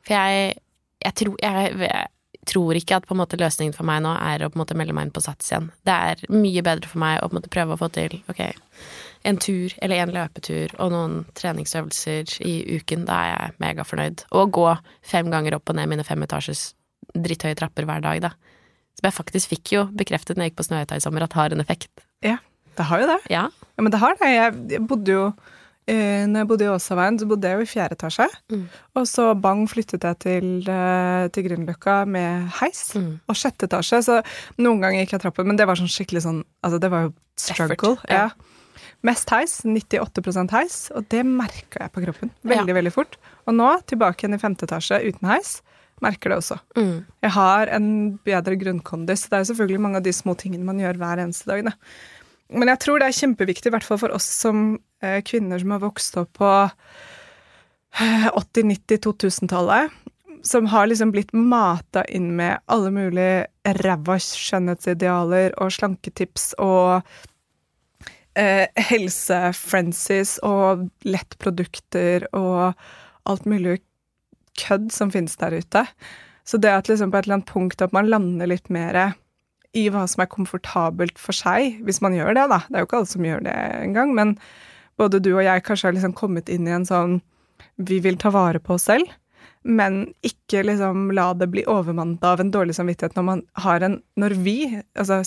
For 0.07 0.15
jeg, 0.15 0.59
jeg, 1.03 1.15
tror, 1.21 1.39
jeg, 1.43 1.73
jeg 1.83 2.45
tror 2.47 2.79
ikke 2.79 3.01
at 3.01 3.17
måte 3.19 3.39
løsningen 3.41 3.75
for 3.77 3.89
meg 3.89 4.03
nå 4.05 4.13
er 4.19 4.47
å 4.47 4.53
måte 4.59 4.77
melde 4.79 4.95
meg 4.97 5.09
inn 5.09 5.15
på 5.15 5.23
Sats 5.25 5.51
igjen. 5.51 5.71
Det 5.87 5.97
er 6.11 6.23
mye 6.35 6.65
bedre 6.67 6.91
for 6.91 7.03
meg 7.03 7.21
å 7.23 7.31
måte 7.35 7.53
prøve 7.53 7.75
å 7.75 7.81
få 7.81 7.91
til 7.95 8.19
ok, 8.31 8.43
en 9.27 9.41
tur 9.43 9.75
eller 9.83 10.03
en 10.03 10.15
løpetur 10.15 10.75
og 10.79 10.93
noen 10.95 11.17
treningsøvelser 11.39 12.37
i 12.47 12.57
uken. 12.79 13.07
Da 13.09 13.21
er 13.23 13.33
jeg 13.35 13.57
megafornøyd. 13.65 14.27
Og 14.39 14.55
gå 14.55 14.69
fem 15.07 15.31
ganger 15.33 15.59
opp 15.59 15.73
og 15.73 15.79
ned 15.79 15.91
mine 15.91 16.07
fem 16.07 16.23
etasjes 16.27 16.69
dritthøye 17.17 17.57
trapper 17.59 17.87
hver 17.89 18.05
dag, 18.05 18.23
da. 18.29 18.35
Som 18.97 19.11
jeg 19.11 19.17
faktisk 19.19 19.53
fikk 19.53 19.75
jo 19.75 19.87
bekreftet 19.93 20.39
når 20.39 20.47
jeg 20.47 20.53
gikk 20.53 20.61
på 20.61 20.69
Snøhetta 20.71 20.97
i 20.99 21.03
sommer, 21.05 21.27
at 21.27 21.37
har 21.37 21.53
en 21.53 21.63
effekt. 21.63 21.91
Ja, 22.25 22.39
det 22.79 22.87
har 22.89 23.03
jo 23.03 23.11
det. 23.11 23.19
Ja. 23.33 23.45
Ja, 23.77 23.85
men 23.85 23.93
det 23.93 24.01
har 24.01 24.17
det. 24.21 24.31
Jeg 24.33 24.87
bodde 24.89 25.13
jo 25.13 25.27
eh, 25.91 26.25
Når 26.27 26.43
jeg 26.43 26.49
bodde 26.51 26.67
i 26.67 26.73
Åsaveien, 26.73 27.19
så 27.21 27.29
bodde 27.31 27.51
jeg 27.51 27.59
jo 27.59 27.67
i 27.67 27.71
fjerde 27.71 27.97
etasje. 27.99 28.27
Mm. 28.53 28.65
Og 28.97 29.07
så 29.11 29.29
bang 29.39 29.63
flyttet 29.71 30.07
jeg 30.07 30.19
til, 30.25 30.49
eh, 30.73 31.29
til 31.35 31.47
Grünerløkka 31.49 32.01
med 32.09 32.51
heis. 32.61 32.91
Mm. 32.99 33.21
Og 33.27 33.39
sjette 33.39 33.69
etasje, 33.71 34.03
så 34.07 34.21
noen 34.59 34.83
ganger 34.83 35.05
gikk 35.05 35.17
jeg 35.17 35.25
trappen, 35.27 35.49
men 35.49 35.59
det 35.61 35.69
var 35.69 35.79
sånn 35.79 35.93
skikkelig 35.93 36.27
sånn 36.27 36.45
Altså, 36.67 36.81
det 36.83 36.91
var 36.91 37.07
jo 37.07 37.15
struggle. 37.39 37.97
Ja. 38.11 38.27
ja. 38.27 38.57
Mest 39.07 39.31
heis, 39.31 39.61
98% 39.63 40.51
heis, 40.57 40.77
og 40.97 41.07
det 41.13 41.23
merka 41.29 41.85
jeg 41.85 41.93
på 41.95 42.03
kroppen 42.03 42.33
veldig, 42.49 42.75
veldig 42.81 42.93
fort. 42.95 43.19
Og 43.47 43.55
nå, 43.55 43.69
tilbake 43.87 44.25
igjen 44.25 44.35
i 44.39 44.43
femte 44.43 44.67
etasje 44.67 44.99
uten 45.05 45.29
heis, 45.31 45.61
merker 46.05 46.33
det 46.33 46.41
også. 46.41 46.59
Mm. 46.77 46.97
Jeg 47.25 47.33
har 47.37 47.73
en 47.77 47.89
bedre 48.27 48.59
grunnkondis. 48.61 49.27
Det 49.29 49.39
er 49.39 49.45
jo 49.45 49.51
selvfølgelig 49.53 49.83
mange 49.85 50.01
av 50.01 50.07
de 50.07 50.13
små 50.17 50.35
tingene 50.39 50.67
man 50.67 50.81
gjør 50.83 50.99
hver 51.01 51.23
eneste 51.23 51.49
dag. 51.49 51.71
Da. 51.71 51.75
Men 52.49 52.71
jeg 52.71 52.83
tror 52.85 53.03
det 53.03 53.11
er 53.11 53.21
kjempeviktig, 53.21 53.71
i 53.71 53.75
hvert 53.75 53.87
fall 53.87 54.01
for 54.01 54.15
oss 54.15 54.27
som 54.31 54.77
eh, 55.03 55.19
kvinner 55.27 55.59
som 55.63 55.73
har 55.75 55.83
vokst 55.83 56.19
opp 56.21 56.37
på 56.39 56.51
eh, 56.67 58.29
80-, 58.31 58.69
90-, 58.71 59.01
2000-tallet, 59.09 59.97
som 60.47 60.69
har 60.71 60.87
liksom 60.87 61.11
blitt 61.15 61.33
mata 61.35 62.05
inn 62.07 62.37
med 62.39 62.63
alle 62.71 62.93
mulige 62.95 63.73
ræva 63.83 64.19
skjønnhetsidealer 64.23 65.57
og 65.59 65.75
slanketips 65.75 66.53
og 66.63 67.03
eh, 68.39 68.71
helsefrenzies 68.91 70.37
og 70.47 70.87
lettprodukter 71.09 72.29
og 72.37 72.77
alt 73.27 73.51
mulig 73.51 73.81
kødd 74.61 74.93
som 74.95 75.11
finnes 75.11 75.35
der 75.41 75.59
ute. 75.59 75.83
Så 76.47 76.63
det 76.63 76.71
at 76.71 76.89
liksom 76.89 77.11
på 77.11 77.19
et 77.19 77.27
eller 77.27 77.41
annet 77.41 77.51
punkt 77.51 77.83
at 77.83 77.95
man 77.97 78.07
lander 78.07 78.47
litt 78.55 78.71
mer 78.71 79.17
i 79.77 79.87
hva 79.93 80.07
som 80.09 80.23
er 80.25 80.31
komfortabelt 80.33 81.21
for 81.21 81.37
seg, 81.37 81.81
hvis 81.85 82.01
man 82.05 82.17
gjør 82.17 82.35
det, 82.37 82.47
da. 82.53 82.63
Det 82.67 82.79
er 82.79 82.85
jo 82.85 82.89
ikke 82.89 83.01
alle 83.03 83.13
som 83.13 83.29
gjør 83.29 83.45
det 83.47 83.57
engang, 83.83 84.15
men 84.17 84.35
både 85.01 85.21
du 85.21 85.35
og 85.35 85.45
jeg 85.45 85.65
kanskje 85.67 85.91
har 85.91 85.97
liksom 85.97 86.17
kommet 86.17 86.51
inn 86.53 86.69
i 86.69 86.77
en 86.77 86.89
sånn 86.89 87.21
Vi 87.77 88.01
vil 88.05 88.19
ta 88.21 88.31
vare 88.33 88.61
på 88.61 88.75
oss 88.77 88.87
selv, 88.89 89.09
men 89.65 90.07
ikke 90.25 90.63
liksom 90.65 91.11
la 91.17 91.31
det 91.37 91.51
bli 91.53 91.65
overmannet 91.69 92.25
av 92.25 92.41
en 92.41 92.53
dårlig 92.53 92.77
samvittighet 92.77 93.17
når 93.17 93.27
man 93.29 93.43
har 93.65 93.85
en 93.85 94.01
Når 94.17 94.37
vi 94.45 94.59
altså 94.97 95.23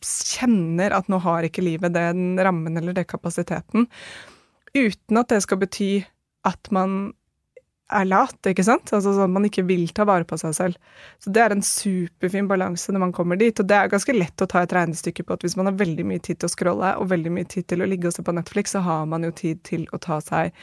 kjenner 0.00 0.94
at 0.96 1.10
nå 1.12 1.18
har 1.20 1.44
ikke 1.44 1.64
livet 1.64 1.92
den 1.92 2.40
rammen 2.40 2.78
eller 2.80 2.96
den 2.96 3.08
kapasiteten, 3.08 3.84
uten 4.72 5.20
at 5.20 5.28
det 5.28 5.42
skal 5.44 5.60
bety 5.60 5.90
at 6.48 6.70
man 6.72 7.12
er 7.96 8.06
lat, 8.08 8.38
ikke 8.46 8.64
sant? 8.66 8.92
Altså 8.94 9.12
sånn 9.14 9.28
at 9.28 9.34
man 9.34 9.46
ikke 9.48 9.64
vil 9.68 9.88
ta 9.96 10.06
vare 10.08 10.26
på 10.28 10.38
seg 10.40 10.54
selv. 10.56 11.00
Så 11.22 11.32
det 11.34 11.42
er 11.42 11.54
en 11.54 11.64
superfin 11.64 12.48
balanse 12.50 12.92
når 12.92 13.04
man 13.06 13.14
kommer 13.16 13.40
dit, 13.40 13.56
og 13.60 13.68
det 13.70 13.76
er 13.76 13.92
ganske 13.92 14.14
lett 14.16 14.44
å 14.44 14.48
ta 14.50 14.64
et 14.64 14.74
regnestykke 14.76 15.26
på 15.26 15.36
at 15.36 15.46
hvis 15.46 15.56
man 15.60 15.70
har 15.70 15.78
veldig 15.80 16.06
mye 16.08 16.22
tid 16.22 16.40
til 16.40 16.50
å 16.50 16.54
scrolle 16.54 16.94
og 17.00 17.10
veldig 17.12 17.34
mye 17.36 17.48
tid 17.50 17.68
til 17.70 17.82
å 17.84 17.88
ligge 17.90 18.10
og 18.10 18.16
se 18.16 18.24
på 18.26 18.34
Netflix, 18.36 18.76
så 18.76 18.84
har 18.86 19.08
man 19.10 19.26
jo 19.26 19.32
tid 19.42 19.62
til 19.66 19.86
å 19.92 20.00
ta 20.02 20.20
seg 20.24 20.54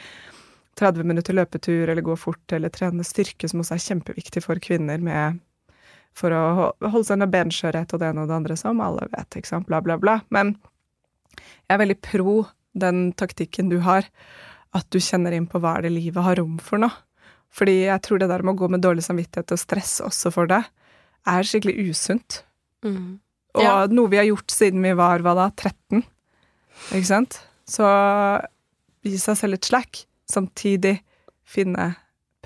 30 0.78 1.08
minutter 1.10 1.34
løpetur 1.34 1.90
eller 1.90 2.04
gå 2.06 2.14
fort 2.18 2.54
eller 2.54 2.72
trene 2.74 3.06
styrke, 3.06 3.50
som 3.50 3.62
også 3.64 3.76
er 3.76 3.84
kjempeviktig 3.84 4.44
for 4.44 4.60
kvinner 4.62 5.02
med 5.02 5.40
for 6.18 6.34
å 6.34 6.70
holde 6.82 7.06
seg 7.06 7.20
med 7.20 7.32
benskjørhet 7.34 7.92
og 7.94 8.00
det 8.00 8.10
ene 8.10 8.24
og 8.24 8.30
det 8.30 8.38
andre, 8.38 8.56
som 8.58 8.80
alle 8.82 9.06
vet, 9.12 9.38
ikke 9.38 9.50
sant, 9.50 9.68
bla, 9.68 9.80
bla, 9.84 9.98
bla. 10.00 10.18
Men 10.34 10.56
jeg 11.38 11.76
er 11.76 11.82
veldig 11.82 11.98
pro 12.02 12.38
den 12.78 13.10
taktikken 13.18 13.70
du 13.72 13.78
har, 13.86 14.06
at 14.76 14.88
du 14.92 14.98
kjenner 15.02 15.34
inn 15.34 15.48
på 15.50 15.60
hva 15.62 15.76
er 15.78 15.86
det 15.86 15.94
livet 15.94 16.24
har 16.24 16.38
rom 16.40 16.58
for 16.62 16.80
nå. 16.82 16.90
Fordi 17.54 17.78
jeg 17.86 18.02
tror 18.04 18.20
det 18.20 18.28
der 18.30 18.44
med 18.44 18.54
å 18.54 18.60
gå 18.60 18.68
med 18.70 18.82
dårlig 18.84 19.04
samvittighet 19.06 19.54
og 19.54 19.60
stress 19.60 19.98
også 20.04 20.32
for 20.34 20.50
deg, 20.50 20.66
er 21.28 21.48
skikkelig 21.48 21.90
usunt. 21.90 22.42
Mm. 22.84 23.18
Og 23.56 23.62
Ja. 23.62 23.86
noe 23.90 24.08
vi 24.08 24.20
har 24.20 24.28
gjort 24.28 24.52
siden 24.52 24.82
vi 24.82 24.92
var, 24.92 25.18
hva 25.24 25.34
da, 25.34 25.50
13? 25.50 26.04
Ikke 26.92 27.06
sant? 27.08 27.40
Så 27.66 27.84
gi 29.04 29.18
seg 29.18 29.36
selv 29.36 29.54
et 29.58 29.64
slack, 29.68 30.04
samtidig 30.30 31.00
finne 31.48 31.96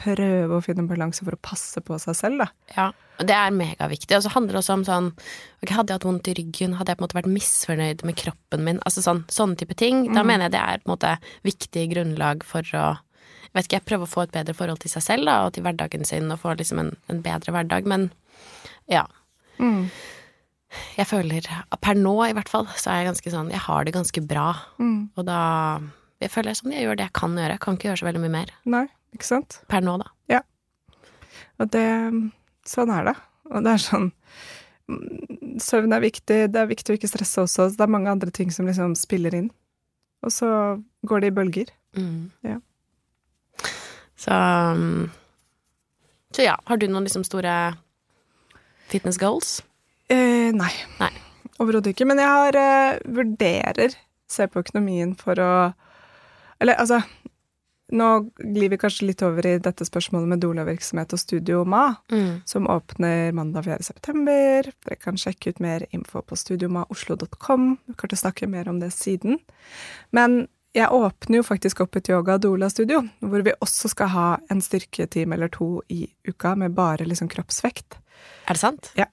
prøve 0.03 0.57
å 0.57 0.63
finne 0.65 0.83
en 0.83 0.89
balanse 0.91 1.23
for 1.23 1.37
å 1.37 1.43
passe 1.43 1.81
på 1.85 1.99
seg 2.01 2.17
selv, 2.17 2.43
da. 2.43 2.47
Ja, 2.77 2.87
og 3.21 3.29
det 3.29 3.37
er 3.37 3.55
megaviktig. 3.55 4.17
Og 4.17 4.25
så 4.25 4.33
handler 4.35 4.57
det 4.57 4.63
også 4.63 4.79
om 4.79 4.85
sånn 4.89 5.11
ok, 5.13 5.71
Hadde 5.71 5.93
jeg 5.93 5.99
hatt 6.01 6.07
vondt 6.09 6.31
i 6.33 6.35
ryggen, 6.39 6.75
hadde 6.79 6.93
jeg 6.93 6.99
på 6.99 7.05
en 7.05 7.09
måte 7.09 7.19
vært 7.21 7.31
misfornøyd 7.31 8.05
med 8.09 8.17
kroppen 8.19 8.65
min, 8.67 8.81
altså 8.87 9.05
sånn, 9.05 9.23
sånne 9.31 9.61
type 9.61 9.77
ting. 9.79 10.07
Da 10.15 10.25
mener 10.27 10.49
jeg 10.49 10.57
det 10.57 10.63
er 10.63 10.83
på 10.83 10.89
en 10.91 10.95
måte 10.97 11.13
viktig 11.47 11.85
grunnlag 11.93 12.43
for 12.47 12.67
å 12.79 12.87
vet 13.55 13.67
ikke, 13.69 13.79
jeg 13.81 13.87
prøver 13.91 14.09
å 14.09 14.13
få 14.13 14.23
et 14.27 14.33
bedre 14.33 14.55
forhold 14.57 14.81
til 14.83 14.91
seg 14.93 15.03
selv 15.05 15.29
da, 15.29 15.37
og 15.47 15.53
til 15.57 15.63
hverdagen 15.67 16.05
sin, 16.09 16.31
og 16.33 16.41
få 16.41 16.55
liksom 16.59 16.79
en, 16.83 16.93
en 17.13 17.23
bedre 17.25 17.53
hverdag, 17.53 17.87
men 17.91 18.11
ja. 18.91 19.05
Mm. 19.59 19.89
Jeg 20.97 21.07
føler, 21.07 21.45
per 21.85 21.95
nå 22.01 22.15
i 22.25 22.33
hvert 22.33 22.49
fall, 22.49 22.65
så 22.81 22.91
er 22.91 23.03
jeg 23.03 23.11
ganske 23.11 23.31
sånn 23.35 23.51
Jeg 23.53 23.61
har 23.67 23.85
det 23.85 23.93
ganske 23.93 24.23
bra, 24.25 24.47
Mm. 24.81 25.11
og 25.17 25.27
da 25.29 25.81
Jeg 26.23 26.31
føler 26.33 26.55
sånn, 26.57 26.73
jeg 26.73 26.87
gjør 26.87 26.97
det 26.97 27.05
jeg 27.09 27.13
kan 27.19 27.33
gjøre. 27.37 27.51
Jeg 27.57 27.61
kan 27.61 27.77
ikke 27.77 27.89
gjøre 27.91 27.99
så 28.01 28.07
veldig 28.07 28.21
mye 28.23 28.31
mer. 28.31 28.51
Nei, 28.65 28.85
ikke 29.13 29.27
sant? 29.27 29.57
Per 29.69 29.81
nå, 29.83 29.97
da. 29.99 30.07
Ja. 30.31 30.41
Og 31.59 31.71
det 31.75 31.87
Sånn 32.65 32.93
er 32.95 33.05
det. 33.11 33.15
Og 33.51 33.65
det 33.67 33.73
er 33.75 33.83
sånn 33.83 34.13
Søvn 35.63 35.93
er 35.95 36.01
viktig, 36.03 36.39
det 36.53 36.59
er 36.61 36.69
viktig 36.71 36.93
å 36.95 36.97
ikke 36.99 37.11
stresse 37.11 37.43
også. 37.43 37.69
så 37.71 37.77
Det 37.77 37.85
er 37.85 37.91
mange 37.91 38.11
andre 38.11 38.31
ting 38.31 38.51
som 38.55 38.67
liksom 38.67 38.95
spiller 38.99 39.35
inn. 39.35 39.51
Og 40.23 40.31
så 40.31 40.49
går 41.07 41.21
det 41.21 41.31
i 41.33 41.37
bølger. 41.37 41.73
Mm. 41.99 42.31
Ja. 42.47 42.59
Så 44.23 44.31
um, 44.75 45.11
Så 46.35 46.45
ja, 46.47 46.55
har 46.69 46.79
du 46.79 46.87
noen 46.89 47.05
liksom 47.09 47.25
store 47.27 47.57
fitness 48.93 49.19
goals? 49.19 49.57
Eh, 50.13 50.53
nei. 50.55 50.71
Nei. 51.01 51.11
Overhodet 51.63 51.93
ikke. 51.95 52.07
Men 52.09 52.21
jeg 52.23 52.31
har 52.31 52.59
eh, 52.61 53.01
vurderer 53.19 53.95
Se 54.33 54.47
på 54.49 54.63
økonomien 54.63 55.13
for 55.19 55.37
å 55.43 55.51
Eller 56.63 56.79
altså 56.81 57.03
Nå 57.93 58.07
glir 58.39 58.71
vi 58.73 58.79
kanskje 58.81 59.05
litt 59.11 59.21
over 59.27 59.45
i 59.45 59.59
dette 59.61 59.85
spørsmålet 59.85 60.31
med 60.31 60.41
doula-virksomhet 60.41 61.11
og 61.13 61.21
Studio 61.21 61.59
Ma, 61.69 61.91
Mm. 62.09 62.39
som 62.49 62.65
åpner 62.73 63.35
mandag 63.37 63.67
4. 63.67 63.83
september. 63.85 64.71
Dere 64.87 64.97
kan 64.97 65.19
sjekke 65.21 65.53
ut 65.53 65.61
mer 65.61 65.85
info 65.93 66.23
på 66.25 66.39
studiomaoslo.com. 66.41 67.67
Vi 67.91 67.95
kan 68.01 68.17
snakke 68.17 68.49
mer 68.49 68.71
om 68.73 68.79
det 68.81 68.95
siden. 68.97 69.37
Men 70.11 70.47
jeg 70.77 70.89
åpner 70.89 71.41
jo 71.41 71.45
faktisk 71.47 71.83
opp 71.85 71.97
et 71.97 72.09
yoga- 72.09 72.39
og 72.39 72.45
doula-studio, 72.47 73.03
hvor 73.21 73.45
vi 73.45 73.53
også 73.61 73.91
skal 73.93 74.13
ha 74.15 74.29
en 74.51 74.63
styrketime 74.65 75.37
eller 75.37 75.53
to 75.53 75.83
i 75.93 76.07
uka 76.29 76.55
med 76.57 76.75
bare 76.77 77.05
liksom 77.09 77.29
kroppsvekt. 77.29 77.99
Er 78.49 78.57
det 78.57 78.63
sant? 78.63 78.93
Ja. 78.97 79.07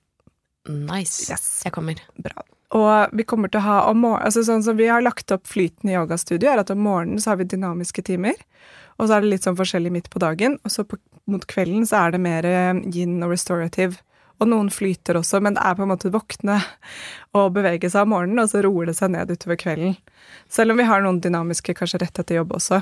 Nice. 0.70 1.32
Yes. 1.32 1.62
Jeg 1.66 1.74
kommer. 1.76 2.00
Bra. 2.16 2.46
Og 2.78 3.16
vi 3.18 3.26
kommer 3.26 3.50
til 3.50 3.64
å 3.64 3.66
ha 3.66 3.78
om 3.90 4.04
morgenen, 4.04 4.28
altså 4.30 4.44
sånn 4.46 4.64
som 4.64 4.78
vi 4.78 4.88
har 4.88 5.02
lagt 5.02 5.32
opp 5.34 5.48
flyten 5.50 5.90
i 5.90 5.96
yogastudio, 5.98 6.52
er 6.52 6.62
at 6.62 6.70
om 6.70 6.84
morgenen 6.86 7.22
så 7.22 7.34
har 7.34 7.40
vi 7.40 7.50
dynamiske 7.50 8.04
timer, 8.06 8.38
og 9.00 9.08
så 9.08 9.18
er 9.18 9.26
det 9.26 9.32
litt 9.32 9.48
sånn 9.48 9.58
forskjellig 9.58 9.92
midt 9.96 10.10
på 10.14 10.22
dagen, 10.22 10.60
og 10.64 10.74
så 10.74 10.86
på, 10.86 11.00
mot 11.30 11.46
kvelden 11.50 11.88
så 11.90 12.04
er 12.04 12.14
det 12.14 12.22
mer 12.22 12.46
eh, 12.46 12.84
yin 12.94 13.18
og 13.26 13.34
restorative. 13.34 13.98
Og 14.40 14.48
noen 14.48 14.70
flyter 14.72 15.20
også, 15.20 15.42
men 15.44 15.58
det 15.58 15.64
er 15.66 15.76
på 15.76 15.84
en 15.84 15.92
måte 15.92 16.12
våkne 16.14 16.60
og 17.38 17.52
bevege 17.58 17.92
seg 17.92 18.08
om 18.08 18.16
morgenen, 18.16 18.44
og 18.44 18.52
så 18.52 18.64
roer 18.66 18.90
det 18.90 18.96
seg 19.00 19.12
ned 19.14 19.32
utover 19.34 19.60
kvelden. 19.60 19.98
Selv 20.52 20.74
om 20.74 20.80
vi 20.80 20.88
har 20.88 21.04
noen 21.04 21.20
dynamiske 21.24 21.76
kanskje 21.78 22.02
rett 22.06 22.24
etter 22.24 22.40
jobb 22.40 22.56
også. 22.58 22.82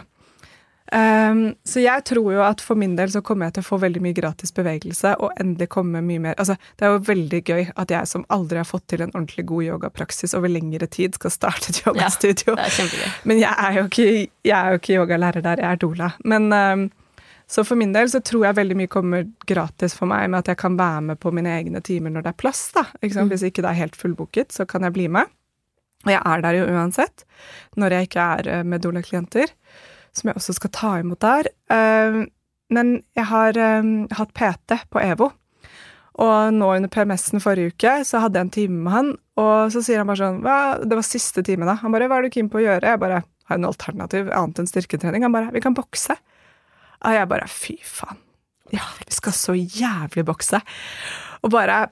Um, 0.87 1.49
så 1.67 1.81
jeg 1.83 2.03
tror 2.07 2.29
jo 2.31 2.43
at 2.45 2.61
for 2.63 2.79
min 2.79 2.93
del 2.95 3.09
så 3.11 3.19
kommer 3.25 3.49
jeg 3.49 3.57
til 3.57 3.65
å 3.65 3.67
få 3.67 3.79
veldig 3.81 4.01
mye 4.05 4.15
gratis 4.15 4.53
bevegelse, 4.55 5.17
og 5.19 5.33
endelig 5.41 5.67
komme 5.73 5.99
mye 6.05 6.21
mer 6.23 6.37
Altså, 6.39 6.55
det 6.79 6.87
er 6.87 6.93
jo 6.93 7.01
veldig 7.09 7.41
gøy 7.43 7.65
at 7.75 7.91
jeg 7.91 8.07
som 8.07 8.23
aldri 8.31 8.61
har 8.61 8.69
fått 8.69 8.85
til 8.93 9.03
en 9.03 9.11
ordentlig 9.11 9.43
god 9.49 9.67
yogapraksis 9.73 10.35
over 10.37 10.51
lengre 10.51 10.87
tid, 10.87 11.17
skal 11.19 11.33
starte 11.33 11.73
et 11.73 11.81
yogastudio. 11.83 12.55
Er. 12.55 13.17
Men 13.27 13.41
jeg 13.41 13.51
er 13.51 13.81
jo 13.81 13.83
ikke, 13.89 14.07
jeg 14.47 14.55
er 14.55 14.71
jo 14.71 14.79
ikke 14.79 14.95
yogalærer 15.01 15.43
der, 15.43 15.63
jeg 15.65 15.71
er 15.75 15.83
doula. 15.83 16.11
Men 16.23 16.47
ehm, 16.55 16.87
så 17.47 17.63
for 17.63 17.79
min 17.79 17.93
del 17.95 18.09
så 18.11 18.19
tror 18.19 18.43
jeg 18.43 18.57
veldig 18.57 18.75
mye 18.75 18.91
kommer 18.91 19.27
gratis 19.47 19.95
for 19.95 20.09
meg 20.09 20.27
med 20.29 20.41
at 20.43 20.51
jeg 20.51 20.59
kan 20.59 20.75
være 20.79 21.03
med 21.11 21.19
på 21.23 21.31
mine 21.35 21.53
egne 21.55 21.79
timer 21.85 22.11
når 22.11 22.25
det 22.25 22.33
er 22.33 22.41
plass, 22.43 22.65
da. 22.75 22.83
Ikke 22.99 23.15
sant? 23.15 23.31
Hvis 23.31 23.45
ikke 23.47 23.63
det 23.63 23.71
er 23.71 23.81
helt 23.85 23.95
fullbooket, 23.95 24.51
så 24.51 24.67
kan 24.67 24.83
jeg 24.83 24.95
bli 24.97 25.07
med. 25.15 25.31
Og 26.05 26.11
jeg 26.11 26.19
er 26.19 26.43
der 26.43 26.57
jo 26.59 26.67
uansett, 26.75 27.23
når 27.79 27.95
jeg 27.95 28.09
ikke 28.09 28.25
er 28.37 28.49
eh, 28.51 28.65
med 28.67 28.83
doula-klienter, 28.83 29.53
som 30.15 30.29
jeg 30.29 30.39
også 30.39 30.57
skal 30.57 30.73
ta 30.75 30.91
imot 30.99 31.23
der. 31.23 31.49
Ehm, 31.73 32.27
men 32.73 32.93
jeg 33.15 33.29
har 33.31 33.57
ehm, 33.61 33.95
hatt 34.17 34.35
PT 34.35 34.81
på 34.91 35.01
EVO. 35.01 35.31
Og 36.17 36.53
nå 36.53 36.69
under 36.73 36.89
PMS-en 36.89 37.41
forrige 37.43 37.75
uke 37.75 37.91
så 38.09 38.23
hadde 38.23 38.39
jeg 38.39 38.47
en 38.47 38.53
time 38.53 38.79
med 38.83 38.93
han, 38.93 39.11
og 39.37 39.71
så 39.73 39.83
sier 39.85 40.01
han 40.01 40.09
bare 40.09 40.23
sånn 40.23 40.39
Hva? 40.41 40.59
Det 40.81 40.97
var 40.97 41.05
siste 41.05 41.43
time, 41.45 41.67
da. 41.69 41.77
Han 41.83 41.93
bare 41.93 42.09
'Hva 42.09 42.17
er 42.17 42.25
du 42.25 42.33
keen 42.33 42.49
på 42.49 42.57
å 42.57 42.65
gjøre?' 42.65 42.89
Jeg 42.89 42.99
bare 42.99 43.21
har 43.21 43.55
jeg 43.55 43.61
noe 43.61 43.71
alternativ 43.71 44.31
annet 44.33 44.59
enn 44.59 44.71
styrketrening. 44.71 45.23
Han 45.23 45.31
bare 45.31 45.51
'Vi 45.53 45.61
kan 45.61 45.77
bokse'. 45.77 46.17
Og 47.05 47.13
jeg 47.13 47.29
bare 47.29 47.47
'Fy 47.47 47.77
faen'. 47.83 48.23
Ja, 48.73 48.83
vi 48.99 49.13
skal 49.15 49.33
så 49.33 49.53
jævlig 49.55 50.25
bokse. 50.25 50.61
Og 51.41 51.51
bare 51.51 51.87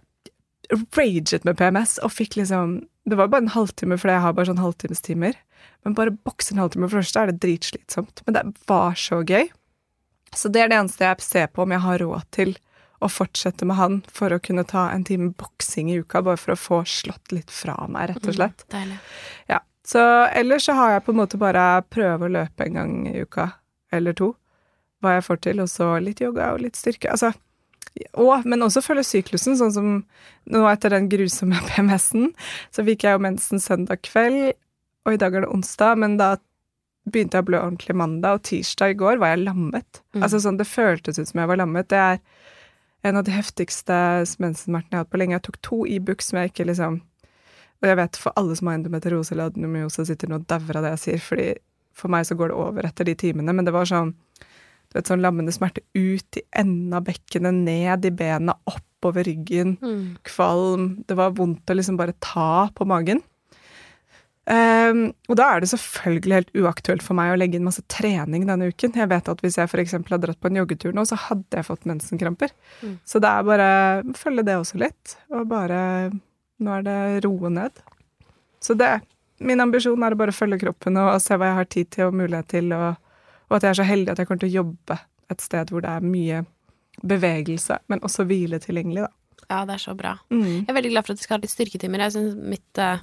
raget 0.71 1.45
med 1.45 1.57
PMS 1.57 1.99
og 2.03 2.11
fikk 2.11 2.35
liksom 2.35 2.87
Det 3.05 3.15
var 3.15 3.27
bare 3.27 3.43
en 3.43 3.53
halvtime, 3.53 3.99
for 4.01 4.09
jeg 4.09 4.19
har 4.19 4.33
bare 4.33 4.47
sånn 4.49 4.57
halvtimestimer. 4.57 5.35
Men 5.83 5.93
bare 5.93 6.09
bokse 6.09 6.55
en 6.55 6.57
halvtime 6.57 6.89
for 6.89 6.97
det 6.97 7.05
første 7.05 7.19
er 7.21 7.27
det 7.29 7.41
dritslitsomt. 7.43 8.23
Men 8.25 8.33
det 8.33 8.43
var 8.65 8.95
så 8.97 9.21
gøy. 9.21 9.51
Så 10.33 10.49
det 10.49 10.63
er 10.63 10.71
det 10.71 10.79
eneste 10.79 11.05
jeg 11.05 11.21
ser 11.21 11.51
på 11.53 11.61
om 11.61 11.71
jeg 11.75 11.83
har 11.83 12.01
råd 12.01 12.23
til 12.31 12.55
å 12.97 13.09
fortsette 13.11 13.67
med 13.67 13.77
han 13.77 13.99
for 14.09 14.33
å 14.33 14.41
kunne 14.41 14.65
ta 14.65 14.87
en 14.89 15.05
time 15.05 15.35
boksing 15.37 15.91
i 15.93 15.99
uka, 16.01 16.23
bare 16.25 16.39
for 16.41 16.55
å 16.55 16.59
få 16.59 16.81
slått 16.89 17.35
litt 17.35 17.53
fra 17.53 17.75
meg, 17.85 18.15
rett 18.15 18.25
og 18.25 18.37
slett. 18.39 18.65
Deilig. 18.73 18.97
Ja. 19.51 19.61
Så 19.85 20.01
ellers 20.33 20.65
så 20.65 20.73
har 20.73 20.95
jeg 20.95 21.05
på 21.05 21.13
en 21.13 21.19
måte 21.19 21.37
bare 21.37 21.83
prøve 21.93 22.25
å 22.25 22.33
løpe 22.39 22.65
en 22.65 22.79
gang 22.79 22.93
i 23.11 23.19
uka, 23.21 23.51
eller 23.93 24.17
to, 24.17 24.31
hva 25.05 25.17
jeg 25.17 25.27
får 25.27 25.41
til, 25.45 25.61
og 25.63 25.71
så 25.71 25.91
litt 26.03 26.23
yoga 26.23 26.53
og 26.55 26.63
litt 26.65 26.79
styrke. 26.79 27.11
Altså, 27.13 27.31
og, 28.19 28.43
men 28.43 28.65
også 28.65 28.83
følge 28.83 29.05
syklusen, 29.07 29.55
sånn 29.59 29.75
som 29.75 29.91
nå 30.51 30.63
etter 30.69 30.93
den 30.93 31.07
grusomme 31.11 31.61
PMS-en, 31.69 32.33
så 32.75 32.85
fikk 32.87 33.07
jeg 33.07 33.17
jo 33.17 33.23
mensen 33.23 33.63
søndag 33.63 34.03
kveld, 34.07 34.55
og 35.05 35.15
i 35.15 35.21
dag 35.21 35.37
er 35.37 35.45
det 35.45 35.53
onsdag, 35.53 36.01
men 36.01 36.17
da 36.19 36.35
begynte 37.05 37.37
jeg 37.37 37.45
å 37.45 37.49
blø 37.49 37.61
ordentlig 37.61 37.95
mandag, 37.97 38.39
og 38.39 38.45
tirsdag 38.49 38.95
i 38.95 38.99
går 38.99 39.19
var 39.21 39.35
jeg 39.35 39.45
lammet. 39.45 40.01
Mm. 40.15 40.23
Altså 40.25 40.41
sånn, 40.41 40.57
det 40.57 40.67
føltes 40.67 41.19
ut 41.19 41.29
som 41.29 41.41
jeg 41.41 41.51
var 41.51 41.61
lammet. 41.61 41.89
Det 41.93 42.01
er 42.01 42.21
en 43.05 43.19
av 43.19 43.25
de 43.27 43.35
heftigste 43.35 43.97
mensensmertene 44.41 44.89
jeg 44.89 44.97
har 44.97 45.05
hatt 45.05 45.11
på 45.13 45.21
lenge. 45.21 45.37
Jeg 45.37 45.45
tok 45.45 45.59
to 45.67 45.83
Ibux 45.85 46.31
som 46.31 46.41
jeg 46.41 46.53
ikke 46.53 46.71
liksom 46.71 47.03
Og 47.83 47.89
jeg 47.89 47.97
vet 47.99 48.17
for 48.17 48.33
alle 48.39 48.55
som 48.55 48.69
har 48.69 48.77
endometriose 48.79 49.33
eller 49.35 49.51
adenomyose, 49.51 50.05
sitter 50.07 50.29
nå 50.31 50.39
og 50.39 50.45
dauer 50.49 50.77
av 50.79 50.85
det 50.85 50.91
jeg 50.93 51.01
sier, 51.01 51.21
fordi 51.21 51.47
for 51.93 52.09
meg 52.09 52.23
så 52.25 52.37
går 52.39 52.49
det 52.49 52.55
over 52.55 52.87
etter 52.87 53.05
de 53.05 53.13
timene, 53.19 53.53
men 53.53 53.67
det 53.67 53.73
var 53.75 53.85
sånn 53.89 54.13
du 54.95 55.01
vet, 55.01 55.09
sånn 55.11 55.19
lammende 55.23 55.51
smerte 55.51 55.83
ut 55.93 56.39
i 56.39 56.43
enden 56.55 56.93
av 56.95 57.03
bekkenet, 57.09 57.53
ned 57.67 58.05
i 58.07 58.11
bena, 58.15 58.55
oppover 58.71 59.25
ryggen, 59.27 59.75
Mm. 59.83 60.15
kvalm. 60.23 61.03
Det 61.05 61.17
var 61.19 61.33
vondt 61.35 61.67
å 61.67 61.75
liksom 61.75 61.97
bare 61.99 62.15
ta 62.23 62.69
på 62.73 62.87
magen. 62.87 63.19
Um, 64.45 65.07
og 65.27 65.39
da 65.39 65.47
er 65.55 65.63
det 65.63 65.71
selvfølgelig 65.71 66.35
helt 66.37 66.51
uaktuelt 66.61 67.01
for 67.01 67.17
meg 67.17 67.31
å 67.33 67.37
legge 67.41 67.57
inn 67.57 67.65
masse 67.65 67.81
trening 67.89 68.43
denne 68.45 68.67
uken. 68.69 68.93
Jeg 68.93 69.09
vet 69.09 69.29
at 69.31 69.39
hvis 69.41 69.57
jeg 69.57 69.65
f.eks. 69.71 69.95
hadde 69.97 70.19
dratt 70.21 70.39
på 70.39 70.51
en 70.51 70.59
joggetur 70.59 70.93
nå, 70.93 71.01
så 71.09 71.17
hadde 71.17 71.57
jeg 71.57 71.65
fått 71.65 71.87
mensenkramper. 71.89 72.53
Mm. 72.83 72.99
Så 73.09 73.19
det 73.23 73.31
er 73.31 73.47
bare 73.47 73.69
følge 74.13 74.45
det 74.45 74.57
også 74.61 74.77
litt, 74.85 75.15
og 75.33 75.47
bare 75.49 76.11
Nå 76.55 76.71
er 76.71 76.83
det 76.85 77.25
roe 77.25 77.49
ned. 77.51 77.81
Så 78.63 78.77
det 78.79 79.01
Min 79.43 79.59
ambisjon 79.59 79.99
er 80.07 80.13
å 80.15 80.17
bare 80.21 80.31
følge 80.31 80.61
kroppen 80.61 80.95
og 81.01 81.17
se 81.19 81.35
hva 81.35 81.49
jeg 81.49 81.55
har 81.57 81.65
tid 81.67 81.89
til 81.91 82.05
og 82.05 82.13
mulighet 82.15 82.47
til, 82.53 82.69
og, 82.71 82.95
og 83.49 83.57
at 83.57 83.63
jeg 83.63 83.69
er 83.69 83.79
så 83.81 83.87
heldig 83.87 84.11
at 84.11 84.17
jeg 84.21 84.27
kommer 84.27 84.39
til 84.45 84.49
å 84.53 84.57
jobbe 84.63 84.99
et 85.33 85.41
sted 85.41 85.69
hvor 85.73 85.81
det 85.85 85.89
er 85.89 86.01
mye 86.05 86.43
bevegelse, 87.03 87.77
men 87.91 87.99
også 88.05 88.25
hvile 88.29 88.59
tilgjengelig, 88.63 89.05
da. 89.07 89.11
Ja, 89.49 89.59
det 89.67 89.75
er 89.75 89.83
så 89.83 89.93
bra. 89.97 90.15
Mm. 90.33 90.63
Jeg 90.63 90.69
er 90.71 90.77
veldig 90.79 90.91
glad 90.95 91.05
for 91.05 91.13
at 91.13 91.19
du 91.19 91.23
skal 91.25 91.37
ha 91.37 91.43
litt 91.43 91.53
styrketimer. 91.53 92.01
Jeg 92.07 92.15
synes 92.15 92.35
mitt 92.49 92.79
eh, 92.81 93.01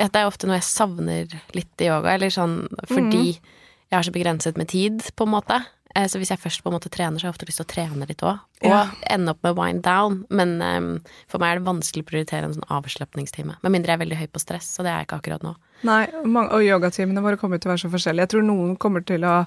Det 0.00 0.08
er 0.18 0.26
ofte 0.26 0.48
noe 0.48 0.56
jeg 0.58 0.66
savner 0.66 1.34
litt 1.54 1.84
i 1.84 1.90
yoga, 1.90 2.16
eller 2.16 2.32
sånn 2.34 2.64
fordi 2.90 3.36
jeg 3.36 3.94
har 3.94 4.04
så 4.04 4.12
begrenset 4.12 4.58
med 4.58 4.68
tid, 4.72 5.04
på 5.16 5.24
en 5.28 5.32
måte. 5.36 5.60
Eh, 5.94 6.08
Så 6.10 6.18
hvis 6.18 6.32
jeg 6.32 6.40
først 6.42 6.64
på 6.64 6.68
en 6.72 6.74
måte 6.76 6.90
trener, 6.90 7.16
så 7.20 7.28
har 7.28 7.30
jeg 7.30 7.36
ofte 7.36 7.46
lyst 7.48 7.62
til 7.62 7.68
å 7.68 7.72
trene 7.72 8.08
litt 8.10 8.24
òg. 8.26 8.42
Og 8.64 8.68
Ja. 8.72 8.80
ende 9.08 9.30
opp 9.30 9.42
med 9.46 9.54
wind 9.56 9.82
down. 9.86 10.24
Men 10.30 10.60
um, 10.60 10.90
for 11.28 11.38
meg 11.38 11.52
er 11.54 11.60
det 11.60 11.68
vanskelig 11.70 12.02
å 12.04 12.10
prioritere 12.10 12.44
en 12.48 12.54
sånn 12.58 12.68
avslapningstime. 12.68 13.56
Med 13.62 13.72
mindre 13.72 13.92
jeg 13.94 14.00
er 14.00 14.04
veldig 14.04 14.18
høy 14.18 14.26
på 14.34 14.40
stress, 14.42 14.74
og 14.80 14.84
det 14.84 14.92
er 14.92 14.98
jeg 14.98 15.06
ikke 15.08 15.20
akkurat 15.22 15.46
nå. 15.46 15.54
Nei, 15.86 16.02
og 16.10 16.60
yogatimene 16.66 17.22
våre 17.22 17.38
kommer 17.38 17.60
til 17.62 17.70
å 17.70 17.76
være 17.76 17.86
så 17.86 17.92
forskjellige. 17.92 18.26
Jeg 18.26 18.34
tror 18.34 18.42
noen 18.50 18.76
kommer 18.76 19.06
til 19.06 19.22
å 19.22 19.46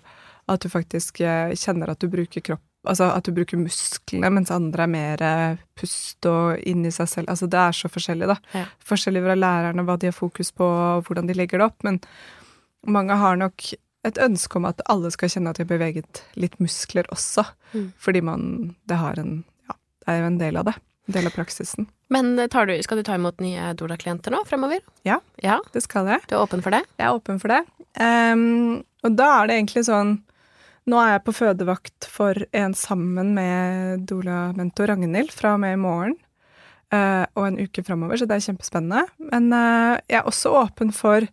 At 0.51 0.65
du 0.65 0.71
faktisk 0.71 1.21
eh, 1.23 1.55
kjenner 1.55 1.93
at 1.93 2.03
du 2.03 2.09
bruker 2.11 2.43
kropp 2.43 2.65
Altså 2.89 3.11
at 3.13 3.27
du 3.27 3.35
bruker 3.35 3.59
musklene, 3.61 4.31
mens 4.33 4.49
andre 4.53 4.87
er 4.87 4.89
mer 4.89 5.21
eh, 5.21 5.59
pust 5.77 6.25
og 6.25 6.57
inn 6.65 6.81
i 6.87 6.93
seg 6.93 7.09
selv. 7.11 7.29
Altså 7.29 7.45
det 7.51 7.59
er 7.61 7.75
så 7.77 7.91
forskjellig, 7.93 8.29
da. 8.31 8.37
Ja. 8.57 8.63
Forskjellig 8.89 9.21
fra 9.21 9.35
lærerne, 9.37 9.85
hva 9.85 9.99
de 10.01 10.09
har 10.09 10.17
fokus 10.17 10.49
på, 10.57 10.65
og 10.65 11.05
hvordan 11.05 11.29
de 11.29 11.35
legger 11.37 11.61
det 11.61 11.67
opp. 11.67 11.85
Men 11.85 11.99
mange 12.89 13.17
har 13.21 13.37
nok 13.37 13.67
et 14.07 14.17
ønske 14.17 14.57
om 14.57 14.65
at 14.65 14.81
alle 14.89 15.11
skal 15.13 15.29
kjenne 15.29 15.53
at 15.53 15.59
de 15.59 15.65
har 15.67 15.69
beveget 15.69 16.23
litt 16.41 16.57
muskler 16.61 17.05
også. 17.13 17.45
Mm. 17.75 17.91
Fordi 18.01 18.23
man 18.25 18.47
Det 18.89 18.97
har 18.97 19.19
en 19.19 19.43
Ja, 19.69 19.77
det 20.05 20.13
er 20.15 20.19
jo 20.23 20.31
en 20.31 20.41
del 20.41 20.57
av 20.57 20.65
det. 20.65 20.75
En 21.07 21.13
del 21.19 21.29
av 21.29 21.37
praksisen. 21.37 21.87
Men 22.09 22.33
eh, 22.39 22.49
tar 22.49 22.65
du, 22.65 22.73
skal 22.81 22.97
du 22.97 23.03
ta 23.03 23.13
imot 23.13 23.39
nye 23.39 23.75
Dola-klienter 23.77 24.33
nå 24.33 24.41
fremover? 24.49 24.81
Ja. 25.05 25.19
Ja, 25.37 25.59
Det 25.71 25.85
skal 25.85 26.09
jeg. 26.09 26.25
Du 26.27 26.35
er 26.35 26.41
åpen 26.41 26.65
for 26.65 26.73
det? 26.73 26.81
Jeg 26.97 27.05
er 27.05 27.13
åpen 27.13 27.37
for 27.39 27.53
det. 27.53 27.61
Um, 28.01 28.81
og 29.03 29.13
da 29.19 29.27
er 29.41 29.47
det 29.49 29.55
egentlig 29.59 29.85
sånn 29.85 30.17
Nå 30.89 30.97
er 30.97 31.11
jeg 31.13 31.23
på 31.27 31.35
fødevakt 31.37 32.07
for 32.09 32.37
en 32.57 32.73
sammen 32.73 33.35
med 33.37 34.07
doula-mentor 34.09 34.89
Ragnhild 34.89 35.33
fra 35.35 35.53
og 35.55 35.61
med 35.61 35.75
i 35.77 35.81
morgen. 35.81 36.15
uh, 36.91 37.25
og 37.35 37.47
en 37.47 37.59
uke 37.61 37.83
framover, 37.83 38.17
så 38.17 38.25
det 38.25 38.35
er 38.35 38.47
kjempespennende. 38.49 39.05
Men 39.31 39.53
uh, 39.53 39.99
jeg 40.09 40.19
er 40.19 40.27
også 40.27 40.55
åpen 40.63 40.91
for 40.91 41.27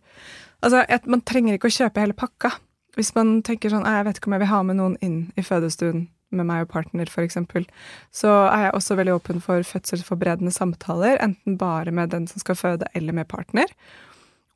Altså, 0.59 0.83
et, 0.91 1.05
man 1.07 1.21
trenger 1.23 1.55
ikke 1.55 1.69
å 1.69 1.71
kjøpe 1.71 2.01
hele 2.03 2.15
pakka. 2.19 2.49
Hvis 2.97 3.13
man 3.15 3.37
tenker 3.47 3.71
sånn 3.71 3.85
Jeg 3.87 4.05
vet 4.05 4.17
ikke 4.19 4.27
om 4.27 4.33
jeg 4.35 4.41
vil 4.43 4.51
ha 4.51 4.57
med 4.67 4.75
noen 4.75 4.97
inn 4.99 5.19
i 5.39 5.43
fødestuen 5.45 6.09
med 6.35 6.45
meg 6.45 6.65
og 6.65 6.73
partner, 6.73 7.09
f.eks., 7.09 7.39
så 8.13 8.33
er 8.51 8.67
jeg 8.67 8.73
også 8.77 8.97
veldig 8.99 9.15
åpen 9.15 9.39
for 9.41 9.65
fødselsforberedende 9.65 10.51
samtaler, 10.53 11.17
enten 11.23 11.55
bare 11.57 11.93
med 11.95 12.11
den 12.13 12.27
som 12.29 12.43
skal 12.43 12.59
føde, 12.59 12.89
eller 12.93 13.15
med 13.17 13.25
partner. 13.31 13.71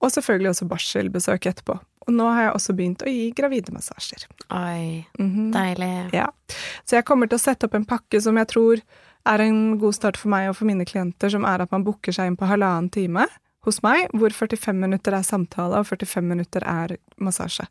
Og 0.04 0.12
selvfølgelig 0.12 0.49
også 0.51 0.68
barselbesøk 0.68 1.45
etterpå. 1.47 1.78
Og 2.04 2.12
nå 2.14 2.26
har 2.36 2.41
jeg 2.49 2.54
også 2.58 2.74
begynt 2.76 3.04
å 3.06 3.12
gi 3.12 3.30
gravide 3.32 3.72
massasjer. 3.72 4.26
Oi, 4.51 5.06
Mhm. 5.20 5.51
deilig. 5.54 6.14
Ja. 6.14 6.28
Så 6.84 6.97
jeg 6.97 7.06
kommer 7.08 7.30
til 7.32 7.38
å 7.39 7.41
sette 7.41 7.64
opp 7.70 7.74
en 7.76 7.86
pakke 7.88 8.20
som 8.22 8.36
jeg 8.36 8.47
tror 8.51 8.82
er 9.26 9.39
en 9.39 9.78
god 9.80 9.95
start 9.95 10.18
for 10.20 10.28
meg 10.28 10.49
og 10.49 10.58
for 10.58 10.66
mine 10.68 10.84
klienter, 10.86 11.32
som 11.32 11.45
er 11.45 11.62
at 11.64 11.72
man 11.72 11.86
booker 11.86 12.12
seg 12.12 12.28
inn 12.28 12.36
på 12.36 12.45
halvannen 12.49 12.91
time 12.91 13.26
hos 13.64 13.80
meg, 13.82 14.10
hvor 14.12 14.30
45 14.36 14.76
minutter 14.76 15.14
er 15.16 15.24
samtale 15.24 15.80
og 15.80 15.86
45 15.88 16.28
minutter 16.28 16.62
er 16.68 16.97
massasje. 17.18 17.66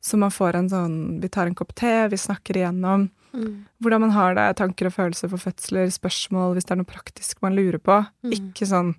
Så 0.00 0.16
man 0.16 0.30
får 0.30 0.54
en 0.54 0.68
sånn 0.70 1.20
Vi 1.20 1.28
tar 1.28 1.46
en 1.46 1.54
kopp 1.54 1.74
te, 1.74 2.06
vi 2.08 2.16
snakker 2.16 2.54
igjennom 2.54 3.10
Mm. 3.34 3.64
hvordan 3.82 4.00
man 4.00 4.10
har 4.10 4.34
det, 4.34 4.56
tanker 4.56 4.86
og 4.86 4.92
følelser 4.92 5.28
for 5.30 5.38
fødsler, 5.38 5.86
spørsmål 5.90 6.54
hvis 6.54 6.64
det 6.66 6.72
er 6.72 6.76
noe 6.76 6.84
praktisk 6.84 7.36
man 7.42 7.54
lurer 7.54 7.78
på. 7.78 8.06
Mm. 8.24 8.32
Ikke 8.32 8.66
sånn 8.66 8.94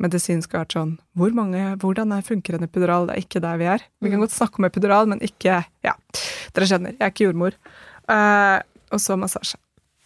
medisinsk 0.00 0.54
art 0.54 0.72
sånn 0.76 0.96
hvor 1.16 1.32
mange, 1.34 1.76
Hvordan 1.78 2.12
er- 2.16 2.22
funker 2.22 2.54
en 2.54 2.64
epidural? 2.68 3.06
Det 3.08 3.16
er 3.16 3.22
ikke 3.24 3.40
der 3.42 3.56
vi 3.58 3.64
er. 3.64 3.78
Vi 4.00 4.10
kan 4.10 4.18
Mm. 4.20 4.26
godt 4.26 4.36
snakke 4.36 4.58
om 4.58 4.64
epidural, 4.64 5.06
men 5.08 5.18
ikke 5.20 5.64
Ja, 5.84 5.92
dere 6.54 6.64
skjønner. 6.66 6.92
Jeg 6.98 7.00
er 7.00 7.10
ikke 7.10 7.26
jordmor. 7.32 7.52
Uh, 8.08 8.60
og 8.92 8.98
så 9.00 9.16
massasje. 9.18 9.56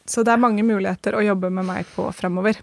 Så 0.06 0.24
det 0.24 0.32
er 0.32 0.36
mange 0.38 0.62
muligheter 0.64 1.12
å 1.14 1.22
jobbe 1.24 1.50
med 1.52 1.64
meg 1.64 1.86
på 1.94 2.12
fremover. 2.12 2.56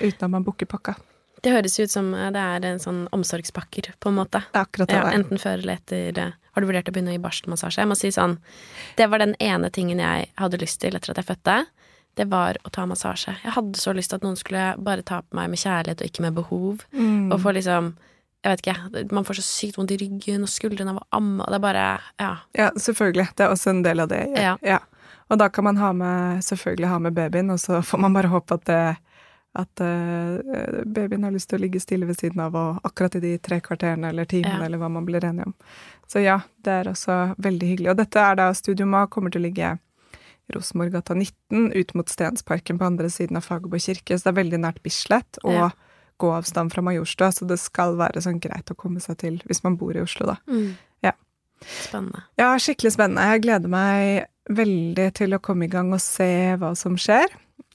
Uten 0.00 0.22
at 0.24 0.30
man 0.30 0.42
booker 0.44 0.64
pakka. 0.66 0.96
Det 1.42 1.52
høres 1.52 1.78
ut 1.80 1.90
som 1.90 2.14
eh, 2.14 2.30
det 2.30 2.36
er 2.40 2.64
en 2.68 2.78
sånn 2.78 3.08
omsorgspakker, 3.12 3.94
på 4.00 4.08
en 4.08 4.16
måte. 4.16 4.42
Det 4.52 4.56
er 4.60 4.64
akkurat 4.66 4.88
det 4.88 4.96
Ja, 4.96 5.10
enten 5.10 5.38
før 5.40 5.58
eller 5.62 5.76
etter 5.78 6.18
eh, 6.18 6.32
Har 6.54 6.60
du 6.60 6.66
vurdert 6.66 6.88
å 6.88 6.92
begynne 6.92 7.12
å 7.12 7.16
gi 7.16 7.18
barselmassasje? 7.18 7.78
Jeg 7.78 7.88
må 7.88 7.96
si 7.96 8.08
sånn 8.08 8.38
Det 8.96 9.08
var 9.08 9.18
den 9.18 9.34
ene 9.40 9.70
tingen 9.70 9.98
jeg 9.98 10.28
hadde 10.36 10.58
lyst 10.60 10.80
til 10.80 10.92
etter 10.96 11.10
at 11.10 11.16
jeg 11.16 11.24
fødte. 11.36 11.66
Det 12.16 12.26
var 12.30 12.56
å 12.64 12.70
ta 12.74 12.86
massasje. 12.86 13.36
Jeg 13.44 13.52
hadde 13.54 13.78
så 13.78 13.92
lyst 13.94 14.10
til 14.10 14.16
at 14.18 14.22
noen 14.26 14.36
skulle 14.36 14.74
bare 14.82 15.02
ta 15.06 15.20
på 15.22 15.36
meg 15.38 15.50
med 15.52 15.58
kjærlighet 15.62 16.00
og 16.02 16.06
ikke 16.10 16.22
med 16.26 16.34
behov. 16.34 16.84
Mm. 16.92 17.32
Og 17.32 17.40
få 17.40 17.52
liksom 17.56 17.96
Jeg 18.42 18.50
vet 18.56 18.60
ikke. 18.64 19.12
Man 19.12 19.24
får 19.28 19.36
så 19.36 19.42
sykt 19.44 19.76
vondt 19.76 19.90
i 19.92 19.98
ryggen 20.00 20.42
og 20.42 20.48
skuldrene 20.48 20.94
av 20.94 21.02
å 21.02 21.06
amme, 21.12 21.44
det 21.44 21.54
er 21.58 21.60
bare 21.60 22.00
Ja. 22.18 22.30
Ja, 22.56 22.70
selvfølgelig. 22.72 23.26
Det 23.36 23.44
er 23.44 23.50
også 23.52 23.70
en 23.70 23.82
del 23.84 24.00
av 24.00 24.08
det. 24.08 24.22
Ja. 24.64 24.78
Og 25.28 25.38
da 25.38 25.48
kan 25.48 25.64
man 25.64 25.76
ha 25.76 25.92
med, 25.92 26.40
selvfølgelig 26.42 26.88
ha 26.88 26.98
med 26.98 27.12
babyen, 27.14 27.50
og 27.50 27.60
så 27.60 27.82
får 27.84 27.98
man 28.00 28.12
bare 28.16 28.28
håpe 28.32 28.54
at, 28.54 28.64
det, 28.64 28.96
at 29.60 29.82
uh, 29.84 30.80
babyen 30.86 31.22
har 31.22 31.30
lyst 31.36 31.50
til 31.50 31.60
å 31.60 31.62
ligge 31.66 31.80
stille 31.84 32.06
ved 32.08 32.16
siden 32.18 32.40
av, 32.40 32.56
og 32.56 32.80
akkurat 32.82 33.14
i 33.16 33.20
de 33.20 33.36
tre 33.38 33.60
kvarterene 33.60 34.08
eller 34.08 34.24
timene, 34.24 34.56
Ja. 34.58 34.64
eller 34.66 34.78
hva 34.78 34.88
man 34.90 35.04
blir 35.04 35.20
enige 35.24 35.46
om. 35.46 35.54
Så 36.08 36.24
ja, 36.24 36.40
det 36.64 36.72
er 36.72 36.90
også 36.90 37.34
veldig 37.38 37.68
hyggelig. 37.74 37.90
Og 37.92 37.96
dette 38.00 38.18
er 38.24 38.34
da 38.40 38.48
Studio 38.54 38.86
Ma 38.86 39.04
kommer 39.06 39.30
til 39.30 39.42
å 39.42 39.46
ligge 39.46 39.78
Rosenborggata 40.54 41.14
19, 41.14 41.72
ut 41.74 41.94
mot 41.94 42.08
Stensparken 42.08 42.78
på 42.78 42.86
andre 42.86 43.10
siden 43.10 43.36
av 43.36 43.42
Fagerborg 43.46 43.80
kirke, 43.80 44.16
så 44.18 44.24
det 44.28 44.32
er 44.34 44.42
veldig 44.42 44.60
nært 44.64 44.82
Bislett, 44.82 45.38
og 45.44 45.52
Ja. 45.52 45.70
gåavstand 46.20 46.72
fra 46.72 46.82
Majorstua, 46.82 47.30
så 47.32 47.46
det 47.48 47.58
skal 47.58 47.96
være 47.96 48.20
sånn 48.20 48.40
greit 48.40 48.66
å 48.70 48.76
komme 48.76 49.00
seg 49.00 49.16
til 49.18 49.38
hvis 49.46 49.62
man 49.64 49.76
bor 49.76 49.96
i 49.96 50.00
Oslo, 50.02 50.26
da. 50.26 50.36
Mm. 50.48 50.76
Ja. 51.02 51.12
Spennende. 51.62 52.22
Ja, 52.38 52.54
skikkelig 52.56 52.92
spennende. 52.96 53.24
Jeg 53.32 53.42
gleder 53.42 53.68
meg 53.68 54.26
veldig 54.50 55.12
til 55.14 55.30
å 55.36 55.40
komme 55.40 55.64
i 55.64 55.68
gang 55.72 55.92
og 55.92 56.00
se 56.00 56.56
hva 56.56 56.74
som 56.76 56.96
skjer. 56.96 57.26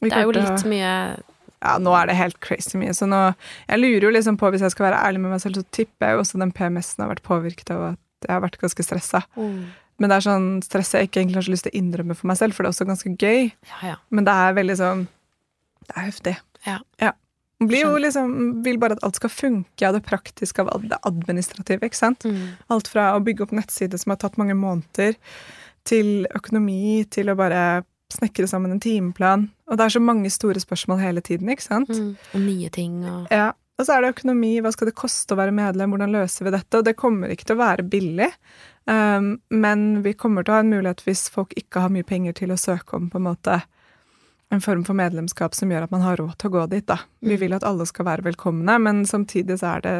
Vi 0.01 0.09
Det 0.09 0.17
er 0.17 0.23
jo 0.23 0.31
litt 0.31 0.45
å- 0.45 0.67
mye 0.69 1.23
Ja, 1.61 1.77
nå 1.79 1.95
er 1.99 2.05
det 2.07 2.15
helt 2.17 2.39
crazy 2.41 2.77
mye, 2.77 2.89
så 2.93 3.07
nå 3.07 3.33
Jeg 3.69 3.79
lurer 3.79 4.01
jo 4.01 4.11
liksom 4.11 4.37
på, 4.37 4.51
hvis 4.51 4.59
jeg 4.61 4.71
skal 4.71 4.91
være 4.91 5.01
ærlig 5.01 5.21
med 5.21 5.31
meg 5.31 5.39
selv, 5.41 5.55
så 5.55 5.63
tipper 5.71 6.07
jeg 6.07 6.15
jo 6.17 6.21
også 6.21 6.39
den 6.39 6.51
PMS-en 6.51 7.05
har 7.07 7.15
vært 7.15 7.23
påvirket 7.23 7.71
av 7.71 7.93
at 7.93 7.99
jeg 8.27 8.29
har 8.31 8.41
vært 8.41 8.59
ganske 8.59 8.83
stressa. 8.85 9.23
mm. 9.37 9.65
Men 9.99 10.11
det 10.11 10.15
er 10.17 10.25
sånn 10.25 10.47
stress 10.65 10.93
jeg 10.95 11.07
ikke 11.07 11.21
egentlig 11.21 11.39
har 11.39 11.47
så 11.47 11.53
lyst 11.53 11.67
til 11.67 11.75
å 11.75 11.79
innrømme 11.79 12.15
for 12.19 12.27
meg 12.27 12.39
selv, 12.39 12.55
for 12.55 12.63
det 12.65 12.71
er 12.71 12.75
også 12.75 12.87
ganske 12.89 13.11
gøy. 13.15 13.51
Ja, 13.69 13.77
ja. 13.93 13.95
Men 14.11 14.27
det 14.27 14.33
er 14.35 14.57
veldig 14.57 14.79
sånn 14.81 15.05
Det 15.85 15.93
er 15.95 16.07
heftig. 16.09 16.35
Ja. 16.65 17.11
Man 17.59 17.69
blir 17.69 17.85
jo 17.85 17.97
liksom 18.01 18.31
Vil 18.65 18.79
bare 18.81 18.97
at 18.97 19.03
alt 19.07 19.19
skal 19.19 19.31
funke 19.31 19.87
av 19.87 19.95
det 19.95 20.03
praktiske, 20.07 20.65
av 20.65 20.83
det 20.89 20.99
administrative, 21.07 21.85
ikke 21.87 21.99
sant? 22.01 22.25
Mm. 22.27 22.57
Alt 22.73 22.89
fra 22.91 23.13
å 23.15 23.21
bygge 23.23 23.45
opp 23.45 23.53
nettsider 23.55 24.01
som 24.01 24.11
har 24.11 24.19
tatt 24.19 24.39
mange 24.41 24.57
måneder, 24.57 25.15
til 25.85 26.25
økonomi, 26.35 27.05
til 27.13 27.29
å 27.29 27.37
bare 27.37 27.83
snekre 28.11 28.47
sammen 28.49 28.73
en 28.73 28.81
timeplan. 28.81 29.47
Og 29.69 29.77
det 29.77 29.85
er 29.85 29.93
så 29.95 30.01
mange 30.01 30.31
store 30.33 30.59
spørsmål 30.61 30.99
hele 31.03 31.21
tiden, 31.25 31.49
ikke 31.53 31.65
sant? 31.65 31.91
Mm. 31.93 32.15
Og 32.33 32.41
nye 32.41 32.71
ting 32.73 33.03
og 33.05 33.31
Ja. 33.31 33.51
Og 33.77 33.85
så 33.85 33.91
er 33.97 34.01
det 34.05 34.13
økonomi, 34.15 34.53
hva 34.63 34.71
skal 34.71 34.87
det 34.87 34.95
koste 34.95 35.35
å 35.35 35.39
være 35.39 35.51
medlem, 35.51 35.91
hvordan 35.91 36.13
løser 36.15 36.47
vi 36.47 36.53
dette? 36.55 36.79
Og 36.79 36.85
det 36.87 36.93
kommer 36.95 37.33
ikke 37.33 37.49
til 37.49 37.57
å 37.57 37.63
være 37.63 37.83
billig, 37.91 38.29
um, 38.87 39.33
men 39.51 39.81
vi 40.05 40.13
kommer 40.15 40.45
til 40.47 40.53
å 40.53 40.59
ha 40.59 40.63
en 40.63 40.71
mulighet 40.71 41.03
hvis 41.03 41.25
folk 41.33 41.51
ikke 41.59 41.83
har 41.83 41.91
mye 41.91 42.07
penger 42.07 42.37
til 42.39 42.53
å 42.55 42.59
søke 42.61 42.95
om 42.95 43.09
på 43.11 43.19
en 43.19 43.27
måte 43.27 43.57
en 44.53 44.61
form 44.63 44.85
for 44.87 44.95
medlemskap 44.95 45.55
som 45.57 45.73
gjør 45.73 45.89
at 45.89 45.91
man 45.91 46.05
har 46.05 46.21
råd 46.21 46.37
til 46.39 46.51
å 46.51 46.53
gå 46.53 46.63
dit, 46.71 46.85
da. 46.87 46.99
Vi 47.19 47.33
Mm. 47.35 47.39
vil 47.41 47.53
at 47.57 47.63
alle 47.67 47.85
skal 47.89 48.05
være 48.05 48.23
velkomne, 48.23 48.79
men 48.79 49.03
samtidig 49.03 49.59
så 49.59 49.75
er 49.75 49.81
det 49.81 49.95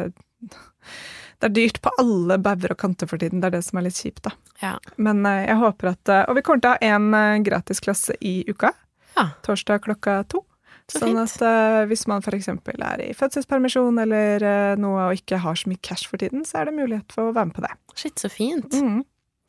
det 1.36 1.50
er 1.50 1.52
dyrt 1.52 1.82
på 1.84 1.90
alle 2.00 2.38
bauger 2.40 2.72
og 2.72 2.78
kanter 2.78 3.06
for 3.10 3.18
tiden. 3.20 3.42
Det 3.42 3.50
er 3.50 3.56
det 3.58 3.64
som 3.66 3.76
er 3.76 3.82
litt 3.90 3.98
kjipt, 4.00 4.22
da. 4.24 4.30
Ja. 4.62 4.78
Men 4.96 5.26
eh, 5.26 5.44
jeg 5.50 5.58
håper 5.60 5.90
at 5.90 6.08
eh, 6.08 6.24
Og 6.30 6.36
vi 6.38 6.42
kommer 6.46 6.62
til 6.62 6.70
å 6.70 6.78
ha 6.78 6.96
én 6.96 7.42
gratisklasse 7.44 8.16
i 8.24 8.44
uka. 8.48 8.72
Ja. 9.18 9.26
Torsdag 9.44 9.82
klokka 9.84 10.22
to. 10.30 10.45
Så 10.92 11.00
sånn 11.02 11.16
fint. 11.18 11.32
at 11.42 11.42
uh, 11.42 11.84
hvis 11.90 12.04
man 12.06 12.22
f.eks. 12.22 12.46
er 12.48 13.00
i 13.02 13.10
fødselspermisjon 13.18 13.98
eller 14.04 14.44
uh, 14.46 14.76
noe 14.78 15.08
og 15.08 15.18
ikke 15.18 15.40
har 15.42 15.58
så 15.58 15.66
mye 15.72 15.80
cash 15.82 16.06
for 16.06 16.22
tiden, 16.22 16.44
så 16.46 16.60
er 16.60 16.68
det 16.70 16.76
mulighet 16.76 17.10
for 17.12 17.30
å 17.30 17.34
være 17.34 17.50
med 17.50 17.56
på 17.58 17.64
det. 17.66 17.72
Shit, 17.98 18.18
så 18.22 18.30
fint. 18.30 18.70
Mm. 18.72 19.00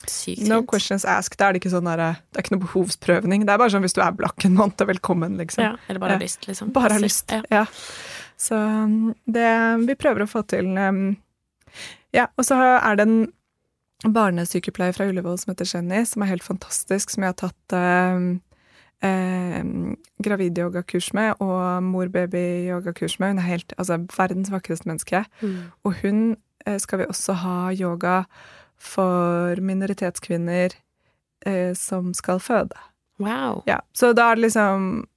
Sykt 0.08 0.48
No 0.50 0.60
questions 0.66 1.06
asked. 1.06 1.38
Da 1.38 1.48
er 1.50 1.54
det 1.56 1.62
ikke 1.62 1.72
sånn 1.74 1.86
der, 1.90 2.02
eh, 2.08 2.18
det 2.32 2.38
er 2.38 2.46
ikke 2.46 2.56
noe 2.56 2.66
behovsprøvning. 2.66 3.46
Det 3.46 3.54
er 3.54 3.62
bare 3.62 3.74
sånn 3.74 3.86
hvis 3.86 3.96
du 3.98 4.02
er 4.06 4.12
blakk 4.18 4.46
en 4.46 4.58
måned, 4.58 4.82
velkommen, 4.90 5.38
liksom. 5.42 5.64
Ja, 5.66 5.72
eller 5.90 6.00
bare 6.04 6.16
har 6.18 6.22
Ja. 6.22 6.26
lyst, 6.26 6.46
liksom. 6.50 6.74
Bare 6.74 6.94
har 6.98 7.02
lyst. 7.02 7.32
Ja. 7.34 7.42
Ja. 7.52 7.64
Så 8.38 8.54
um, 8.58 9.16
det 9.26 9.48
Vi 9.88 9.96
prøver 9.98 10.22
å 10.26 10.30
få 10.30 10.44
til 10.48 10.70
um, 10.78 11.18
Ja, 12.14 12.28
og 12.38 12.46
så 12.46 12.58
er 12.78 12.96
det 13.00 13.08
en 13.08 13.18
barnesykepleier 14.14 14.94
fra 14.94 15.08
Ullevål 15.10 15.40
som 15.42 15.52
heter 15.54 15.66
Jenny, 15.74 16.04
som 16.06 16.22
er 16.22 16.30
helt 16.30 16.46
fantastisk, 16.46 17.10
som 17.14 17.24
jeg 17.26 17.34
har 17.34 17.40
tatt 17.50 17.78
um, 17.78 18.28
um, 19.04 19.96
gravid-yogakurs 20.24 21.14
med, 21.14 21.34
og 21.40 21.84
mor-baby-yogakurs 21.84 23.20
med. 23.20 23.28
Hun 23.28 23.38
er 23.44 23.50
helt, 23.52 23.74
altså 23.78 24.00
verdens 24.18 24.52
vakreste 24.52 24.90
menneske. 24.90 25.26
Mm. 25.42 25.58
Og 25.84 25.96
hun 26.02 26.36
eh, 26.66 26.80
skal 26.80 27.00
vi 27.00 27.10
også 27.10 27.34
ha 27.44 27.58
yoga 27.72 28.24
for 28.78 29.62
minoritetskvinner 29.62 30.76
eh, 31.46 31.74
som 31.76 32.14
skal 32.14 32.40
føde. 32.40 32.78
Wow. 33.20 33.64
Ja, 33.66 33.80
så 33.94 34.14
da 34.14 34.32
er 34.32 34.36
det 34.36 34.42
liksom 34.42 35.08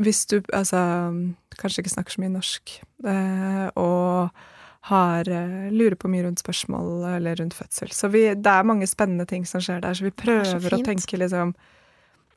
Hvis 0.00 0.26
du 0.26 0.40
altså 0.54 1.12
kanskje 1.58 1.82
ikke 1.82 1.90
snakker 1.92 2.14
så 2.14 2.20
mye 2.22 2.32
norsk, 2.32 2.72
eh, 3.04 3.66
og 3.76 4.30
har 4.88 5.28
eh, 5.28 5.66
lurer 5.72 5.96
på 6.00 6.08
mye 6.08 6.24
rundt 6.24 6.40
spørsmål 6.40 7.04
eller 7.16 7.36
rundt 7.36 7.54
fødsel. 7.54 7.92
Så 7.92 8.08
vi, 8.08 8.22
det 8.34 8.52
er 8.52 8.64
mange 8.64 8.88
spennende 8.88 9.26
ting 9.28 9.44
som 9.48 9.60
skjer 9.60 9.82
der, 9.84 9.94
så 9.94 10.06
vi 10.06 10.14
prøver 10.14 10.46
så 10.48 10.56
å 10.56 10.80
tenke 10.86 11.20
liksom 11.20 11.52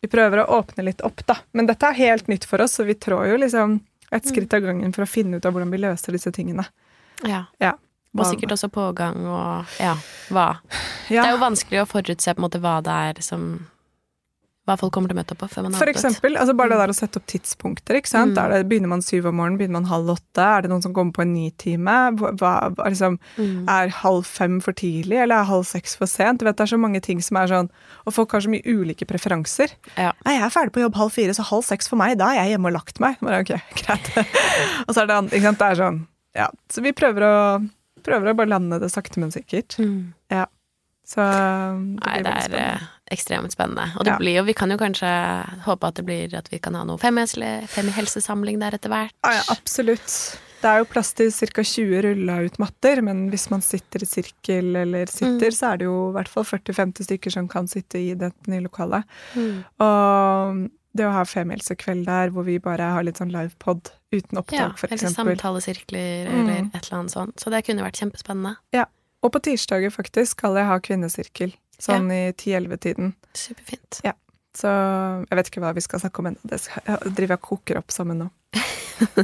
Vi 0.03 0.09
prøver 0.11 0.43
å 0.43 0.59
åpne 0.59 0.83
litt 0.83 1.01
opp, 1.07 1.23
da. 1.29 1.37
Men 1.55 1.69
dette 1.69 1.87
er 1.87 1.95
helt 1.95 2.27
nytt 2.27 2.43
for 2.47 2.59
oss, 2.63 2.75
så 2.75 2.83
vi 2.83 2.97
trår 2.99 3.29
jo 3.31 3.37
liksom 3.39 3.77
et 4.13 4.27
skritt 4.27 4.53
av 4.53 4.65
gangen 4.65 4.91
for 4.93 5.05
å 5.05 5.09
finne 5.09 5.39
ut 5.39 5.45
av 5.47 5.55
hvordan 5.55 5.71
vi 5.71 5.79
løser 5.79 6.15
disse 6.15 6.31
tingene. 6.35 6.65
Ja. 7.23 7.45
Ja. 7.63 7.77
Og 8.13 8.27
sikkert 8.29 8.53
også 8.53 8.67
pågang 8.69 9.23
og 9.25 9.71
ja, 9.81 9.95
hva. 10.29 10.59
Det 11.07 11.17
er 11.17 11.31
jo 11.33 11.39
vanskelig 11.41 11.81
å 11.81 11.87
forutse 11.89 12.35
på 12.35 12.43
en 12.43 12.45
måte 12.45 12.61
hva 12.61 12.75
det 12.85 12.97
er 13.07 13.21
som 13.25 13.47
Hva 14.63 14.77
folk 14.79 14.93
kommer 14.95 15.11
til 15.11 15.17
å 15.17 15.19
møte 15.19 15.33
opp 15.35 15.41
på 15.43 15.47
før 15.51 15.63
man 15.65 15.73
har 15.75 15.81
For 15.83 15.89
eksempel, 15.91 16.37
altså 16.39 16.53
bare 16.55 16.71
det 16.71 16.77
der 16.79 16.91
å 16.93 16.95
sette 16.95 17.19
opp 17.19 17.25
tidspunkter. 17.27 17.97
ikke 17.99 18.07
sant? 18.07 18.31
Mm. 18.37 18.51
Det, 18.53 18.59
begynner 18.69 18.87
man 18.93 19.01
syv 19.03 19.25
om 19.27 19.35
morgenen, 19.35 19.57
begynner 19.59 19.81
man 19.81 19.89
halv 19.89 20.13
åtte? 20.13 20.39
Er 20.45 20.61
det 20.63 20.69
noen 20.71 20.81
som 20.85 20.93
kommer 20.95 21.11
på 21.17 21.25
en 21.25 21.33
nitime? 21.35 21.95
Hva, 22.15 22.31
hva, 22.39 22.53
liksom, 22.87 23.17
Mm. 23.35 23.65
er 23.67 23.89
halv 23.89 24.23
fem 24.25 24.61
for 24.63 24.71
tidlig, 24.71 25.19
eller 25.19 25.41
er 25.41 25.49
halv 25.51 25.65
seks 25.67 25.97
for 25.99 26.07
sent? 26.07 26.39
Du 26.39 26.45
vet, 26.45 26.55
Det 26.55 26.63
er 26.63 26.71
så 26.77 26.79
mange 26.79 27.01
ting 27.01 27.19
som 27.21 27.35
er 27.37 27.47
sånn 27.51 27.69
Og 28.07 28.13
folk 28.13 28.31
har 28.31 28.39
så 28.39 28.49
mye 28.49 28.63
ulike 28.63 29.03
preferanser. 29.05 29.73
Ja. 29.97 30.13
Nei, 30.25 30.37
jeg 30.39 30.43
er 30.47 30.49
ferdig 30.55 30.71
på 30.71 30.81
jobb 30.87 30.95
halv 30.95 31.11
fire, 31.11 31.33
så 31.35 31.43
halv 31.43 31.63
seks 31.67 31.89
for 31.89 31.97
meg, 31.97 32.17
da 32.17 32.29
er 32.31 32.45
jeg 32.45 32.55
hjemme 32.55 32.67
og 32.71 32.73
lagt 32.79 32.99
meg. 33.03 33.19
Bare, 33.19 33.41
ok, 33.43 33.59
greit. 33.83 34.09
og 34.87 34.95
så 34.95 35.01
er 35.03 35.07
det, 35.07 35.15
an- 35.19 35.27
ikke 35.29 35.41
sant, 35.49 35.59
det 35.59 35.67
er 35.71 35.75
sånn 35.83 36.07
Ja. 36.35 36.47
Så 36.71 36.81
vi 36.81 36.93
prøver 36.93 37.21
å, 37.27 37.69
prøver 38.01 38.31
å 38.31 38.35
bare 38.37 38.47
lande 38.47 38.79
det 38.79 38.89
sakte, 38.95 39.17
men 39.19 39.29
sikkert. 39.31 39.75
Mm. 39.77 40.13
Ja. 40.31 40.45
Så 41.05 41.19
det 41.19 41.99
Nei, 41.99 42.15
blir 42.15 42.23
det 42.23 42.31
veldig 42.31 42.33
er 42.33 42.47
spennende. 42.47 42.89
Ekstremt 43.13 43.51
spennende. 43.55 43.91
Og 43.97 44.03
det 44.05 44.13
Ja. 44.13 44.17
blir 44.17 44.35
jo, 44.39 44.43
vi 44.43 44.53
kan 44.53 44.69
jo 44.69 44.77
kanskje 44.77 45.09
håpe 45.65 45.87
at 45.87 45.95
det 45.95 46.05
blir 46.05 46.33
at 46.37 46.49
vi 46.51 46.59
kan 46.59 46.73
ha 46.75 46.83
noe 46.83 46.97
femhelsesamling 46.97 48.59
der 48.59 48.71
etter 48.77 48.89
hvert. 48.89 49.13
Ja, 49.23 49.31
ja, 49.39 49.43
absolutt. 49.53 50.39
Det 50.63 50.69
er 50.71 50.77
jo 50.79 50.85
plass 50.87 51.11
til 51.13 51.29
ca. 51.31 51.61
20 51.61 52.01
rulla 52.05 52.37
ut 52.45 52.57
matter, 52.61 53.01
men 53.03 53.25
hvis 53.29 53.49
man 53.51 53.59
sitter 53.61 54.03
i 54.05 54.07
sirkel 54.07 54.75
eller 54.79 55.05
sitter, 55.11 55.51
så 55.51 55.73
er 55.73 55.77
det 55.81 55.85
jo 55.89 55.97
i 56.09 56.13
hvert 56.15 56.29
fall 56.31 56.45
40-50 56.47 57.03
stykker 57.09 57.31
som 57.35 57.49
kan 57.51 57.67
sitte 57.67 57.99
i 57.99 58.13
det 58.15 58.31
nye 58.47 58.61
lokalet. 58.63 59.03
Mm. 59.35 59.65
Og 59.83 60.69
det 60.95 61.03
å 61.09 61.11
ha 61.11 61.23
femhelsekveld 61.25 62.05
der 62.05 62.29
hvor 62.31 62.45
vi 62.47 62.59
bare 62.63 62.85
har 62.95 63.03
litt 63.03 63.17
sånn 63.19 63.33
livepod 63.33 63.91
uten 64.13 64.37
Ja, 64.37 64.43
opptak, 64.43 64.77
for 64.77 64.87
eller 64.87 65.01
eksempel. 65.03 65.35
samtalesirkler 65.35 66.29
Mm. 66.29 66.39
eller 66.39 66.57
et 66.77 66.85
eller 66.85 66.99
annet 66.99 67.11
sånt. 67.11 67.35
Så 67.43 67.49
det 67.51 67.65
kunne 67.65 67.83
vært 67.83 67.99
kjempespennende. 67.99 68.55
Og 69.23 69.31
på 69.31 69.39
tirsdager 69.41 69.89
faktisk 69.89 70.31
skal 70.37 70.55
jeg 70.55 70.65
ha 70.67 70.79
kvinnesirkel. 70.79 71.53
Sånn 71.81 72.11
i 72.13 72.21
10-11-tiden. 72.31 73.13
Superfint. 73.33 74.01
Så 74.53 74.69
jeg 74.69 75.37
vet 75.39 75.47
ikke 75.49 75.61
hva 75.63 75.71
vi 75.73 75.81
skal 75.81 75.99
snakke 76.03 76.21
om 76.21 76.27
ennå. 76.29 76.39
Det 76.45 76.59
driver 77.17 77.33
jeg 77.33 77.39
og 77.39 77.47
koker 77.47 77.79
opp 77.81 77.89
sammen 77.95 78.19
nå. 78.21 78.27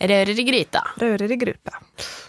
Rører 0.00 0.32
i 0.40 0.44
gryta. 0.44 0.82
Rører 1.00 1.32
i 1.32 1.38
gryta. 1.40 1.78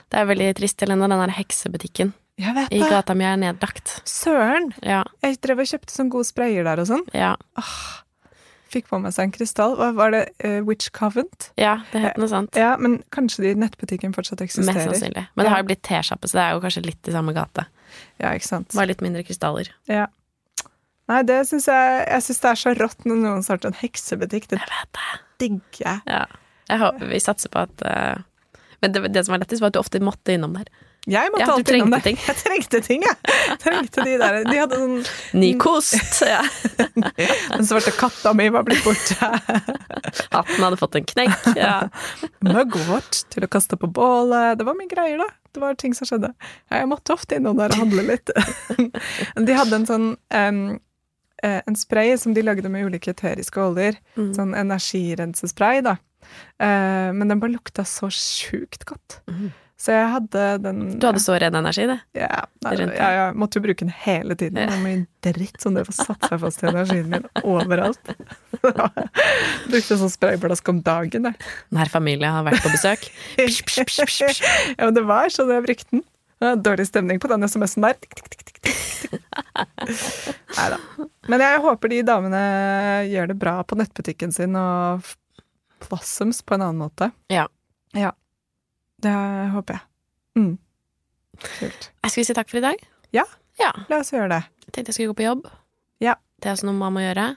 Det 0.08 0.22
er 0.22 0.30
veldig 0.30 0.48
trist, 0.62 0.80
Helena, 0.86 1.08
den 1.12 1.20
der 1.26 1.34
heksebutikken 1.36 2.14
Jeg 2.40 2.54
vet 2.56 2.72
i 2.72 2.80
gata 2.80 3.16
mi 3.18 3.26
er 3.28 3.36
nedlagt. 3.42 3.98
Søren! 4.08 4.70
Ja, 4.86 5.02
Jeg 5.26 5.40
drev 5.44 5.64
og 5.66 5.68
kjøpte 5.72 5.92
sånne 5.96 6.14
gode 6.14 6.30
sprayer 6.30 6.64
der 6.68 6.80
og 6.84 6.88
sånn. 6.92 7.04
ja, 7.18 7.34
Fikk 8.70 8.89
på 8.89 8.99
meg 8.99 9.13
seg 9.15 9.24
en 9.30 9.32
krystall. 9.32 9.76
Hva 9.80 9.93
var 9.95 10.11
det? 10.11 10.24
Uh, 10.43 10.59
Witch 10.68 10.89
Covent? 10.91 11.51
ja, 11.57 11.78
det 11.93 12.01
het 12.03 12.18
noe 12.20 12.28
sånt. 12.28 12.55
Ja, 12.59 12.74
men 12.78 12.99
kanskje 13.15 13.45
de 13.45 13.53
nettbutikken 13.55 14.13
fortsatt 14.15 14.41
Mest 14.41 14.57
eksisterer. 14.57 14.89
sannsynlig. 14.91 15.24
Men 15.36 15.43
det 15.45 15.49
Ja. 15.49 15.53
har 15.55 15.63
jo 15.63 15.68
blitt 15.70 15.84
tesjappe, 15.88 16.28
så 16.28 16.34
det 16.39 16.43
er 16.43 16.51
jo 16.57 16.61
kanskje 16.65 16.86
litt 16.86 17.07
i 17.07 17.11
samme 17.15 17.34
gate. 17.34 17.65
Ja, 18.20 18.34
ikke 18.36 18.47
sant. 18.47 18.74
Bare 18.76 18.88
litt 18.91 19.01
mindre 19.01 19.24
krystaller. 19.24 19.70
Ja. 19.88 20.07
Nei, 21.07 21.22
det 21.24 21.38
syns 21.47 21.65
jeg 21.72 22.07
Jeg 22.09 22.22
syns 22.26 22.41
det 22.43 22.49
er 22.51 22.59
så 22.59 22.74
rått 22.76 23.05
når 23.07 23.15
noen 23.24 23.43
starter 23.45 23.68
en 23.72 23.80
heksebutikk. 23.80 24.47
Det 24.51 24.59
Jeg 24.59 24.68
vet 24.68 24.91
det. 24.93 25.22
digger 25.39 25.86
jeg. 25.86 26.01
Ja. 26.07 26.26
Jeg 26.68 26.80
håper 26.80 27.07
vi 27.07 27.20
satser 27.24 27.49
på 27.49 27.61
at 27.63 27.82
uh, 27.88 28.22
Men 28.82 28.91
det, 28.91 29.13
det 29.13 29.26
som 29.26 29.32
var 29.34 29.39
lettest, 29.39 29.61
var 29.61 29.68
at 29.72 29.74
du 29.74 29.80
ofte 29.80 29.99
måtte 30.03 30.34
innom 30.36 30.53
der. 30.53 30.68
Jeg 31.08 31.32
måtte 31.32 31.45
Ja, 31.45 31.53
alltid 31.53 31.76
innom 31.78 31.93
det. 31.95 32.01
ting. 32.03 32.18
Jeg 32.20 32.36
trengte 32.41 32.80
ting, 32.84 33.03
jeg. 33.08 33.58
Trengte 33.64 34.03
de 34.03 34.16
der. 34.20 34.39
De 34.43 34.55
hadde 34.60 34.80
sånn 34.82 34.95
Ny 35.41 35.53
kost! 35.62 35.95
Ja. 36.28 36.41
Den 37.53 37.66
svarte 37.68 37.93
katta 37.95 38.34
mi 38.36 38.49
var 38.51 38.66
blitt 38.68 38.84
borte. 38.84 39.16
Hatten 40.36 40.64
hadde 40.66 40.80
fått 40.82 40.97
en 40.99 41.05
knekk. 41.08 41.45
Ja. 41.55 41.78
Mugwort 42.43 43.22
til 43.32 43.45
å 43.47 43.49
kaste 43.51 43.80
på 43.80 43.88
bålet. 43.88 44.58
Det 44.60 44.68
var 44.68 44.76
mye 44.76 44.89
greier, 44.91 45.22
da. 45.22 45.30
Det 45.55 45.64
var 45.64 45.78
ting 45.80 45.95
som 45.95 46.10
skjedde. 46.10 46.34
Jeg 46.74 46.89
måtte 46.91 47.16
ofte 47.16 47.39
innom 47.39 47.58
der 47.58 47.72
og 47.74 47.86
handle 47.86 48.03
litt. 48.10 48.34
De 49.47 49.55
hadde 49.58 49.80
en 49.80 49.88
sånn 49.89 50.10
eh, 50.34 51.62
en 51.64 51.78
spray 51.80 52.18
som 52.20 52.34
de 52.36 52.43
lagde 52.43 52.70
med 52.74 52.86
ulike 52.89 53.14
eteriske 53.16 53.62
oljer. 53.64 53.97
Mm. 54.20 54.34
Sånn 54.36 54.53
energirensespray, 54.58 55.82
da. 55.88 55.95
Eh, 56.60 57.10
men 57.16 57.32
den 57.32 57.39
bare 57.39 57.55
lukta 57.55 57.86
så 57.88 58.10
sjukt 58.12 58.84
godt. 58.89 59.22
Mm. 59.32 59.49
Så 59.78 59.94
jeg 59.94 60.08
hadde 60.10 60.44
den 60.64 60.78
Du 60.98 61.06
hadde 61.06 61.22
så 61.22 61.36
ren 61.38 61.54
energi, 61.56 61.86
det. 61.86 62.00
ja, 62.18 62.40
ja, 62.66 63.10
jeg 63.14 63.36
måtte 63.38 63.60
jo 63.60 63.66
bruke 63.68 63.86
den 63.86 63.94
hele 63.94 64.34
tiden. 64.34 64.58
Det 64.58 64.72
var 64.72 64.82
mye 64.82 65.04
dritt 65.28 65.62
som 65.62 65.78
det 65.78 65.84
får 65.86 65.98
satt 66.00 66.26
seg 66.32 66.42
fast 66.42 66.64
i 66.64 66.70
energien 66.72 67.12
min 67.12 67.28
overalt. 67.44 68.10
Brukte 69.70 70.00
sånn 70.02 70.14
sprayflaske 70.14 70.74
om 70.74 70.82
dagen, 70.86 71.30
jeg. 71.30 71.50
Nær 71.78 71.94
familie 71.94 72.32
har 72.34 72.48
vært 72.48 72.66
på 72.66 72.74
besøk. 72.74 73.06
Psh, 73.38 73.62
psh, 73.70 73.86
psh, 73.86 74.10
psh. 74.10 74.42
Ja, 74.74 74.88
men 74.88 74.98
det 74.98 75.06
var 75.06 75.30
sånn 75.34 75.54
jeg 75.54 75.68
brukte 75.70 75.92
den. 75.94 76.06
Dårlig 76.66 76.90
stemning 76.90 77.22
på 77.22 77.30
den 77.30 77.46
SMS-en 77.46 77.86
der. 77.86 78.02
Nei. 78.02 78.78
Neida. 80.58 80.78
Men 81.30 81.44
jeg 81.44 81.62
håper 81.64 81.92
de 81.94 82.04
damene 82.06 82.42
gjør 83.10 83.32
det 83.32 83.38
bra 83.42 83.60
på 83.66 83.78
nettbutikken 83.78 84.34
sin 84.34 84.58
og 84.58 85.06
plassums 85.86 85.88
blossoms 85.90 86.42
på 86.42 86.58
en 86.58 86.66
annen 86.66 86.82
måte. 86.82 87.12
Ja. 87.34 87.46
Ja. 87.94 88.12
Det 89.04 89.14
håper 89.54 89.78
jeg. 89.78 89.84
Mm. 90.38 90.54
Kult. 91.38 91.89
Jeg 92.04 92.12
skal 92.12 92.22
vi 92.22 92.26
si 92.26 92.36
takk 92.38 92.50
for 92.50 92.60
i 92.60 92.66
dag? 92.66 92.84
Ja. 93.14 93.24
ja. 93.62 93.72
La 93.91 94.02
oss 94.02 94.14
gjøre 94.14 94.30
det. 94.32 94.43
Jeg 94.68 94.74
tenkte 94.74 94.89
jeg 94.89 94.98
skulle 94.98 95.14
gå 95.14 95.20
på 95.22 95.28
jobb. 95.28 95.48
Ja. 96.04 96.18
Det 96.41 96.50
er 96.50 96.58
også 96.58 96.68
noe 96.70 96.78
man 96.78 96.93
må 96.93 97.02
gjøre. 97.02 97.32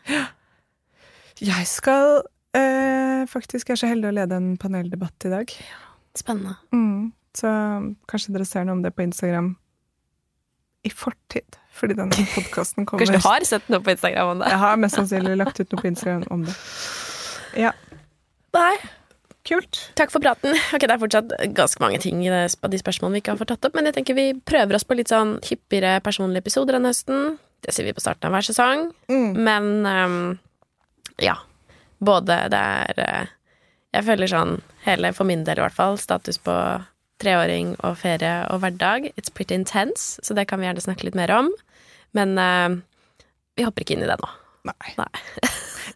Jeg 1.40 1.68
skal 1.68 2.20
eh, 2.56 3.24
faktisk 3.28 3.72
er 3.72 3.80
så 3.80 3.88
heldig 3.88 4.10
å 4.10 4.16
lede 4.18 4.36
en 4.40 4.50
paneldebatt 4.60 5.28
i 5.28 5.32
dag. 5.32 5.54
Spennende. 6.16 6.56
Mm. 6.72 7.12
Så 7.36 7.48
kanskje 8.10 8.34
dere 8.34 8.48
ser 8.48 8.66
noe 8.68 8.78
om 8.78 8.84
det 8.84 8.92
på 8.96 9.04
Instagram 9.06 9.54
i 10.84 10.92
fortid. 10.92 11.60
Fordi 11.76 11.96
denne 11.96 12.26
podkasten 12.34 12.88
kommer 12.88 13.04
Kanskje 13.04 13.20
du 13.20 13.28
har 13.28 13.46
sett 13.48 13.68
noe 13.72 13.84
på 13.84 13.92
Instagram 13.94 14.34
om 14.34 14.42
det? 14.42 14.52
Jeg 14.52 14.64
har 14.64 14.80
mest 14.80 15.00
sannsynlig 15.00 15.36
lagt 15.40 15.60
ut 15.60 15.68
noe 15.72 15.84
på 15.84 15.92
Instagram 15.92 16.26
om 16.32 16.44
det. 16.48 16.56
Ja, 17.60 17.72
Nei. 18.56 18.74
Kult. 19.48 19.80
Takk 19.98 20.12
for 20.12 20.22
praten. 20.22 20.54
Ok, 20.74 20.84
Det 20.86 20.94
er 20.94 21.02
fortsatt 21.02 21.34
ganske 21.56 21.82
mange 21.82 22.00
ting 22.02 22.22
i 22.24 22.30
de 22.30 22.80
spørsmålene 22.82 23.18
vi 23.18 23.22
ikke 23.24 23.34
har 23.34 23.40
fått 23.40 23.52
tatt 23.54 23.68
opp, 23.68 23.76
men 23.78 23.88
jeg 23.88 23.98
tenker 23.98 24.18
vi 24.18 24.26
prøver 24.34 24.78
oss 24.78 24.86
på 24.86 24.96
litt 24.98 25.12
sånn 25.12 25.38
hyppigere 25.46 26.00
personlige 26.04 26.44
episoder 26.44 26.76
denne 26.76 26.92
høsten. 26.92 27.36
Det 27.60 27.74
sier 27.76 27.88
vi 27.88 27.94
på 27.96 28.02
starten 28.02 28.28
av 28.28 28.36
hver 28.36 28.46
sesong. 28.46 28.86
Mm. 29.12 29.30
Men 29.36 29.70
um, 29.86 30.20
ja. 31.20 31.36
Både 32.00 32.36
det 32.48 32.56
er 32.56 33.00
eh, 33.04 33.32
Jeg 33.92 34.06
føler 34.06 34.30
sånn 34.30 34.54
hele, 34.86 35.10
for 35.12 35.28
min 35.28 35.42
del 35.44 35.58
i 35.60 35.64
hvert 35.66 35.76
fall, 35.76 35.98
status 36.00 36.38
på 36.40 36.54
treåring 37.20 37.74
og 37.84 37.98
ferie 38.00 38.46
og 38.48 38.62
hverdag. 38.62 39.10
It's 39.20 39.32
pretty 39.34 39.58
intense, 39.58 40.16
så 40.24 40.36
det 40.36 40.46
kan 40.48 40.62
vi 40.62 40.68
gjerne 40.70 40.84
snakke 40.84 41.04
litt 41.08 41.18
mer 41.18 41.32
om. 41.34 41.50
Men 42.16 42.38
uh, 42.40 42.78
vi 43.58 43.66
hopper 43.66 43.84
ikke 43.84 43.98
inn 43.98 44.06
i 44.06 44.08
det 44.08 44.16
nå. 44.22 44.30
Nei. 44.68 44.94
Nei. 44.98 45.08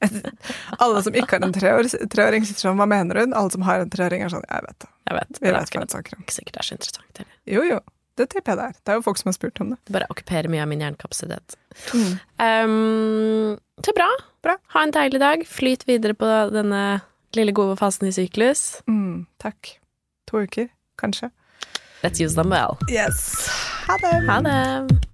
Alle 0.83 1.03
som 1.05 1.17
ikke 1.17 1.39
har 1.39 1.47
en 1.47 1.55
treår, 1.55 1.89
treåring, 2.13 2.47
sitter 2.47 2.67
sånn 2.67 2.79
Hva 2.81 2.87
mener 2.91 3.23
hun? 3.23 3.35
Alle 3.37 3.53
som 3.53 3.65
har 3.67 3.85
en 3.85 3.93
treåring, 3.93 4.25
er 4.25 4.33
sånn 4.33 4.47
Jeg 4.49 4.65
vet 4.67 4.79
det. 4.85 4.91
Jeg 5.11 5.19
vet. 5.19 5.41
Vi 5.43 5.53
vet 5.53 5.75
hva 5.75 5.83
hun 5.85 5.93
snakker 5.93 6.17
om. 6.17 6.25
ikke 6.25 6.37
sikkert 6.39 6.57
det 6.57 6.63
er 6.63 6.69
så 6.69 6.79
interessant 6.79 7.21
heller. 7.23 7.37
Jo, 7.57 7.67
jo. 7.69 7.79
Det 8.15 8.29
tipper 8.31 8.55
jeg 8.55 8.61
det 8.61 8.67
er. 8.71 8.75
Det 8.79 8.93
er 8.93 8.99
jo 9.01 9.05
folk 9.09 9.19
som 9.19 9.29
har 9.31 9.37
spurt 9.37 9.61
om 9.61 9.73
det. 9.75 9.79
Det 9.85 9.95
bare 9.97 10.09
okkuperer 10.13 10.51
mye 10.53 10.63
av 10.63 10.71
min 10.71 10.85
hjernekapasitet. 10.85 11.57
Mm. 11.93 12.13
Um, 12.39 13.57
så 13.83 13.95
bra. 13.97 14.07
Bra. 14.47 14.55
Ha 14.77 14.85
en 14.87 14.95
deilig 14.95 15.21
dag. 15.23 15.43
Flyt 15.51 15.83
videre 15.91 16.15
på 16.19 16.29
denne 16.55 16.85
lille 17.35 17.55
gode 17.57 17.75
fasen 17.81 18.07
i 18.09 18.15
syklus. 18.15 18.85
Mm, 18.87 19.27
takk. 19.43 19.75
To 20.31 20.45
uker, 20.47 20.71
kanskje. 21.01 21.33
Let's 22.05 22.23
use 22.23 22.39
them 22.39 22.55
well. 22.55 22.79
Yes. 22.89 23.49
Ha 23.89 23.99
det. 23.99 24.15
Ha 24.31 24.41
det. 24.47 25.14